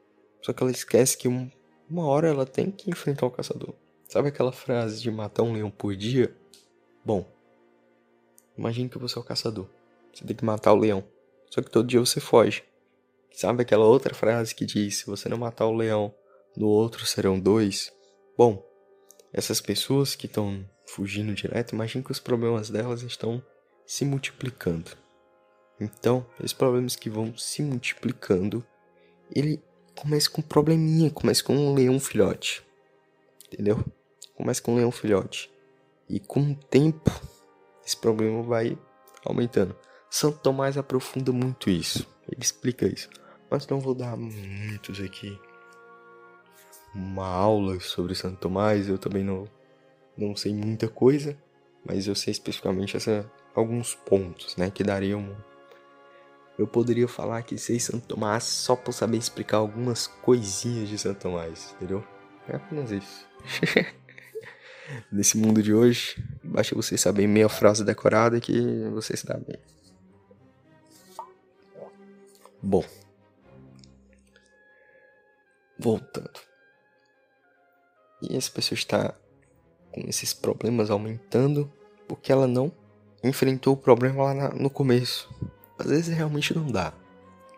Só 0.42 0.52
que 0.52 0.62
ela 0.62 0.70
esquece 0.70 1.16
que 1.16 1.26
um, 1.26 1.50
uma 1.88 2.06
hora 2.06 2.28
ela 2.28 2.44
tem 2.44 2.70
que 2.70 2.90
enfrentar 2.90 3.26
o 3.26 3.30
caçador. 3.30 3.74
Sabe 4.06 4.28
aquela 4.28 4.52
frase 4.52 5.00
de 5.00 5.10
matar 5.10 5.42
um 5.42 5.54
leão 5.54 5.70
por 5.70 5.96
dia? 5.96 6.36
Bom, 7.02 7.26
imagine 8.56 8.90
que 8.90 8.98
você 8.98 9.18
é 9.18 9.22
o 9.22 9.24
caçador. 9.24 9.66
Você 10.12 10.26
tem 10.26 10.36
que 10.36 10.44
matar 10.44 10.74
o 10.74 10.78
leão. 10.78 11.02
Só 11.48 11.62
que 11.62 11.70
todo 11.70 11.88
dia 11.88 12.00
você 12.00 12.20
foge. 12.20 12.62
Sabe 13.32 13.62
aquela 13.62 13.86
outra 13.86 14.12
frase 14.14 14.54
que 14.54 14.66
diz: 14.66 14.98
se 14.98 15.06
você 15.06 15.30
não 15.30 15.38
matar 15.38 15.66
o 15.66 15.74
leão, 15.74 16.14
no 16.54 16.68
outro 16.68 17.06
serão 17.06 17.40
dois? 17.40 17.90
Bom, 18.36 18.64
essas 19.32 19.60
pessoas 19.60 20.14
que 20.14 20.26
estão 20.26 20.68
fugindo 20.86 21.34
direto, 21.34 21.74
imagine 21.74 22.04
que 22.04 22.12
os 22.12 22.20
problemas 22.20 22.70
delas 22.70 23.02
estão 23.02 23.42
se 23.86 24.04
multiplicando. 24.04 24.90
Então, 25.80 26.26
esses 26.38 26.52
problemas 26.52 26.96
que 26.96 27.10
vão 27.10 27.36
se 27.36 27.62
multiplicando, 27.62 28.64
ele 29.34 29.62
começa 29.94 30.30
com 30.30 30.40
um 30.40 30.44
probleminha, 30.44 31.10
começa 31.10 31.42
com 31.42 31.54
um 31.54 31.74
leão 31.74 31.98
filhote. 31.98 32.62
Entendeu? 33.46 33.84
Começa 34.34 34.62
com 34.62 34.72
um 34.72 34.76
leão 34.76 34.90
filhote. 34.90 35.50
E 36.08 36.20
com 36.20 36.40
o 36.40 36.54
tempo, 36.54 37.10
esse 37.84 37.96
problema 37.96 38.42
vai 38.42 38.78
aumentando. 39.24 39.76
Santo 40.10 40.38
Tomás 40.38 40.76
aprofunda 40.76 41.32
muito 41.32 41.70
isso. 41.70 42.06
Ele 42.30 42.42
explica 42.42 42.86
isso. 42.86 43.08
Mas 43.50 43.66
não 43.66 43.80
vou 43.80 43.94
dar 43.94 44.16
muitos 44.16 45.00
aqui. 45.00 45.38
Uma 46.94 47.26
aula 47.26 47.78
sobre 47.80 48.14
Santo 48.14 48.38
Tomás. 48.38 48.88
Eu 48.88 48.98
também 48.98 49.24
não, 49.24 49.48
não 50.16 50.36
sei 50.36 50.54
muita 50.54 50.88
coisa. 50.88 51.36
Mas 51.84 52.06
eu 52.06 52.14
sei 52.14 52.30
especificamente 52.32 52.96
essa, 52.96 53.30
alguns 53.54 53.94
pontos, 53.94 54.56
né? 54.56 54.70
Que 54.70 54.84
dariam. 54.84 55.36
Eu 56.58 56.66
poderia 56.66 57.08
falar 57.08 57.42
que 57.42 57.58
sei 57.58 57.80
Santo 57.80 58.06
Tomás 58.06 58.44
só 58.44 58.76
por 58.76 58.92
saber 58.92 59.16
explicar 59.16 59.56
algumas 59.56 60.06
coisinhas 60.06 60.88
de 60.88 60.98
Santo 60.98 61.20
Tomás, 61.20 61.74
entendeu? 61.76 62.04
É 62.48 62.56
apenas 62.56 62.90
isso. 62.90 63.26
Nesse 65.10 65.38
mundo 65.38 65.62
de 65.62 65.72
hoje, 65.72 66.22
basta 66.44 66.74
você 66.74 66.98
saber 66.98 67.26
meia 67.26 67.48
frase 67.48 67.84
decorada 67.84 68.40
que 68.40 68.60
você 68.90 69.16
se 69.16 69.26
dá 69.26 69.38
bem. 69.38 69.58
Bom, 72.62 72.84
voltando. 75.78 76.51
E 78.22 78.36
essa 78.36 78.50
pessoa 78.50 78.76
está 78.76 79.14
com 79.90 80.00
esses 80.08 80.32
problemas 80.32 80.90
aumentando 80.90 81.70
porque 82.06 82.30
ela 82.30 82.46
não 82.46 82.72
enfrentou 83.22 83.74
o 83.74 83.76
problema 83.76 84.32
lá 84.32 84.48
no 84.50 84.70
começo. 84.70 85.28
Às 85.78 85.86
vezes 85.86 86.14
realmente 86.14 86.54
não 86.54 86.66
dá. 86.66 86.92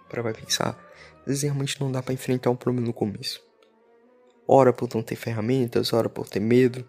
Para 0.08 0.22
vai 0.22 0.32
pensar, 0.32 0.78
às 1.20 1.26
vezes 1.26 1.42
realmente 1.42 1.80
não 1.80 1.90
dá 1.90 2.02
para 2.02 2.14
enfrentar 2.14 2.50
um 2.50 2.56
problema 2.56 2.86
no 2.86 2.92
começo. 2.92 3.42
Ora 4.46 4.72
por 4.72 4.88
não 4.94 5.02
ter 5.02 5.16
ferramentas, 5.16 5.92
ora 5.92 6.08
por 6.08 6.28
ter 6.28 6.40
medo, 6.40 6.86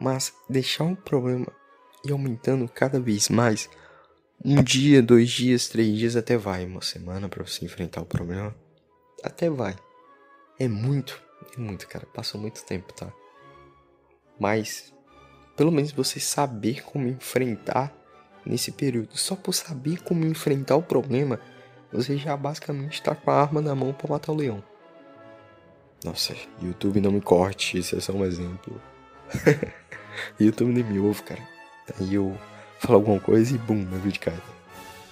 mas 0.00 0.32
deixar 0.48 0.84
um 0.84 0.94
problema 0.94 1.46
ir 2.04 2.12
aumentando 2.12 2.68
cada 2.68 3.00
vez 3.00 3.28
mais 3.28 3.68
um 4.44 4.62
dia, 4.62 5.02
dois 5.02 5.30
dias, 5.30 5.68
três 5.68 5.96
dias 5.96 6.16
até 6.16 6.36
vai. 6.36 6.64
Uma 6.64 6.82
semana 6.82 7.28
para 7.28 7.44
você 7.44 7.64
enfrentar 7.64 8.02
o 8.02 8.06
problema. 8.06 8.54
Até 9.24 9.50
vai. 9.50 9.76
É 10.58 10.68
muito, 10.68 11.20
é 11.56 11.60
muito, 11.60 11.88
cara. 11.88 12.06
Passa 12.06 12.38
muito 12.38 12.64
tempo, 12.64 12.92
tá? 12.92 13.12
Mas, 14.38 14.92
pelo 15.56 15.72
menos 15.72 15.92
você 15.92 16.20
saber 16.20 16.84
como 16.84 17.08
enfrentar 17.08 17.92
nesse 18.44 18.72
período. 18.72 19.16
Só 19.16 19.36
por 19.36 19.52
saber 19.52 20.02
como 20.02 20.24
enfrentar 20.24 20.76
o 20.76 20.82
problema, 20.82 21.40
você 21.92 22.16
já 22.16 22.36
basicamente 22.36 22.94
está 22.94 23.14
com 23.14 23.30
a 23.30 23.40
arma 23.40 23.60
na 23.60 23.74
mão 23.74 23.92
para 23.92 24.08
matar 24.10 24.32
o 24.32 24.36
leão. 24.36 24.62
Nossa, 26.04 26.34
YouTube 26.62 27.00
não 27.00 27.10
me 27.10 27.20
corte, 27.20 27.78
isso 27.78 27.96
é 27.96 28.00
só 28.00 28.12
um 28.12 28.24
exemplo. 28.24 28.80
YouTube 30.38 30.72
nem 30.72 30.84
me 30.84 30.98
ouve, 30.98 31.22
cara. 31.22 31.42
Aí 31.98 32.14
eu 32.14 32.36
fala 32.78 32.96
alguma 32.96 33.18
coisa 33.18 33.54
e 33.54 33.58
bum, 33.58 33.74
meu 33.74 33.98
vídeo 33.98 34.20
cai. 34.20 34.38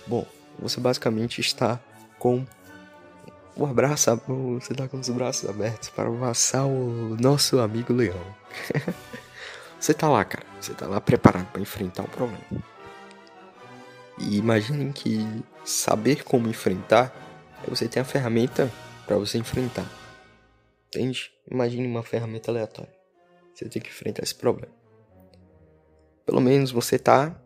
Bom, 0.07 0.27
você 0.59 0.81
basicamente 0.81 1.41
está 1.41 1.81
com 2.19 2.47
o 3.57 3.65
abraço, 3.65 4.15
você 4.61 4.73
está 4.73 4.87
com 4.87 4.99
os 4.99 5.09
braços 5.09 5.49
abertos 5.49 5.89
para 5.89 6.09
abraçar 6.09 6.67
o 6.67 7.17
nosso 7.19 7.59
amigo 7.59 7.93
leão. 7.93 8.21
você 9.81 9.93
está 9.93 10.09
lá, 10.09 10.25
cara. 10.25 10.45
Você 10.61 10.73
está 10.73 10.87
lá 10.87 11.01
preparado 11.01 11.51
para 11.51 11.63
enfrentar 11.63 12.03
o 12.03 12.09
problema. 12.09 12.45
E 14.19 14.37
imaginem 14.37 14.93
que 14.93 15.27
saber 15.65 16.23
como 16.23 16.49
enfrentar 16.49 17.15
é 17.67 17.71
você 17.71 17.89
ter 17.89 18.01
a 18.01 18.05
ferramenta 18.05 18.71
para 19.07 19.17
você 19.17 19.39
enfrentar. 19.39 19.91
Entende? 20.89 21.33
Imagine 21.51 21.87
uma 21.87 22.03
ferramenta 22.03 22.51
aleatória. 22.51 22.93
Você 23.55 23.69
tem 23.69 23.81
que 23.81 23.89
enfrentar 23.89 24.23
esse 24.23 24.35
problema. 24.35 24.73
Pelo 26.27 26.41
menos 26.41 26.71
você 26.71 26.97
está 26.97 27.41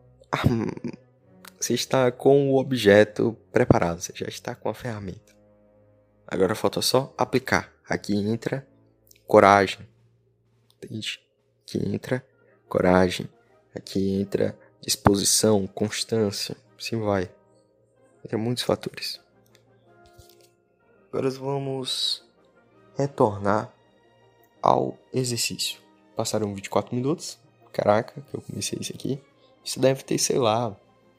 você 1.60 1.74
está 1.74 2.10
com 2.10 2.50
o 2.50 2.58
objeto 2.58 3.36
preparado, 3.52 4.00
você 4.00 4.12
já 4.14 4.26
está 4.26 4.54
com 4.54 4.68
a 4.68 4.74
ferramenta. 4.74 5.39
Agora 6.30 6.54
falta 6.54 6.80
só 6.80 7.12
aplicar. 7.18 7.72
Aqui 7.88 8.14
entra 8.14 8.64
coragem. 9.26 9.88
Entende? 10.76 11.20
Aqui 11.62 11.78
entra 11.78 12.24
coragem. 12.68 13.28
Aqui 13.74 14.20
entra 14.20 14.56
disposição, 14.80 15.66
constância. 15.66 16.56
Assim 16.78 17.00
vai. 17.00 17.28
Entra 18.24 18.38
muitos 18.38 18.62
fatores. 18.62 19.20
Agora 21.08 21.28
vamos 21.30 22.24
retornar 22.96 23.74
ao 24.62 24.96
exercício. 25.12 25.80
Passaram 26.14 26.54
24 26.54 26.94
minutos. 26.94 27.40
Caraca, 27.72 28.20
que 28.20 28.36
eu 28.36 28.40
comecei 28.40 28.78
isso 28.80 28.92
aqui. 28.94 29.20
Isso 29.64 29.80
deve 29.80 30.04
ter, 30.04 30.18
sei 30.18 30.38
lá, 30.38 30.76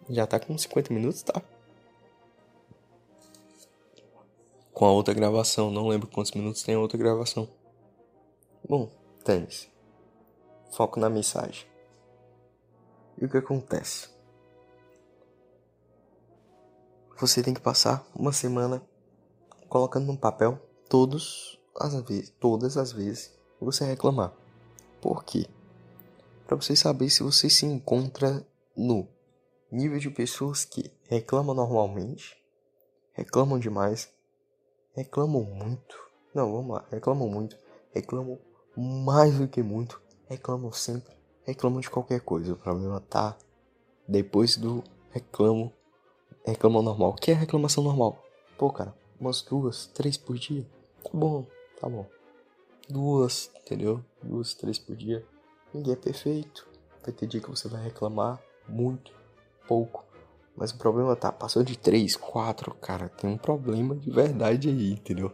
já 0.10 0.26
tá 0.26 0.40
com 0.40 0.58
50 0.58 0.94
minutos, 0.94 1.22
tá? 1.22 1.42
Com 4.82 4.88
a 4.88 4.92
outra 4.92 5.14
gravação, 5.14 5.70
não 5.70 5.88
lembro 5.88 6.08
quantos 6.08 6.32
minutos 6.32 6.64
tem 6.64 6.74
a 6.74 6.80
outra 6.80 6.98
gravação. 6.98 7.48
Bom, 8.68 8.90
tênis. 9.24 9.70
Foco 10.72 11.00
na 11.00 11.08
mensagem. 11.08 11.68
E 13.16 13.26
o 13.26 13.30
que 13.30 13.38
acontece? 13.38 14.10
Você 17.20 17.44
tem 17.44 17.54
que 17.54 17.62
passar 17.62 18.04
uma 18.16 18.34
semana 18.34 18.82
colocando 19.70 20.08
no 20.08 20.18
papel 20.18 20.60
todos 20.90 21.60
as 21.80 21.94
vezes, 22.02 22.34
todas 22.40 22.76
as 22.76 22.92
vezes 22.92 23.40
você 23.60 23.86
reclamar. 23.86 24.34
Por 25.00 25.24
quê? 25.24 25.46
para 26.48 26.56
você 26.56 26.76
saber 26.76 27.12
se 27.12 27.22
você 27.22 27.52
se 27.52 27.68
encontra 27.68 28.44
no 28.76 29.08
nível 29.72 30.00
de 30.00 30.10
pessoas 30.10 30.66
que 30.66 30.92
reclamam 31.08 31.54
normalmente, 31.54 32.36
reclamam 33.14 33.60
demais, 33.60 34.12
reclamam 34.96 35.44
muito. 35.44 35.96
Não, 36.34 36.52
vamos 36.52 36.76
lá, 36.76 36.86
reclamam 36.90 37.28
muito, 37.28 37.58
reclamam 37.94 38.40
mais 38.76 39.38
do 39.38 39.48
que 39.48 39.62
muito, 39.62 40.02
reclamam 40.30 40.72
sempre, 40.72 41.14
reclamam 41.44 41.82
de 41.82 41.90
qualquer 41.90 42.22
coisa. 42.22 42.54
O 42.54 42.58
problema 42.58 43.02
tá 43.02 43.38
depois 44.08 44.56
do 44.56 44.84
reclamo, 45.12 45.74
reclamam 46.46 46.82
normal. 46.82 47.12
O 47.12 47.16
que 47.16 47.32
é 47.32 47.34
reclamação 47.34 47.84
normal? 47.84 48.24
Pô, 48.58 48.72
cara, 48.72 48.96
umas 49.20 49.42
duas, 49.42 49.88
três 49.88 50.18
por 50.18 50.38
dia. 50.38 50.66
Tá 51.04 51.10
bom, 51.14 51.46
tá 51.80 51.90
bom. 51.90 52.06
Duas, 52.90 53.52
entendeu? 53.62 54.04
Duas, 54.22 54.54
três 54.54 54.80
por 54.80 54.96
dia 54.96 55.26
ninguém 55.74 55.94
é 55.94 55.96
perfeito. 55.96 56.68
Vai 57.04 57.14
ter 57.14 57.28
dia 57.28 57.42
que 57.42 57.50
você 57.50 57.68
vai 57.68 57.84
reclamar 57.84 58.42
muito, 58.68 59.12
pouco. 59.68 60.06
Mas 60.56 60.72
o 60.72 60.78
problema 60.78 61.16
tá, 61.16 61.32
passou 61.32 61.64
de 61.64 61.78
3, 61.78 62.16
4, 62.16 62.74
cara, 62.76 63.10
tem 63.10 63.30
um 63.30 63.38
problema 63.38 63.96
de 63.96 64.12
verdade 64.12 64.70
aí, 64.70 64.94
entendeu? 64.94 65.32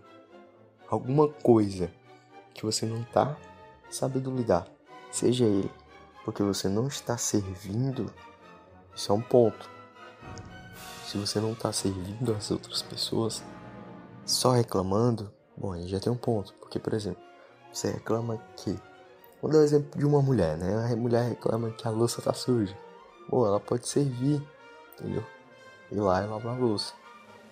Alguma 0.89 1.27
coisa 1.27 1.91
que 2.53 2.65
você 2.65 2.85
não 2.85 3.03
tá 3.03 3.37
sabendo 3.89 4.35
lidar, 4.35 4.67
seja 5.11 5.45
ele 5.45 5.69
porque 6.27 6.43
você 6.43 6.67
não 6.67 6.87
está 6.87 7.17
servindo, 7.17 8.13
isso 8.93 9.13
é 9.13 9.15
um 9.15 9.21
ponto. 9.21 9.69
Se 11.05 11.17
você 11.17 11.39
não 11.39 11.53
está 11.53 11.71
servindo 11.71 12.33
as 12.33 12.51
outras 12.51 12.81
pessoas, 12.81 13.41
só 14.25 14.51
reclamando, 14.51 15.31
bom, 15.55 15.71
aí 15.71 15.87
já 15.87 16.01
tem 16.01 16.11
um 16.11 16.17
ponto. 16.17 16.53
Porque, 16.55 16.79
por 16.79 16.93
exemplo, 16.93 17.23
você 17.71 17.91
reclama 17.91 18.43
que. 18.57 18.77
Vou 19.41 19.49
dar 19.49 19.59
o 19.59 19.63
exemplo 19.63 19.97
de 19.97 20.05
uma 20.05 20.21
mulher, 20.21 20.57
né? 20.57 20.91
A 20.91 20.95
mulher 20.97 21.29
reclama 21.29 21.71
que 21.71 21.87
a 21.87 21.91
louça 21.91 22.21
tá 22.21 22.33
suja. 22.33 22.77
Bom, 23.29 23.47
ela 23.47 23.61
pode 23.61 23.87
servir, 23.87 24.45
entendeu? 24.99 25.25
Ir 25.91 25.99
lá 25.99 26.23
e 26.23 26.27
lavar 26.27 26.55
a 26.55 26.59
louça. 26.59 26.93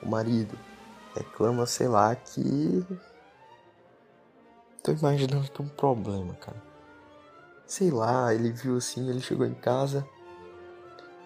O 0.02 0.10
marido 0.10 0.58
reclama, 1.16 1.66
sei 1.66 1.88
lá, 1.88 2.16
que. 2.16 2.86
Tô 4.84 4.91
imaginando 4.91 5.50
que 5.50 5.62
é 5.62 5.66
um 5.66 5.70
problema, 5.70 6.34
cara. 6.36 6.62
Sei 7.66 7.89
lá, 7.89 8.34
ele 8.34 8.52
viu 8.52 8.78
assim, 8.78 9.10
ele 9.10 9.22
chegou 9.22 9.46
em 9.46 9.54
casa 9.54 10.08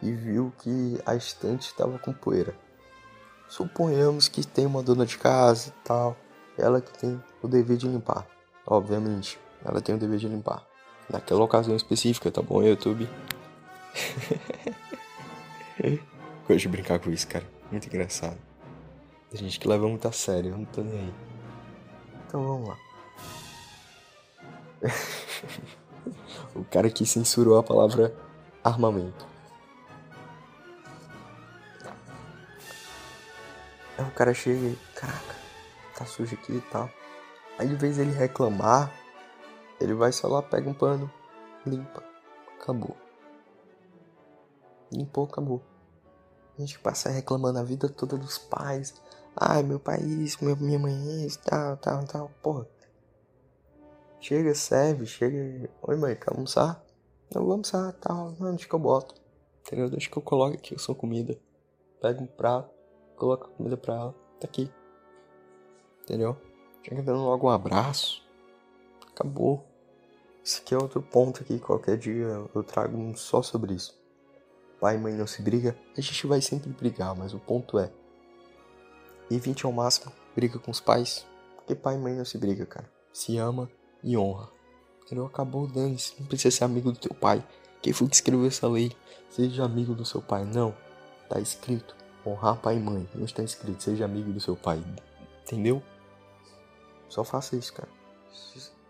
e 0.01 0.11
viu 0.11 0.53
que 0.59 0.97
a 1.05 1.15
estante 1.15 1.67
estava 1.67 1.99
com 1.99 2.13
poeira. 2.13 2.55
Suponhamos 3.49 4.27
que 4.27 4.45
tem 4.45 4.65
uma 4.65 4.81
dona 4.81 5.05
de 5.05 5.17
casa 5.17 5.69
e 5.69 5.83
tal, 5.83 6.15
ela 6.57 6.79
que 6.79 6.97
tem 6.97 7.21
o 7.41 7.47
dever 7.47 7.75
de 7.75 7.87
limpar. 7.87 8.25
Obviamente, 8.65 9.39
ela 9.65 9.81
tem 9.81 9.95
o 9.95 9.97
dever 9.97 10.19
de 10.19 10.29
limpar. 10.29 10.65
Naquela 11.09 11.43
ocasião 11.43 11.75
específica, 11.75 12.31
tá 12.31 12.41
bom, 12.41 12.61
YouTube? 12.63 13.09
Gosto 16.47 16.59
de 16.59 16.67
brincar 16.67 16.99
com 16.99 17.09
isso, 17.09 17.27
cara. 17.27 17.45
Muito 17.71 17.87
engraçado. 17.87 18.37
Tem 19.29 19.39
gente 19.39 19.59
que 19.59 19.67
leva 19.67 19.87
muito 19.87 20.07
a 20.07 20.11
sério, 20.11 20.57
não 20.57 20.65
tô 20.65 20.81
nem 20.81 20.99
aí. 20.99 21.13
Então 22.27 22.43
vamos 22.43 22.69
lá. 22.69 22.77
o 26.55 26.63
cara 26.65 26.89
que 26.89 27.05
censurou 27.05 27.57
a 27.57 27.63
palavra 27.63 28.15
armamento. 28.63 29.27
Aí 33.97 34.05
o 34.05 34.11
cara 34.11 34.33
chega 34.33 34.67
e, 34.67 34.77
caraca, 34.95 35.35
tá 35.95 36.05
sujo 36.05 36.33
aqui 36.33 36.53
e 36.53 36.61
tal. 36.61 36.89
Aí 37.57 37.67
de 37.67 37.75
vez 37.75 37.99
ele 37.99 38.11
reclamar, 38.11 38.91
ele 39.79 39.93
vai 39.93 40.11
só 40.11 40.27
lá, 40.27 40.41
pega 40.41 40.69
um 40.69 40.73
pano, 40.73 41.11
limpa. 41.65 42.03
Acabou. 42.59 42.97
Limpou, 44.91 45.25
acabou. 45.25 45.68
A 46.59 46.61
gente 46.61 46.77
passa 46.79 47.09
reclamando 47.09 47.57
a 47.57 47.63
vida 47.63 47.87
toda 47.87 48.17
dos 48.17 48.37
pais. 48.37 48.93
Ai, 49.33 49.63
meu 49.63 49.79
pai 49.79 50.01
isso, 50.01 50.43
meu, 50.43 50.57
minha 50.57 50.77
mãe 50.77 51.25
isso, 51.25 51.39
tal, 51.39 51.77
tal, 51.77 52.03
tal. 52.03 52.31
Porra. 52.43 52.67
Chega, 54.19 54.53
serve, 54.53 55.05
chega. 55.05 55.69
Oi, 55.81 55.95
mãe, 55.95 56.17
quer 56.17 56.33
almoçar? 56.33 56.83
Não 57.33 57.43
vou 57.43 57.53
almoçar, 57.53 57.93
tal. 57.93 58.35
Não, 58.37 58.49
deixa 58.49 58.67
que 58.67 58.75
eu 58.75 58.79
boto. 58.79 59.15
Entendeu? 59.61 59.89
Deixa 59.89 60.09
que 60.09 60.17
eu 60.17 60.21
coloque 60.21 60.57
aqui 60.57 60.75
a 60.75 60.77
sua 60.77 60.93
comida. 60.93 61.39
Pega 62.01 62.21
um 62.21 62.27
prato 62.27 62.77
coloca 63.19 63.49
comida 63.49 63.77
pra 63.77 63.93
ela. 63.93 64.15
Tá 64.39 64.47
aqui. 64.47 64.71
Entendeu? 66.03 66.35
Chega 66.81 67.03
dando 67.03 67.23
logo 67.23 67.47
um 67.47 67.51
abraço. 67.51 68.23
Acabou. 69.11 69.65
Esse 70.43 70.61
aqui 70.61 70.73
é 70.73 70.77
outro 70.77 71.01
ponto 71.01 71.43
aqui. 71.43 71.59
Qualquer 71.59 71.97
dia 71.97 72.25
eu 72.55 72.63
trago 72.63 72.97
um 72.97 73.15
só 73.15 73.41
sobre 73.41 73.73
isso. 73.75 73.98
Pai 74.79 74.95
e 74.95 74.97
mãe 74.97 75.13
não 75.13 75.27
se 75.27 75.41
briga. 75.41 75.77
A 75.97 76.01
gente 76.01 76.25
vai 76.25 76.41
sempre 76.41 76.69
brigar, 76.69 77.15
mas 77.15 77.33
o 77.33 77.39
ponto 77.39 77.77
é. 77.77 77.91
Evite 79.29 79.65
ao 79.65 79.71
máximo 79.71 80.11
briga 80.35 80.57
com 80.57 80.71
os 80.71 80.79
pais. 80.79 81.25
Porque 81.55 81.75
pai 81.75 81.95
e 81.95 81.99
mãe 81.99 82.13
não 82.13 82.25
se 82.25 82.37
briga, 82.37 82.65
cara. 82.65 82.89
Se 83.11 83.37
ama 83.37 83.69
e 84.03 84.17
honra. 84.17 84.49
Entendeu? 85.05 85.25
Acabou 85.25 85.67
dane-se. 85.67 86.13
Não 86.19 86.27
precisa 86.27 86.55
ser 86.55 86.63
amigo 86.63 86.91
do 86.91 86.99
teu 86.99 87.13
pai. 87.13 87.45
Quem 87.81 87.91
foi 87.91 88.07
que 88.07 88.15
escreveu 88.15 88.47
essa 88.47 88.67
lei? 88.67 88.91
Seja 89.29 89.65
amigo 89.65 89.93
do 89.93 90.05
seu 90.05 90.21
pai. 90.21 90.45
Não. 90.45 90.73
Tá 91.27 91.39
escrito. 91.39 91.95
Honrar 92.25 92.57
pai 92.57 92.77
e 92.77 92.79
mãe. 92.79 93.07
Não 93.13 93.25
está 93.25 93.43
escrito, 93.43 93.83
seja 93.83 94.05
amigo 94.05 94.31
do 94.31 94.39
seu 94.39 94.55
pai. 94.55 94.83
Entendeu? 95.43 95.81
Só 97.07 97.23
faça 97.23 97.55
isso, 97.55 97.73
cara. 97.73 97.89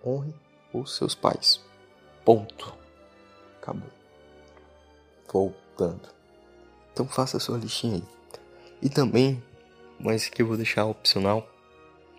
Honre 0.05 0.33
os 0.73 0.95
seus 0.95 1.15
pais. 1.15 1.61
Ponto. 2.25 2.73
Acabou. 3.61 3.89
Então 6.91 7.07
faça 7.07 7.37
a 7.37 7.39
sua 7.39 7.57
listinha 7.57 7.95
aí. 7.95 8.03
E 8.81 8.89
também, 8.89 9.43
mas 9.99 10.29
que 10.29 10.41
eu 10.41 10.47
vou 10.47 10.57
deixar 10.57 10.85
opcional. 10.85 11.47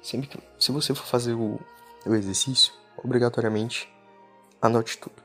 Sempre 0.02 0.28
que, 0.28 0.38
se 0.58 0.72
você 0.72 0.94
for 0.94 1.06
fazer 1.06 1.34
o, 1.34 1.60
o 2.06 2.14
exercício, 2.14 2.72
obrigatoriamente 2.96 3.88
anote 4.60 4.98
tudo. 4.98 5.22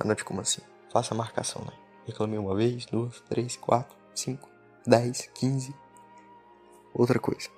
Anote 0.00 0.24
como 0.24 0.40
assim? 0.40 0.62
Faça 0.92 1.14
a 1.14 1.16
marcação, 1.16 1.62
né? 1.64 1.72
Reclamei 2.06 2.38
uma 2.38 2.54
vez, 2.54 2.86
duas, 2.86 3.20
três, 3.28 3.56
quatro, 3.56 3.96
cinco, 4.14 4.48
10, 4.86 5.30
15. 5.34 5.74
Outra 6.94 7.18
coisa. 7.18 7.48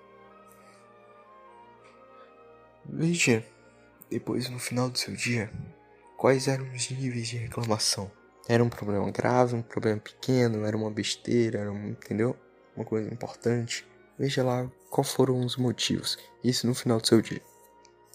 Veja, 2.85 3.47
depois 4.11 4.49
no 4.51 4.59
final 4.59 4.91
do 4.91 4.99
seu 4.99 5.15
dia, 5.15 5.53
quais 6.17 6.49
eram 6.49 6.69
os 6.73 6.91
níveis 6.91 7.29
de 7.29 7.37
reclamação. 7.37 8.11
Era 8.51 8.65
um 8.65 8.69
problema 8.69 9.09
grave, 9.13 9.55
um 9.55 9.63
problema 9.63 10.01
pequeno, 10.01 10.65
era 10.65 10.77
uma 10.77 10.91
besteira, 10.91 11.61
era 11.61 11.71
um, 11.71 11.91
entendeu? 11.91 12.35
Uma 12.75 12.85
coisa 12.85 13.09
importante. 13.09 13.87
Veja 14.19 14.43
lá 14.43 14.69
quais 14.91 15.13
foram 15.13 15.39
os 15.39 15.57
motivos. 15.57 16.19
Isso 16.43 16.67
no 16.67 16.75
final 16.75 17.01
do 17.01 17.07
seu 17.07 17.23
dia. 17.23 17.41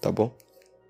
Tá 0.02 0.12
bom? 0.12 0.36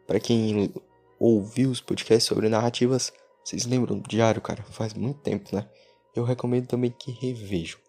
Para 0.07 0.19
quem 0.19 0.73
ouviu 1.19 1.69
os 1.69 1.79
podcasts 1.79 2.23
sobre 2.23 2.49
narrativas, 2.49 3.13
vocês 3.43 3.67
lembram 3.67 3.99
do 3.99 4.09
diário, 4.09 4.41
cara? 4.41 4.63
Faz 4.63 4.95
muito 4.95 5.19
tempo, 5.19 5.55
né? 5.55 5.69
Eu 6.15 6.23
recomendo 6.23 6.65
também 6.65 6.89
que 6.89 7.11
revejam 7.11 7.79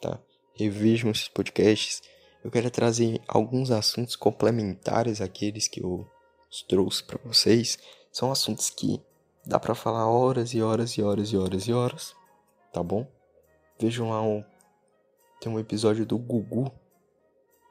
tá? 0.00 0.18
Revejam 0.52 1.12
esses 1.12 1.28
podcasts. 1.28 2.02
Eu 2.42 2.50
quero 2.50 2.72
trazer 2.72 3.20
alguns 3.28 3.70
assuntos 3.70 4.16
complementares 4.16 5.20
àqueles 5.20 5.68
que 5.68 5.80
eu 5.80 6.04
trouxe 6.68 7.04
para 7.04 7.20
vocês. 7.24 7.78
São 8.10 8.32
assuntos 8.32 8.68
que 8.68 9.00
dá 9.48 9.58
para 9.58 9.74
falar 9.74 10.06
horas 10.06 10.52
e 10.52 10.60
horas 10.60 10.90
e 10.92 11.02
horas 11.02 11.32
e 11.32 11.36
horas 11.36 11.62
e 11.66 11.72
horas, 11.72 12.14
tá 12.70 12.82
bom? 12.82 13.06
Vejam 13.80 14.10
lá 14.10 14.20
um 14.20 14.44
tem 15.40 15.50
um 15.50 15.58
episódio 15.58 16.04
do 16.04 16.18
Gugu 16.18 16.70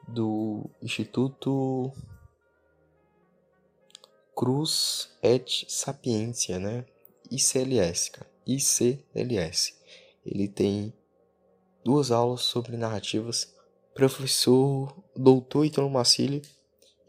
do 0.08 0.68
Instituto 0.82 1.92
Cruz 4.34 5.10
et 5.22 5.66
Sapiência, 5.68 6.58
né? 6.58 6.84
ICLS, 7.30 8.10
cara. 8.10 8.28
ICLS. 8.46 9.74
Ele 10.24 10.48
tem 10.48 10.92
duas 11.84 12.10
aulas 12.10 12.40
sobre 12.40 12.76
narrativas. 12.76 13.54
Professor 13.94 14.96
Doutor 15.14 15.66
Italo 15.66 15.90
Macili, 15.90 16.42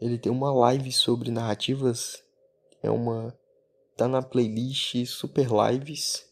ele 0.00 0.18
tem 0.18 0.30
uma 0.30 0.52
live 0.52 0.92
sobre 0.92 1.30
narrativas. 1.30 2.22
É 2.82 2.90
uma. 2.90 3.34
Tá 4.00 4.08
na 4.08 4.22
playlist 4.22 5.04
Super 5.04 5.46
Lives. 5.50 6.24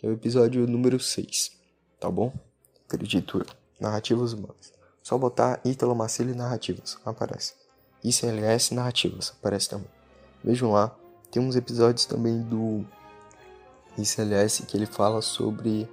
É 0.00 0.06
o 0.06 0.12
episódio 0.12 0.64
número 0.68 1.00
6. 1.00 1.50
Tá 1.98 2.08
bom? 2.08 2.32
Acredito 2.86 3.38
eu. 3.38 3.46
Narrativas 3.80 4.32
humanas. 4.32 4.72
Só 5.02 5.18
botar 5.18 5.60
Italo 5.64 5.96
Macili 5.96 6.32
Narrativas. 6.32 6.96
Aparece. 7.04 7.54
ICLS 8.04 8.72
Narrativas. 8.72 9.34
Aparece 9.36 9.68
também. 9.68 9.88
Vejam 10.44 10.70
lá. 10.70 10.96
Tem 11.28 11.42
uns 11.42 11.56
episódios 11.56 12.06
também 12.06 12.40
do 12.40 12.86
ICLS 13.98 14.62
que 14.62 14.76
ele 14.76 14.86
fala 14.86 15.20
sobre 15.20 15.88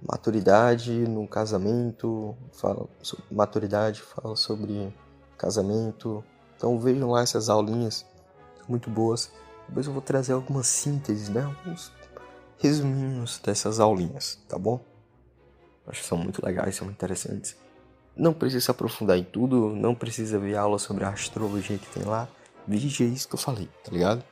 maturidade 0.00 0.90
no 1.06 1.28
casamento, 1.28 2.34
fala 2.50 2.88
sobre 3.02 3.24
maturidade, 3.30 4.00
fala 4.00 4.34
sobre 4.36 4.90
casamento. 5.36 6.24
Então 6.56 6.80
vejam 6.80 7.10
lá 7.10 7.20
essas 7.20 7.50
aulinhas 7.50 8.06
muito 8.66 8.88
boas. 8.88 9.30
Depois 9.68 9.86
eu 9.86 9.92
vou 9.92 10.02
trazer 10.02 10.32
algumas 10.32 10.66
sínteses, 10.66 11.28
né? 11.28 11.42
Alguns 11.42 11.92
resuminhos 12.58 13.38
dessas 13.38 13.80
aulinhas, 13.80 14.38
tá 14.48 14.58
bom? 14.58 14.80
Acho 15.86 16.00
que 16.00 16.06
são 16.06 16.18
muito 16.18 16.44
legais, 16.44 16.76
são 16.76 16.86
muito 16.86 16.96
interessantes. 16.96 17.56
Não 18.16 18.32
precisa 18.32 18.64
se 18.64 18.70
aprofundar 18.70 19.18
em 19.18 19.24
tudo, 19.24 19.70
não 19.70 19.94
precisa 19.94 20.38
ver 20.38 20.56
aula 20.56 20.78
sobre 20.78 21.04
a 21.04 21.08
astrologia 21.08 21.78
que 21.78 21.88
tem 21.88 22.04
lá. 22.04 22.28
Veja 22.66 23.04
isso 23.04 23.28
que 23.28 23.34
eu 23.34 23.38
falei, 23.38 23.68
tá 23.82 23.90
ligado? 23.90 24.24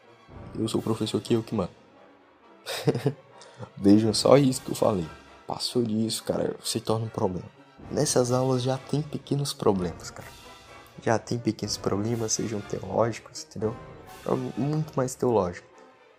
Eu 0.58 0.66
sou 0.68 0.80
o 0.80 0.82
professor 0.82 1.18
aqui, 1.18 1.34
eu 1.34 1.42
que 1.42 1.54
mando. 1.54 1.72
Vejam 3.76 4.14
só 4.14 4.38
isso 4.38 4.62
que 4.62 4.70
eu 4.70 4.76
falei 4.76 5.06
passou 5.52 5.82
disso, 5.82 6.24
cara, 6.24 6.56
se 6.64 6.80
torna 6.80 7.04
um 7.04 7.10
problema. 7.10 7.46
Nessas 7.90 8.32
aulas 8.32 8.62
já 8.62 8.78
tem 8.78 9.02
pequenos 9.02 9.52
problemas, 9.52 10.10
cara. 10.10 10.28
Já 11.02 11.18
tem 11.18 11.38
pequenos 11.38 11.76
problemas, 11.76 12.32
sejam 12.32 12.60
teológicos, 12.60 13.44
entendeu? 13.44 13.76
Muito 14.56 14.92
mais 14.96 15.14
teológico. 15.14 15.66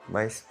Mas 0.07 0.45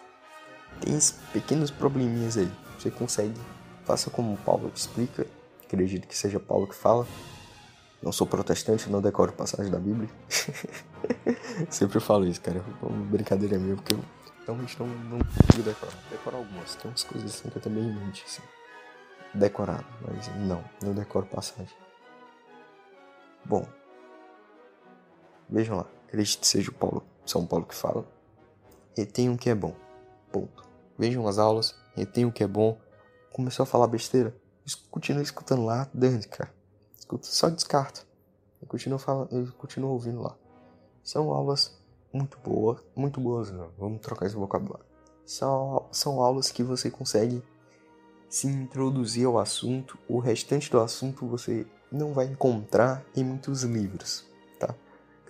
tem 0.80 0.98
pequenos 1.32 1.70
probleminhas 1.70 2.36
aí. 2.36 2.50
Você 2.78 2.90
consegue, 2.90 3.38
faça 3.84 4.10
como 4.10 4.36
Paulo 4.38 4.72
explica. 4.74 5.26
Acredito 5.64 6.06
que 6.06 6.16
seja 6.16 6.40
Paulo 6.40 6.66
que 6.66 6.74
fala. 6.74 7.06
Não 8.02 8.10
sou 8.10 8.26
protestante, 8.26 8.90
não 8.90 9.00
decoro 9.00 9.32
passagem 9.32 9.70
da 9.70 9.78
Bíblia. 9.78 10.08
Sempre 11.70 12.00
falo 12.00 12.26
isso, 12.26 12.40
cara. 12.40 12.58
É 12.58 12.86
uma 12.86 13.04
brincadeira 13.06 13.58
minha, 13.58 13.76
porque 13.76 13.94
eu 13.94 14.00
realmente 14.44 14.78
não, 14.80 14.86
não 14.86 15.18
consigo 15.18 15.62
decorar. 15.62 15.92
Decoro 16.10 16.36
algumas. 16.38 16.74
Tem 16.74 16.90
umas 16.90 17.04
coisas 17.04 17.32
assim 17.32 17.48
que 17.48 17.56
eu 17.56 17.62
também 17.62 17.84
mente, 17.84 18.24
assim. 18.26 18.42
Decorado, 19.34 19.86
mas 20.00 20.28
não, 20.36 20.62
não 20.82 20.92
decoro 20.92 21.26
passagem. 21.26 21.74
Bom. 23.44 23.66
Vejam 25.48 25.76
lá. 25.76 25.86
Acredito 26.12 26.40
que 26.40 26.46
seja 26.46 26.70
o 26.70 26.74
Paulo, 26.74 27.02
São 27.24 27.46
Paulo 27.46 27.64
que 27.64 27.74
fala. 27.74 28.04
Retém 28.94 29.30
o 29.30 29.38
que 29.38 29.48
é 29.48 29.54
bom. 29.54 29.74
Ponto. 30.30 30.62
Vejam 30.98 31.26
as 31.26 31.38
aulas, 31.38 31.74
retém 31.94 32.26
o 32.26 32.30
que 32.30 32.44
é 32.44 32.46
bom. 32.46 32.78
Começou 33.32 33.62
a 33.62 33.66
falar 33.66 33.86
besteira? 33.86 34.36
Continua 34.90 35.22
escutando 35.22 35.64
lá, 35.64 35.88
dane 35.94 36.22
cara. 36.24 36.52
Escuta, 36.98 37.26
só 37.26 37.48
descarta. 37.48 38.02
Eu 38.60 38.68
continuo, 38.68 38.98
falando, 38.98 39.32
eu 39.32 39.88
ouvindo 39.88 40.20
lá. 40.20 40.36
São 41.02 41.32
aulas 41.32 41.80
muito 42.12 42.38
boas, 42.40 42.82
muito 42.94 43.18
boas 43.18 43.50
não. 43.50 43.70
Vamos 43.78 44.02
trocar 44.02 44.26
esse 44.26 44.36
vocabulário. 44.36 44.84
São, 45.24 45.88
são 45.90 46.20
aulas 46.20 46.50
que 46.50 46.62
você 46.62 46.90
consegue 46.90 47.42
se 48.28 48.46
introduzir 48.46 49.24
ao 49.24 49.38
assunto. 49.38 49.98
O 50.06 50.18
restante 50.18 50.70
do 50.70 50.78
assunto 50.78 51.26
você 51.26 51.66
não 51.90 52.12
vai 52.12 52.26
encontrar 52.26 53.02
em 53.16 53.24
muitos 53.24 53.62
livros? 53.62 54.30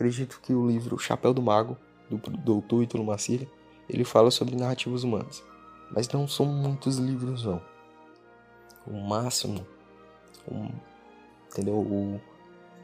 Acredito 0.02 0.40
que 0.42 0.52
o 0.52 0.66
livro 0.66 0.98
Chapéu 0.98 1.32
do 1.32 1.40
Mago, 1.40 1.78
do 2.10 2.18
Doutor 2.18 2.82
Ítalo 2.82 3.04
Macilha, 3.04 3.48
ele 3.88 4.02
fala 4.02 4.32
sobre 4.32 4.56
narrativas 4.56 5.04
humanas. 5.04 5.44
Mas 5.92 6.08
não 6.08 6.26
são 6.26 6.44
muitos 6.44 6.98
livros, 6.98 7.44
não. 7.44 7.62
O 8.84 8.94
máximo, 8.94 9.64
um, 10.50 10.72
entendeu? 11.48 11.74
O, 11.74 12.20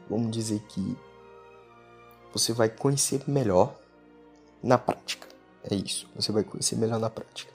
vamos 0.09 0.31
dizer 0.31 0.61
que 0.69 0.97
você 2.31 2.53
vai 2.53 2.69
conhecer 2.69 3.21
melhor 3.27 3.75
na 4.63 4.77
prática. 4.77 5.27
É 5.69 5.75
isso, 5.75 6.09
você 6.15 6.31
vai 6.31 6.45
conhecer 6.45 6.77
melhor 6.77 7.01
na 7.01 7.09
prática. 7.09 7.51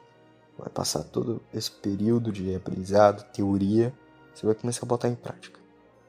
Vai 0.58 0.68
passar 0.68 1.04
todo 1.04 1.40
esse 1.54 1.70
período 1.70 2.30
de 2.30 2.54
aprendizado, 2.54 3.24
teoria, 3.32 3.94
você 4.34 4.44
vai 4.44 4.54
começar 4.54 4.84
a 4.84 4.88
botar 4.88 5.08
em 5.08 5.14
prática. 5.14 5.58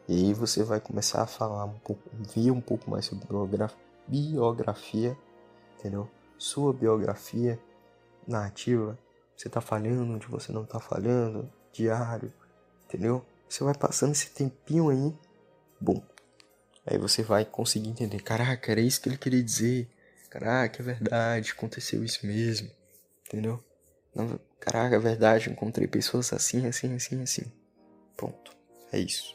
E 0.08 0.28
aí 0.28 0.34
você 0.34 0.64
vai 0.64 0.80
começar 0.80 1.24
a 1.24 1.28
falar 1.28 1.66
um 1.66 1.80
pouco, 1.80 2.04
ver 2.14 2.52
um 2.52 2.62
pouco 2.62 2.90
mais 2.92 3.06
sobre 3.06 3.26
biografia, 4.08 5.18
entendeu? 5.80 6.08
Sua 6.38 6.72
biografia 6.72 7.60
narrativa, 8.28 8.98
você 9.36 9.50
tá 9.50 9.62
falhando, 9.62 10.14
onde 10.14 10.28
você 10.28 10.52
não 10.52 10.64
tá 10.64 10.80
falhando, 10.80 11.52
diário, 11.74 12.32
entendeu? 12.86 13.26
Você 13.50 13.64
vai 13.64 13.74
passando 13.74 14.12
esse 14.12 14.30
tempinho 14.30 14.90
aí, 14.90 15.14
bom. 15.82 16.04
Aí 16.86 17.00
você 17.00 17.24
vai 17.24 17.44
conseguir 17.44 17.90
entender, 17.90 18.22
caraca, 18.22 18.72
era 18.72 18.82
isso 18.82 19.02
que 19.02 19.10
ele 19.10 19.18
queria 19.18 19.42
dizer. 19.42 19.90
Caraca, 20.30 20.84
é 20.84 20.86
verdade, 20.86 21.52
aconteceu 21.52 22.04
isso 22.04 22.28
mesmo, 22.28 22.70
entendeu? 23.26 23.64
Não, 24.14 24.40
caraca, 24.60 24.98
é 24.98 25.00
verdade, 25.00 25.50
encontrei 25.50 25.88
pessoas 25.88 26.32
assim, 26.32 26.68
assim, 26.68 26.96
assim, 26.96 27.24
assim. 27.24 27.52
Ponto. 28.16 28.56
É 28.92 29.00
isso 29.00 29.35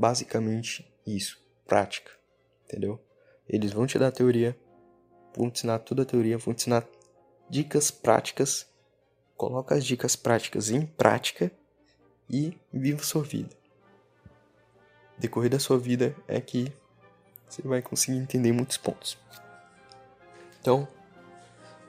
basicamente 0.00 0.90
isso, 1.06 1.38
prática, 1.66 2.10
entendeu? 2.64 2.98
Eles 3.46 3.70
vão 3.70 3.86
te 3.86 3.98
dar 3.98 4.10
teoria, 4.10 4.58
vão 5.36 5.50
te 5.50 5.58
ensinar 5.58 5.80
toda 5.80 6.02
a 6.02 6.06
teoria, 6.06 6.38
vão 6.38 6.54
te 6.54 6.62
ensinar 6.62 6.88
dicas 7.50 7.90
práticas, 7.90 8.66
coloca 9.36 9.74
as 9.74 9.84
dicas 9.84 10.16
práticas 10.16 10.70
em 10.70 10.86
prática 10.86 11.52
e 12.30 12.58
viva 12.72 13.02
sua 13.02 13.22
vida. 13.22 13.54
Decorrer 15.18 15.50
da 15.50 15.58
sua 15.58 15.78
vida 15.78 16.16
é 16.26 16.40
que 16.40 16.72
você 17.46 17.60
vai 17.60 17.82
conseguir 17.82 18.16
entender 18.16 18.52
muitos 18.52 18.78
pontos. 18.78 19.18
Então, 20.58 20.88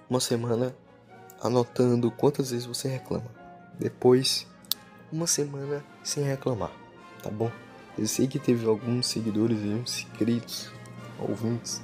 uma 0.10 0.20
semana 0.20 0.76
anotando 1.42 2.12
quantas 2.12 2.52
vezes 2.52 2.66
você 2.66 2.90
reclama. 2.90 3.32
Depois, 3.80 4.46
uma 5.10 5.28
semana 5.28 5.82
sem 6.04 6.26
reclamar, 6.26 6.74
tá 7.24 7.30
bom? 7.30 7.50
Eu 7.98 8.08
sei 8.08 8.28
que 8.28 8.40
teve 8.40 8.66
alguns 8.66 9.08
seguidores 9.08 9.60
e 9.60 9.68
inscritos, 9.68 10.72
ouvintes, 11.20 11.82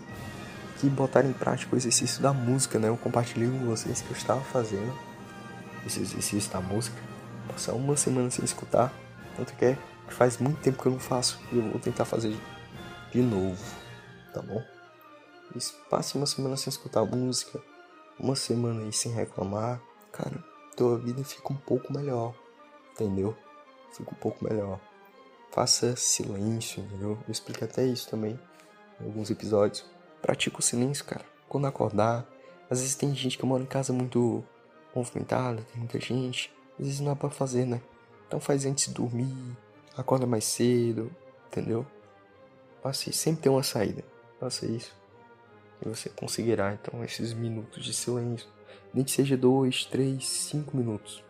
que 0.79 0.89
botaram 0.89 1.29
em 1.29 1.33
prática 1.33 1.75
o 1.75 1.77
exercício 1.77 2.21
da 2.21 2.31
música, 2.31 2.79
né? 2.79 2.87
Eu 2.87 2.97
compartilhei 2.97 3.49
com 3.49 3.65
vocês 3.65 4.01
que 4.01 4.09
eu 4.09 4.15
estava 4.17 4.41
fazendo 4.41 4.93
esse 5.85 5.99
exercício 5.99 6.51
da 6.51 6.61
música. 6.61 6.97
Passar 7.47 7.73
uma 7.73 7.97
semana 7.97 8.29
sem 8.29 8.45
escutar, 8.45 8.93
tanto 9.35 9.53
que 9.53 9.65
é 9.65 9.77
faz 10.09 10.37
muito 10.37 10.59
tempo 10.61 10.81
que 10.81 10.87
eu 10.87 10.93
não 10.93 10.99
faço 10.99 11.39
e 11.51 11.57
eu 11.57 11.63
vou 11.63 11.79
tentar 11.79 12.05
fazer 12.05 12.35
de 13.11 13.21
novo, 13.21 13.61
tá 14.33 14.41
bom? 14.41 14.63
Passe 15.89 16.15
uma 16.15 16.25
semana 16.25 16.55
sem 16.55 16.69
escutar 16.69 17.03
música, 17.05 17.61
uma 18.19 18.35
semana 18.35 18.81
aí 18.81 18.93
sem 18.93 19.11
reclamar, 19.11 19.81
cara, 20.11 20.43
tua 20.75 20.97
vida 20.97 21.23
fica 21.23 21.51
um 21.51 21.57
pouco 21.57 21.91
melhor, 21.91 22.33
entendeu? 22.91 23.35
Fica 23.91 24.11
um 24.11 24.17
pouco 24.17 24.43
melhor 24.43 24.79
faça 25.57 25.95
silêncio, 25.95 26.83
entendeu? 26.83 27.17
Eu 27.27 27.31
explico 27.31 27.65
até 27.65 27.83
isso 27.83 28.07
também 28.07 28.39
em 29.01 29.05
alguns 29.05 29.31
episódios. 29.31 29.83
Pratica 30.21 30.59
o 30.59 30.61
silêncio, 30.61 31.03
cara. 31.03 31.25
Quando 31.49 31.65
acordar, 31.65 32.27
às 32.69 32.79
vezes 32.79 32.93
tem 32.93 33.15
gente 33.15 33.39
que 33.39 33.45
mora 33.45 33.63
em 33.63 33.65
casa 33.65 33.91
muito 33.91 34.43
movimentada, 34.93 35.63
tem 35.63 35.79
muita 35.79 35.99
gente, 35.99 36.53
às 36.79 36.85
vezes 36.85 36.99
não 36.99 37.11
é 37.11 37.15
pra 37.15 37.31
fazer, 37.31 37.65
né? 37.65 37.81
Então 38.27 38.39
faz 38.39 38.67
antes 38.67 38.85
de 38.85 38.93
dormir, 38.93 39.57
acorda 39.97 40.27
mais 40.27 40.45
cedo, 40.45 41.09
entendeu? 41.47 41.87
Passe, 42.83 43.11
sempre 43.11 43.41
tem 43.41 43.51
uma 43.51 43.63
saída. 43.63 44.03
Faça 44.39 44.67
isso. 44.67 44.95
E 45.83 45.89
você 45.89 46.07
conseguirá, 46.07 46.71
então, 46.71 47.03
esses 47.03 47.33
minutos 47.33 47.83
de 47.83 47.95
silêncio. 47.95 48.47
Nem 48.93 49.03
que 49.03 49.09
seja 49.09 49.35
dois, 49.35 49.85
três, 49.85 50.29
cinco 50.29 50.77
minutos. 50.77 51.23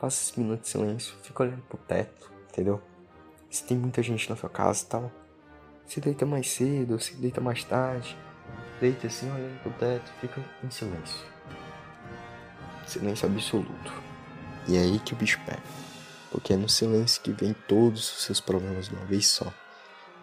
Faça 0.00 0.20
esses 0.24 0.36
minutos 0.36 0.64
de 0.64 0.70
silêncio, 0.70 1.14
fica 1.22 1.44
olhando 1.44 1.62
pro 1.62 1.78
teto, 1.78 2.32
entendeu? 2.48 2.89
Se 3.50 3.64
tem 3.64 3.76
muita 3.76 4.02
gente 4.02 4.30
na 4.30 4.36
sua 4.36 4.48
casa 4.48 4.84
e 4.84 4.86
tal, 4.86 5.12
se 5.84 6.00
deita 6.00 6.24
mais 6.24 6.48
cedo, 6.48 6.98
se 7.00 7.14
deita 7.16 7.40
mais 7.40 7.64
tarde, 7.64 8.16
deita 8.80 9.08
assim 9.08 9.30
olhando 9.30 9.60
pro 9.62 9.72
teto, 9.72 10.10
fica 10.20 10.40
em 10.62 10.70
silêncio. 10.70 11.26
Silêncio 12.86 13.28
absoluto. 13.28 13.92
E 14.68 14.76
é 14.76 14.80
aí 14.80 14.98
que 15.00 15.12
o 15.12 15.16
bicho 15.16 15.40
pega. 15.44 15.62
Porque 16.30 16.52
é 16.52 16.56
no 16.56 16.68
silêncio 16.68 17.20
que 17.22 17.32
vem 17.32 17.52
todos 17.66 18.08
os 18.16 18.22
seus 18.22 18.40
problemas 18.40 18.88
de 18.88 18.94
uma 18.94 19.04
vez 19.04 19.26
só. 19.26 19.52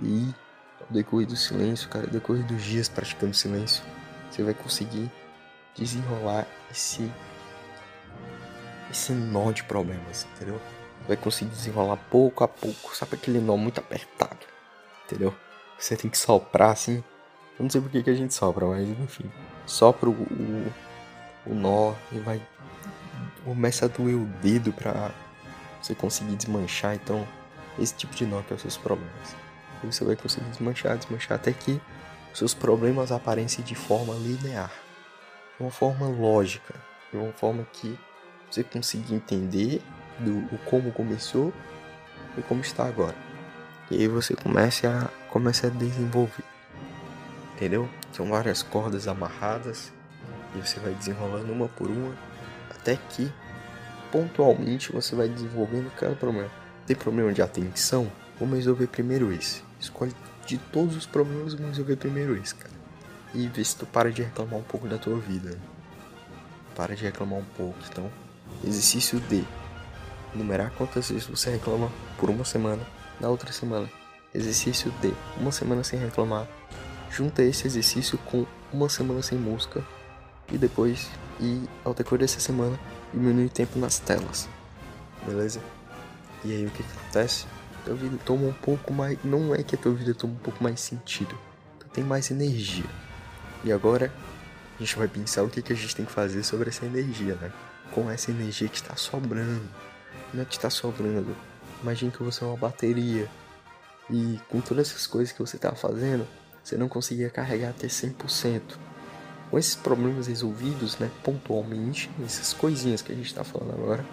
E 0.01 0.33
ao 0.79 0.87
decorrer 0.89 1.27
do 1.27 1.35
silêncio, 1.35 1.89
cara, 1.89 2.05
ao 2.05 2.11
decorrer 2.11 2.45
dos 2.45 2.63
dias 2.63 2.87
praticando 2.87 3.33
silêncio, 3.33 3.83
você 4.31 4.43
vai 4.43 4.53
conseguir 4.53 5.11
desenrolar 5.75 6.47
esse 6.71 7.11
esse 8.89 9.11
nó 9.11 9.51
de 9.51 9.63
problemas, 9.63 10.25
entendeu? 10.33 10.61
Vai 11.07 11.17
conseguir 11.17 11.51
desenrolar 11.51 11.97
pouco 12.11 12.43
a 12.43 12.47
pouco. 12.47 12.95
Sabe 12.95 13.15
aquele 13.15 13.39
nó 13.39 13.55
muito 13.55 13.79
apertado? 13.79 14.45
Entendeu? 15.05 15.33
Você 15.79 15.95
tem 15.95 16.09
que 16.09 16.17
soprar 16.17 16.71
assim. 16.71 17.03
Eu 17.57 17.63
não 17.63 17.69
sei 17.69 17.81
por 17.81 17.89
que, 17.89 18.03
que 18.03 18.09
a 18.09 18.15
gente 18.15 18.33
sopra, 18.33 18.65
mas 18.65 18.87
enfim. 18.87 19.31
Sopra 19.65 20.09
o, 20.09 20.13
o, 20.13 20.73
o 21.47 21.53
nó 21.53 21.93
e 22.11 22.19
vai. 22.19 22.41
Começa 23.43 23.85
a 23.85 23.87
doer 23.87 24.15
o 24.15 24.25
dedo 24.41 24.73
pra 24.73 25.11
você 25.81 25.95
conseguir 25.95 26.35
desmanchar. 26.35 26.95
Então, 26.95 27.25
esse 27.79 27.95
tipo 27.95 28.13
de 28.15 28.25
nó 28.25 28.41
que 28.41 28.53
é 28.53 28.55
os 28.55 28.61
seus 28.61 28.77
problemas. 28.77 29.35
E 29.83 29.87
você 29.87 30.03
vai 30.03 30.15
conseguir 30.15 30.49
desmanchar, 30.49 30.97
desmanchar 30.97 31.35
até 31.35 31.53
que 31.53 31.79
seus 32.33 32.53
problemas 32.53 33.11
aparecem 33.11 33.63
de 33.63 33.75
forma 33.75 34.13
linear. 34.15 34.71
De 35.57 35.63
uma 35.63 35.71
forma 35.71 36.07
lógica. 36.07 36.75
De 37.11 37.17
uma 37.17 37.31
forma 37.31 37.65
que 37.71 37.97
você 38.49 38.63
consiga 38.63 39.13
entender 39.13 39.81
do 40.19 40.37
o 40.53 40.57
como 40.65 40.91
começou 40.91 41.53
e 42.37 42.41
como 42.41 42.61
está 42.61 42.85
agora. 42.85 43.15
E 43.89 43.95
aí 43.95 44.07
você 44.07 44.35
começa 44.35 44.87
a, 44.89 45.31
começa 45.31 45.67
a 45.67 45.69
desenvolver. 45.69 46.43
Entendeu? 47.55 47.89
São 48.11 48.29
várias 48.29 48.61
cordas 48.61 49.07
amarradas 49.07 49.91
e 50.55 50.59
você 50.59 50.79
vai 50.79 50.93
desenrolando 50.93 51.51
uma 51.51 51.67
por 51.67 51.89
uma 51.89 52.15
até 52.69 52.97
que 53.09 53.31
pontualmente 54.11 54.91
você 54.91 55.15
vai 55.15 55.27
desenvolvendo 55.27 55.91
cada 55.95 56.15
problema. 56.15 56.49
Tem 56.85 56.95
problema 56.95 57.33
de 57.33 57.41
atenção? 57.41 58.11
Vamos 58.39 58.55
resolver 58.55 58.87
primeiro 58.87 59.31
esse. 59.33 59.63
Escolhe 59.79 60.13
de 60.45 60.57
todos 60.57 60.95
os 60.95 61.05
problemas, 61.05 61.53
vamos 61.53 61.71
resolver 61.71 61.97
primeiro 61.97 62.37
esse, 62.37 62.55
cara. 62.55 62.73
E 63.33 63.47
vê 63.47 63.63
se 63.63 63.75
tu 63.75 63.85
para 63.85 64.11
de 64.11 64.21
reclamar 64.21 64.59
um 64.59 64.63
pouco 64.63 64.87
da 64.87 64.97
tua 64.97 65.19
vida. 65.19 65.57
Para 66.75 66.95
de 66.95 67.03
reclamar 67.03 67.39
um 67.39 67.45
pouco. 67.57 67.77
Então, 67.89 68.09
exercício 68.63 69.19
D 69.21 69.43
numerar 70.37 70.71
quantas 70.77 71.09
vezes 71.09 71.25
você 71.25 71.49
reclama 71.49 71.91
por 72.17 72.29
uma 72.29 72.45
semana, 72.45 72.85
na 73.19 73.29
outra 73.29 73.51
semana. 73.51 73.89
Exercício 74.33 74.91
de 75.01 75.13
uma 75.37 75.51
semana 75.51 75.83
sem 75.83 75.99
reclamar. 75.99 76.47
Junta 77.09 77.41
esse 77.41 77.65
exercício 77.65 78.17
com 78.19 78.45
uma 78.71 78.89
semana 78.89 79.21
sem 79.21 79.37
música 79.37 79.83
e 80.51 80.57
depois 80.57 81.09
E 81.39 81.63
ao 81.85 81.93
decorrer 81.93 82.21
dessa 82.21 82.39
semana, 82.39 82.79
diminui 83.13 83.45
o 83.45 83.49
tempo 83.49 83.77
nas 83.77 83.99
telas. 83.99 84.49
Beleza? 85.25 85.61
E 86.43 86.51
aí 86.51 86.65
o 86.65 86.71
que, 86.71 86.81
que 86.81 86.97
acontece? 86.97 87.45
Tua 87.85 87.95
vida 87.95 88.17
toma 88.25 88.47
um 88.47 88.53
pouco 88.53 88.91
mais. 88.91 89.17
Não 89.23 89.53
é 89.53 89.61
que 89.61 89.75
a 89.75 89.77
tua 89.77 89.93
vida 89.93 90.13
toma 90.15 90.33
um 90.33 90.37
pouco 90.37 90.63
mais 90.63 90.79
sentido. 90.79 91.37
Tu 91.79 91.87
tem 91.89 92.03
mais 92.03 92.31
energia. 92.31 92.89
E 93.63 93.71
agora 93.71 94.11
a 94.77 94.83
gente 94.83 94.97
vai 94.97 95.07
pensar 95.07 95.43
o 95.43 95.49
que, 95.49 95.61
que 95.61 95.73
a 95.73 95.75
gente 95.75 95.95
tem 95.95 96.05
que 96.05 96.11
fazer 96.11 96.43
sobre 96.43 96.69
essa 96.69 96.85
energia, 96.85 97.35
né? 97.35 97.51
Com 97.91 98.09
essa 98.09 98.31
energia 98.31 98.67
que 98.67 98.77
está 98.77 98.95
sobrando. 98.95 99.69
Não 100.33 100.41
é 100.41 100.45
que 100.45 100.55
está 100.55 100.69
sobrando. 100.69 101.35
Imagine 101.81 102.11
que 102.11 102.23
você 102.23 102.43
é 102.43 102.47
uma 102.47 102.57
bateria. 102.57 103.29
E 104.09 104.39
com 104.49 104.61
todas 104.61 104.89
essas 104.89 105.05
coisas 105.05 105.33
que 105.33 105.39
você 105.39 105.57
está 105.57 105.73
fazendo, 105.73 106.27
você 106.63 106.77
não 106.77 106.87
conseguia 106.87 107.29
carregar 107.29 107.69
até 107.69 107.87
100%. 107.87 108.61
Com 109.49 109.57
esses 109.57 109.75
problemas 109.75 110.27
resolvidos, 110.27 110.97
né, 110.97 111.09
pontualmente, 111.23 112.09
essas 112.23 112.53
coisinhas 112.53 113.01
que 113.01 113.11
a 113.11 113.15
gente 113.15 113.27
está 113.27 113.43
falando 113.43 113.73
agora, 113.73 114.05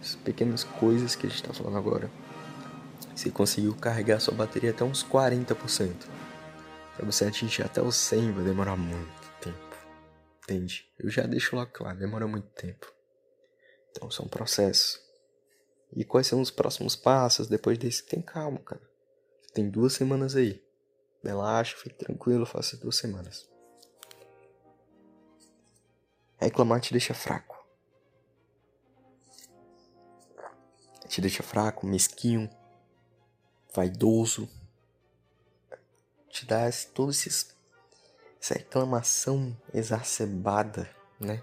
essas 0.00 0.16
pequenas 0.16 0.64
coisas 0.64 1.14
que 1.14 1.26
a 1.26 1.30
gente 1.30 1.42
está 1.42 1.52
falando 1.52 1.76
agora, 1.76 2.10
você 3.14 3.30
conseguiu 3.30 3.74
carregar 3.74 4.18
sua 4.20 4.34
bateria 4.34 4.70
até 4.70 4.82
uns 4.82 5.04
40%. 5.04 5.94
Pra 6.96 7.04
você 7.04 7.26
atingir 7.26 7.62
até 7.62 7.82
o 7.82 7.92
100 7.92 8.32
vai 8.32 8.44
demorar 8.44 8.76
muito 8.76 9.30
tempo. 9.40 9.76
Entende? 10.42 10.86
Eu 10.98 11.10
já 11.10 11.26
deixo 11.26 11.54
lá 11.56 11.66
claro, 11.66 11.98
demora 11.98 12.26
muito 12.26 12.48
tempo. 12.48 12.99
Então 13.90 14.10
são 14.10 14.26
processos. 14.26 15.00
E 15.92 16.04
quais 16.04 16.26
são 16.26 16.40
os 16.40 16.50
próximos 16.50 16.94
passos 16.94 17.48
depois 17.48 17.76
desse? 17.76 18.04
Tem 18.04 18.22
calma, 18.22 18.58
cara. 18.60 18.88
Tem 19.52 19.68
duas 19.68 19.92
semanas 19.92 20.36
aí. 20.36 20.62
Relaxa, 21.22 21.76
fique 21.76 21.96
tranquilo, 21.96 22.46
faça 22.46 22.76
duas 22.76 22.96
semanas. 22.96 23.48
Reclamar 26.38 26.80
te 26.80 26.92
deixa 26.92 27.12
fraco. 27.12 27.58
Te 31.08 31.20
deixa 31.20 31.42
fraco, 31.42 31.86
mesquinho, 31.86 32.48
vaidoso. 33.74 34.48
Te 36.28 36.46
dá 36.46 36.70
todo 36.94 37.10
esses, 37.10 37.54
essa 38.40 38.54
reclamação 38.54 39.54
exacerbada, 39.74 40.88
né? 41.18 41.42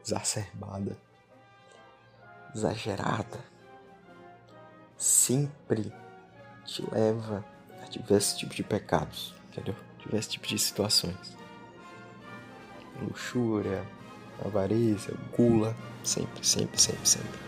Exacerbada. 0.00 0.96
Exagerada. 2.54 3.38
Sempre 4.96 5.92
te 6.64 6.82
leva 6.90 7.44
a 7.82 7.86
diversos 7.86 8.38
tipos 8.38 8.56
de 8.56 8.62
pecados, 8.62 9.34
entendeu? 9.50 9.74
Diversos 9.98 10.32
tipos 10.32 10.48
de 10.48 10.58
situações. 10.58 11.36
Luxúria, 13.00 13.84
avareza, 14.44 15.14
gula, 15.36 15.76
sempre, 16.02 16.44
sempre, 16.46 16.80
sempre, 16.80 17.08
sempre. 17.08 17.38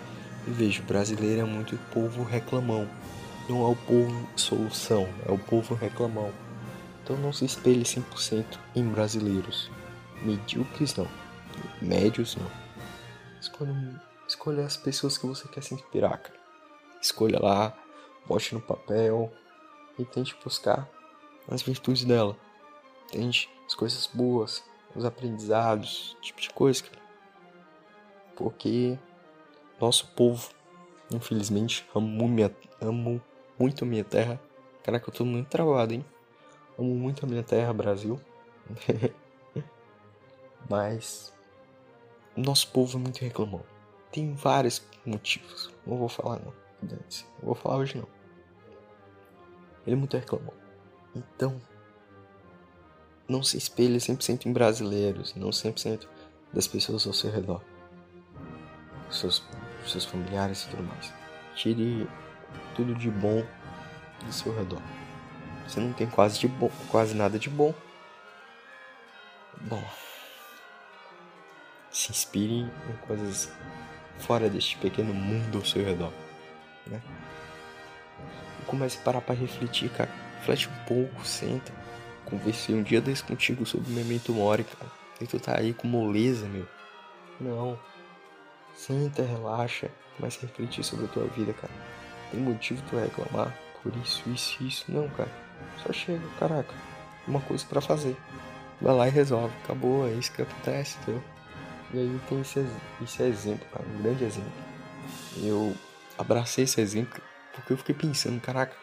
E 0.47 0.51
vejo, 0.51 0.83
brasileiro 0.83 1.43
é 1.43 1.45
muito 1.45 1.77
povo 1.93 2.23
reclamão. 2.23 2.89
Não 3.49 3.63
é 3.67 3.69
o 3.69 3.77
povo 3.77 4.29
solução, 4.37 5.09
é 5.27 5.33
o 5.33 5.39
povo 5.39 5.75
reclamão. 5.75 6.33
Então 7.03 7.17
não 7.17 7.33
se 7.33 7.45
espelhe 7.45 7.83
100% 7.83 8.45
em 8.77 8.85
brasileiros. 8.89 9.71
Medíocres 10.23 10.95
não. 10.95 11.09
Médios 11.83 12.37
não. 12.37 12.51
Escolha, 13.41 13.75
escolha 14.31 14.65
as 14.65 14.77
pessoas 14.77 15.19
que 15.19 15.27
você 15.27 15.49
quer 15.49 15.63
se 15.63 15.75
inspirar, 15.75 16.17
cara. 16.19 16.39
Escolha 17.01 17.39
lá, 17.41 17.77
bote 18.27 18.55
no 18.55 18.61
papel 18.61 19.33
e 19.99 20.05
tente 20.05 20.37
buscar 20.43 20.89
as 21.49 21.63
virtudes 21.63 22.05
dela. 22.05 22.37
Tente 23.11 23.51
as 23.67 23.75
coisas 23.75 24.07
boas, 24.07 24.63
os 24.95 25.05
aprendizados, 25.05 26.17
tipo 26.21 26.41
de 26.41 26.51
coisa, 26.51 26.85
cara. 26.85 27.01
Porque 28.37 28.97
nosso 29.81 30.07
povo, 30.13 30.51
infelizmente, 31.13 31.85
amo, 31.95 32.29
minha, 32.29 32.55
amo 32.81 33.21
muito 33.59 33.85
a 33.85 33.87
minha 33.87 34.05
terra. 34.05 34.41
Caraca, 34.85 35.11
eu 35.11 35.15
tô 35.15 35.25
muito 35.25 35.49
travado, 35.49 35.93
hein? 35.93 36.05
Amo 36.79 36.95
muito 36.95 37.27
a 37.27 37.29
minha 37.29 37.43
terra, 37.43 37.73
Brasil. 37.73 38.21
Mas 40.71 41.35
nosso 42.37 42.71
povo 42.71 42.97
é 42.97 43.01
muito 43.01 43.21
reclamão. 43.21 43.80
Tem 44.13 44.35
vários 44.35 44.83
motivos. 45.05 45.73
Não 45.87 45.97
vou 45.97 46.09
falar 46.09 46.41
não. 46.41 46.53
Não 46.83 46.99
vou 47.43 47.55
falar 47.55 47.77
hoje 47.77 47.97
não. 47.97 48.07
Ele 49.87 49.97
é 49.97 49.99
muito 49.99 50.17
reclamão. 50.17 50.53
Então, 51.15 51.61
não 53.29 53.43
se 53.43 53.57
espelhe 53.57 53.99
100% 53.99 54.47
em 54.47 54.53
brasileiros, 54.53 55.35
não 55.35 55.51
100% 55.51 56.07
das 56.53 56.67
pessoas 56.67 57.07
ao 57.07 57.13
seu 57.13 57.31
redor. 57.31 57.63
Seus, 59.11 59.43
seus 59.87 60.05
familiares 60.05 60.65
e 60.65 60.69
tudo 60.69 60.83
mais. 60.83 61.13
Tire 61.55 62.09
tudo 62.75 62.95
de 62.95 63.11
bom 63.11 63.45
do 64.25 64.33
seu 64.33 64.55
redor. 64.57 64.83
Você 65.67 65.81
não 65.81 65.93
tem 65.93 66.09
quase, 66.09 66.39
de 66.39 66.49
bom, 66.49 66.71
quase 66.91 67.15
nada 67.15 67.39
de 67.39 67.49
bom. 67.49 67.73
Bom, 69.63 69.83
se 71.91 72.11
inspire 72.11 72.63
em 72.63 72.97
coisas 73.07 73.53
fora 74.21 74.49
deste 74.49 74.77
pequeno 74.77 75.13
mundo 75.13 75.59
ao 75.59 75.65
seu 75.65 75.85
redor, 75.85 76.13
né? 76.87 77.01
Comece 78.67 78.99
a 78.99 79.03
parar 79.03 79.21
para 79.21 79.35
refletir, 79.35 79.91
cara. 79.91 80.11
Reflete 80.39 80.69
um 80.69 80.85
pouco, 80.87 81.27
senta 81.27 81.73
Conversei 82.31 82.77
um 82.77 82.83
dia 82.83 83.01
desse 83.01 83.25
contigo 83.25 83.67
sobre 83.67 83.91
o 83.91 83.95
Memento 83.95 84.33
Mori, 84.33 84.63
cara. 84.63 84.91
E 85.21 85.27
tu 85.27 85.41
tá 85.41 85.59
aí 85.59 85.75
com 85.75 85.89
moleza, 85.89 86.47
meu. 86.47 86.67
Não. 87.41 87.79
Senta, 88.77 89.23
relaxa. 89.23 89.91
Comece 90.17 90.39
a 90.39 90.47
refletir 90.47 90.85
sobre 90.85 91.07
a 91.07 91.09
tua 91.09 91.27
vida, 91.27 91.53
cara. 91.53 91.73
Tem 92.31 92.41
motivo 92.41 92.83
tu 92.89 92.97
reclamar 92.97 93.53
por 93.83 93.93
isso, 93.97 94.23
isso, 94.31 94.63
isso. 94.63 94.85
Não, 94.89 95.09
cara. 95.09 95.31
Só 95.85 95.93
chega, 95.93 96.23
caraca. 96.39 96.73
Uma 97.27 97.41
coisa 97.41 97.67
para 97.67 97.81
fazer. 97.81 98.17
Vai 98.81 98.95
lá 98.95 99.09
e 99.09 99.11
resolve. 99.11 99.53
Acabou, 99.65 100.07
é 100.07 100.13
isso 100.13 100.33
que 100.33 100.43
acontece, 100.43 100.97
entendeu? 101.03 101.23
E 101.93 101.99
aí 101.99 102.21
tem 102.29 102.41
esse, 102.41 102.65
esse 103.03 103.23
exemplo, 103.23 103.67
cara. 103.73 103.85
Um 103.87 104.03
grande 104.03 104.25
exemplo. 104.25 104.53
Eu 105.43 105.75
abracei 106.19 106.65
esse 106.65 106.81
exemplo 106.81 107.21
porque 107.55 107.73
eu 107.73 107.77
fiquei 107.77 107.95
pensando, 107.95 108.41
caraca, 108.41 108.77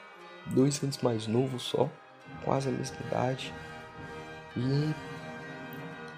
dois 0.47 0.81
anos 0.83 0.97
mais 0.99 1.27
novo 1.27 1.59
só 1.59 1.89
quase 2.43 2.69
a 2.69 2.71
mesma 2.71 2.97
idade. 3.07 3.53
E 4.55 4.93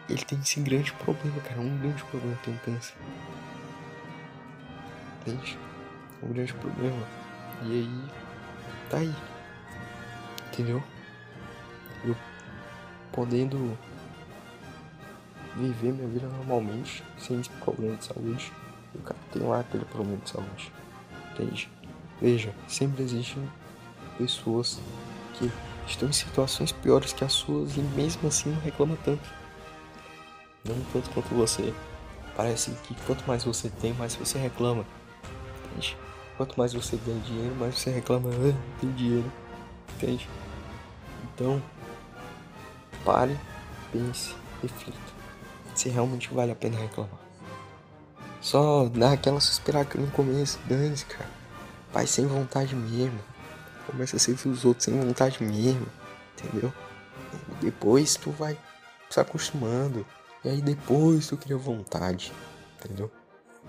ele 0.10 0.26
tem 0.26 0.40
esse 0.40 0.60
grande 0.62 0.92
problema, 0.94 1.40
cara. 1.42 1.60
Um 1.60 1.78
grande 1.78 2.04
problema 2.06 2.38
tem 2.44 2.58
câncer. 2.66 2.96
Entende? 5.22 5.58
Um 6.24 6.34
grande 6.34 6.54
problema. 6.54 7.08
E 7.64 7.72
aí, 7.72 8.10
tá 8.90 8.98
aí. 8.98 9.14
Entendeu? 10.48 10.82
Eu 12.04 12.16
podendo 13.12 13.78
viver 15.56 15.94
minha 15.94 16.08
vida 16.08 16.28
normalmente, 16.28 17.04
sem 17.18 17.42
problema 17.64 17.96
de 17.96 18.06
saúde. 18.06 18.52
O 18.94 19.00
cara 19.00 19.20
tem 19.32 19.42
lá 19.44 19.60
aquele 19.60 19.86
problema 19.86 20.18
de 20.18 20.30
saúde. 20.30 20.72
Entende? 21.32 21.70
Veja, 22.22 22.54
sempre 22.68 23.04
existem 23.04 23.50
pessoas 24.18 24.80
que 25.36 25.52
estão 25.88 26.10
em 26.10 26.14
situações 26.14 26.72
piores 26.72 27.14
que 27.14 27.24
as 27.24 27.34
suas 27.34 27.78
e 27.78 27.80
mesmo 27.80 28.28
assim 28.28 28.50
não 28.50 28.62
reclama 28.62 28.98
tanto. 29.04 29.30
Não 30.66 30.76
tanto 30.92 31.10
quanto 31.12 31.34
você. 31.34 31.74
Parece 32.36 32.72
que 32.84 32.96
quanto 33.06 33.26
mais 33.26 33.44
você 33.44 33.70
tem, 33.70 33.94
mais 33.94 34.16
você 34.16 34.38
reclama. 34.38 34.86
Entende? 35.66 35.98
Quanto 36.38 36.58
mais 36.58 36.74
você 36.74 36.98
ganha 37.06 37.20
dinheiro, 37.22 37.56
mais 37.56 37.78
você 37.78 37.90
reclama, 37.90 38.30
ah, 38.30 38.80
tem 38.80 38.92
dinheiro. 38.92 39.32
Entende? 39.96 40.30
Então, 41.24 41.62
pare, 43.04 43.38
pense, 43.92 44.34
reflita. 44.62 45.19
Se 45.80 45.90
realmente 45.90 46.34
vale 46.34 46.52
a 46.52 46.56
pena 46.56 46.78
reclamar. 46.78 47.20
Só 48.42 48.86
dá 48.90 49.14
aquela 49.14 49.40
suspirada 49.40 49.90
no 49.96 50.12
começo, 50.12 50.60
dane 50.66 50.96
cara. 51.06 51.30
Vai 51.94 52.06
sem 52.06 52.26
vontade 52.26 52.76
mesmo 52.76 53.20
começa 53.90 54.18
a 54.18 54.20
servir 54.20 54.50
os 54.50 54.66
outros 54.66 54.86
sem 54.86 55.00
vontade 55.00 55.44
mesmo, 55.44 55.88
entendeu? 56.38 56.72
E 57.34 57.66
depois 57.66 58.16
tu 58.16 58.30
vai 58.32 58.58
se 59.10 59.20
acostumando. 59.20 60.06
E 60.44 60.50
aí 60.50 60.62
depois 60.62 61.28
tu 61.28 61.38
cria 61.38 61.58
vontade, 61.58 62.32
entendeu? 62.78 63.12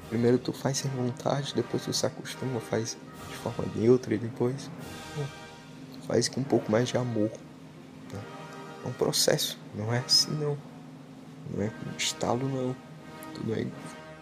Primeiro 0.08 0.38
tu 0.38 0.52
faz 0.52 0.78
sem 0.78 0.90
vontade, 0.90 1.54
depois 1.54 1.84
tu 1.84 1.92
se 1.92 2.06
acostuma, 2.06 2.60
faz 2.60 2.96
de 3.28 3.36
forma 3.36 3.64
neutra 3.74 4.14
e 4.14 4.18
depois 4.18 4.70
faz 6.06 6.28
com 6.28 6.40
um 6.40 6.44
pouco 6.44 6.70
mais 6.70 6.88
de 6.88 6.96
amor. 6.96 7.30
Né? 8.12 8.20
É 8.84 8.88
um 8.88 8.92
processo, 8.92 9.58
não 9.74 9.92
é 9.92 9.98
assim 9.98 10.30
não. 10.32 10.56
Não 11.52 11.62
é 11.62 11.68
um 11.68 11.96
estalo 11.96 12.48
não. 12.48 12.76
Tudo 13.34 13.54
é, 13.54 13.66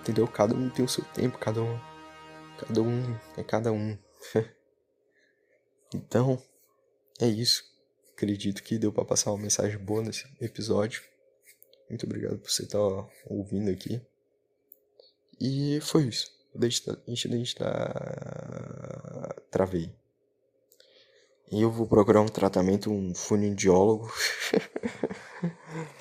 entendeu? 0.01 0.27
Cada 0.29 0.55
um 0.55 0.69
tem 0.71 0.85
o 0.85 0.89
seu 0.89 1.05
tempo, 1.05 1.39
cada 1.39 1.63
um. 1.63 1.79
Cada 2.59 2.83
um 2.83 3.17
é 3.37 3.43
cada 3.43 3.73
um. 3.73 3.97
Então, 5.95 6.39
é 7.19 7.27
isso. 7.27 7.65
Acredito 8.13 8.63
que 8.63 8.79
deu 8.79 8.93
para 8.93 9.07
passar 9.07 9.31
uma 9.31 9.43
mensagem 9.43 9.79
boa 9.79 10.03
nesse 10.03 10.27
episódio. 10.39 11.03
Muito 11.89 12.05
obrigado 12.05 12.39
por 12.39 12.51
você 12.51 12.65
estar 12.65 12.79
tá 12.79 13.09
ouvindo 13.27 13.71
aqui. 13.71 13.99
E 15.41 15.81
foi 15.81 16.09
isso. 16.09 16.31
Incidente 17.07 17.59
da. 17.59 19.35
Travei. 19.51 19.91
E 21.51 21.63
eu 21.63 21.71
vou 21.71 21.87
procurar 21.87 22.21
um 22.21 22.29
tratamento, 22.29 22.91
um 22.91 23.15
funidiólogo. 23.15 24.13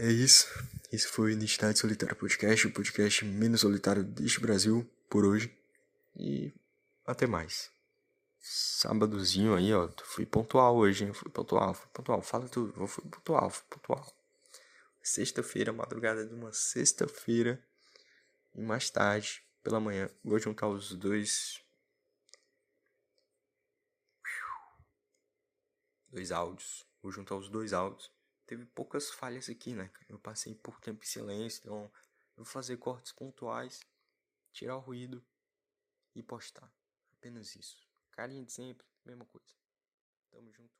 é 0.00 0.10
isso. 0.10 0.48
Esse 0.90 1.06
foi 1.06 1.26
o 1.26 1.30
Identidade 1.30 1.78
Solitária 1.78 2.14
Podcast, 2.14 2.66
o 2.66 2.72
podcast 2.72 3.22
menos 3.22 3.60
solitário 3.60 4.02
deste 4.02 4.40
Brasil 4.40 4.88
por 5.10 5.26
hoje. 5.26 5.54
E 6.16 6.54
até 7.06 7.26
mais. 7.26 7.70
Sábadozinho 8.40 9.54
aí, 9.54 9.74
ó. 9.74 9.90
Fui 10.02 10.24
pontual 10.24 10.74
hoje, 10.76 11.04
hein? 11.04 11.12
Fui 11.12 11.30
pontual, 11.30 11.74
fui 11.74 11.86
pontual. 11.92 12.22
Fala 12.22 12.48
tudo. 12.48 12.72
Eu 12.80 12.86
fui 12.86 13.04
pontual, 13.04 13.50
fui 13.50 13.64
pontual. 13.68 14.10
Sexta-feira, 15.02 15.70
madrugada 15.70 16.26
de 16.26 16.34
uma 16.34 16.50
sexta-feira. 16.50 17.62
E 18.54 18.62
mais 18.62 18.88
tarde, 18.88 19.42
pela 19.62 19.80
manhã, 19.80 20.08
vou 20.24 20.38
juntar 20.38 20.66
os 20.68 20.94
dois 20.94 21.62
dois 26.08 26.32
áudios. 26.32 26.86
Vou 27.02 27.12
juntar 27.12 27.36
os 27.36 27.50
dois 27.50 27.74
áudios. 27.74 28.10
Teve 28.50 28.66
poucas 28.66 29.12
falhas 29.12 29.48
aqui, 29.48 29.76
né? 29.76 29.88
Eu 30.08 30.18
passei 30.18 30.56
pouco 30.56 30.80
tempo 30.80 31.04
em 31.04 31.06
silêncio, 31.06 31.60
então 31.60 31.84
eu 32.36 32.38
vou 32.38 32.44
fazer 32.44 32.76
cortes 32.78 33.12
pontuais, 33.12 33.78
tirar 34.52 34.76
o 34.76 34.80
ruído 34.80 35.24
e 36.16 36.20
postar. 36.20 36.68
Apenas 37.12 37.54
isso. 37.54 37.78
Carinha 38.10 38.44
de 38.44 38.50
sempre, 38.50 38.84
mesma 39.04 39.24
coisa. 39.24 39.54
Tamo 40.32 40.52
junto. 40.52 40.79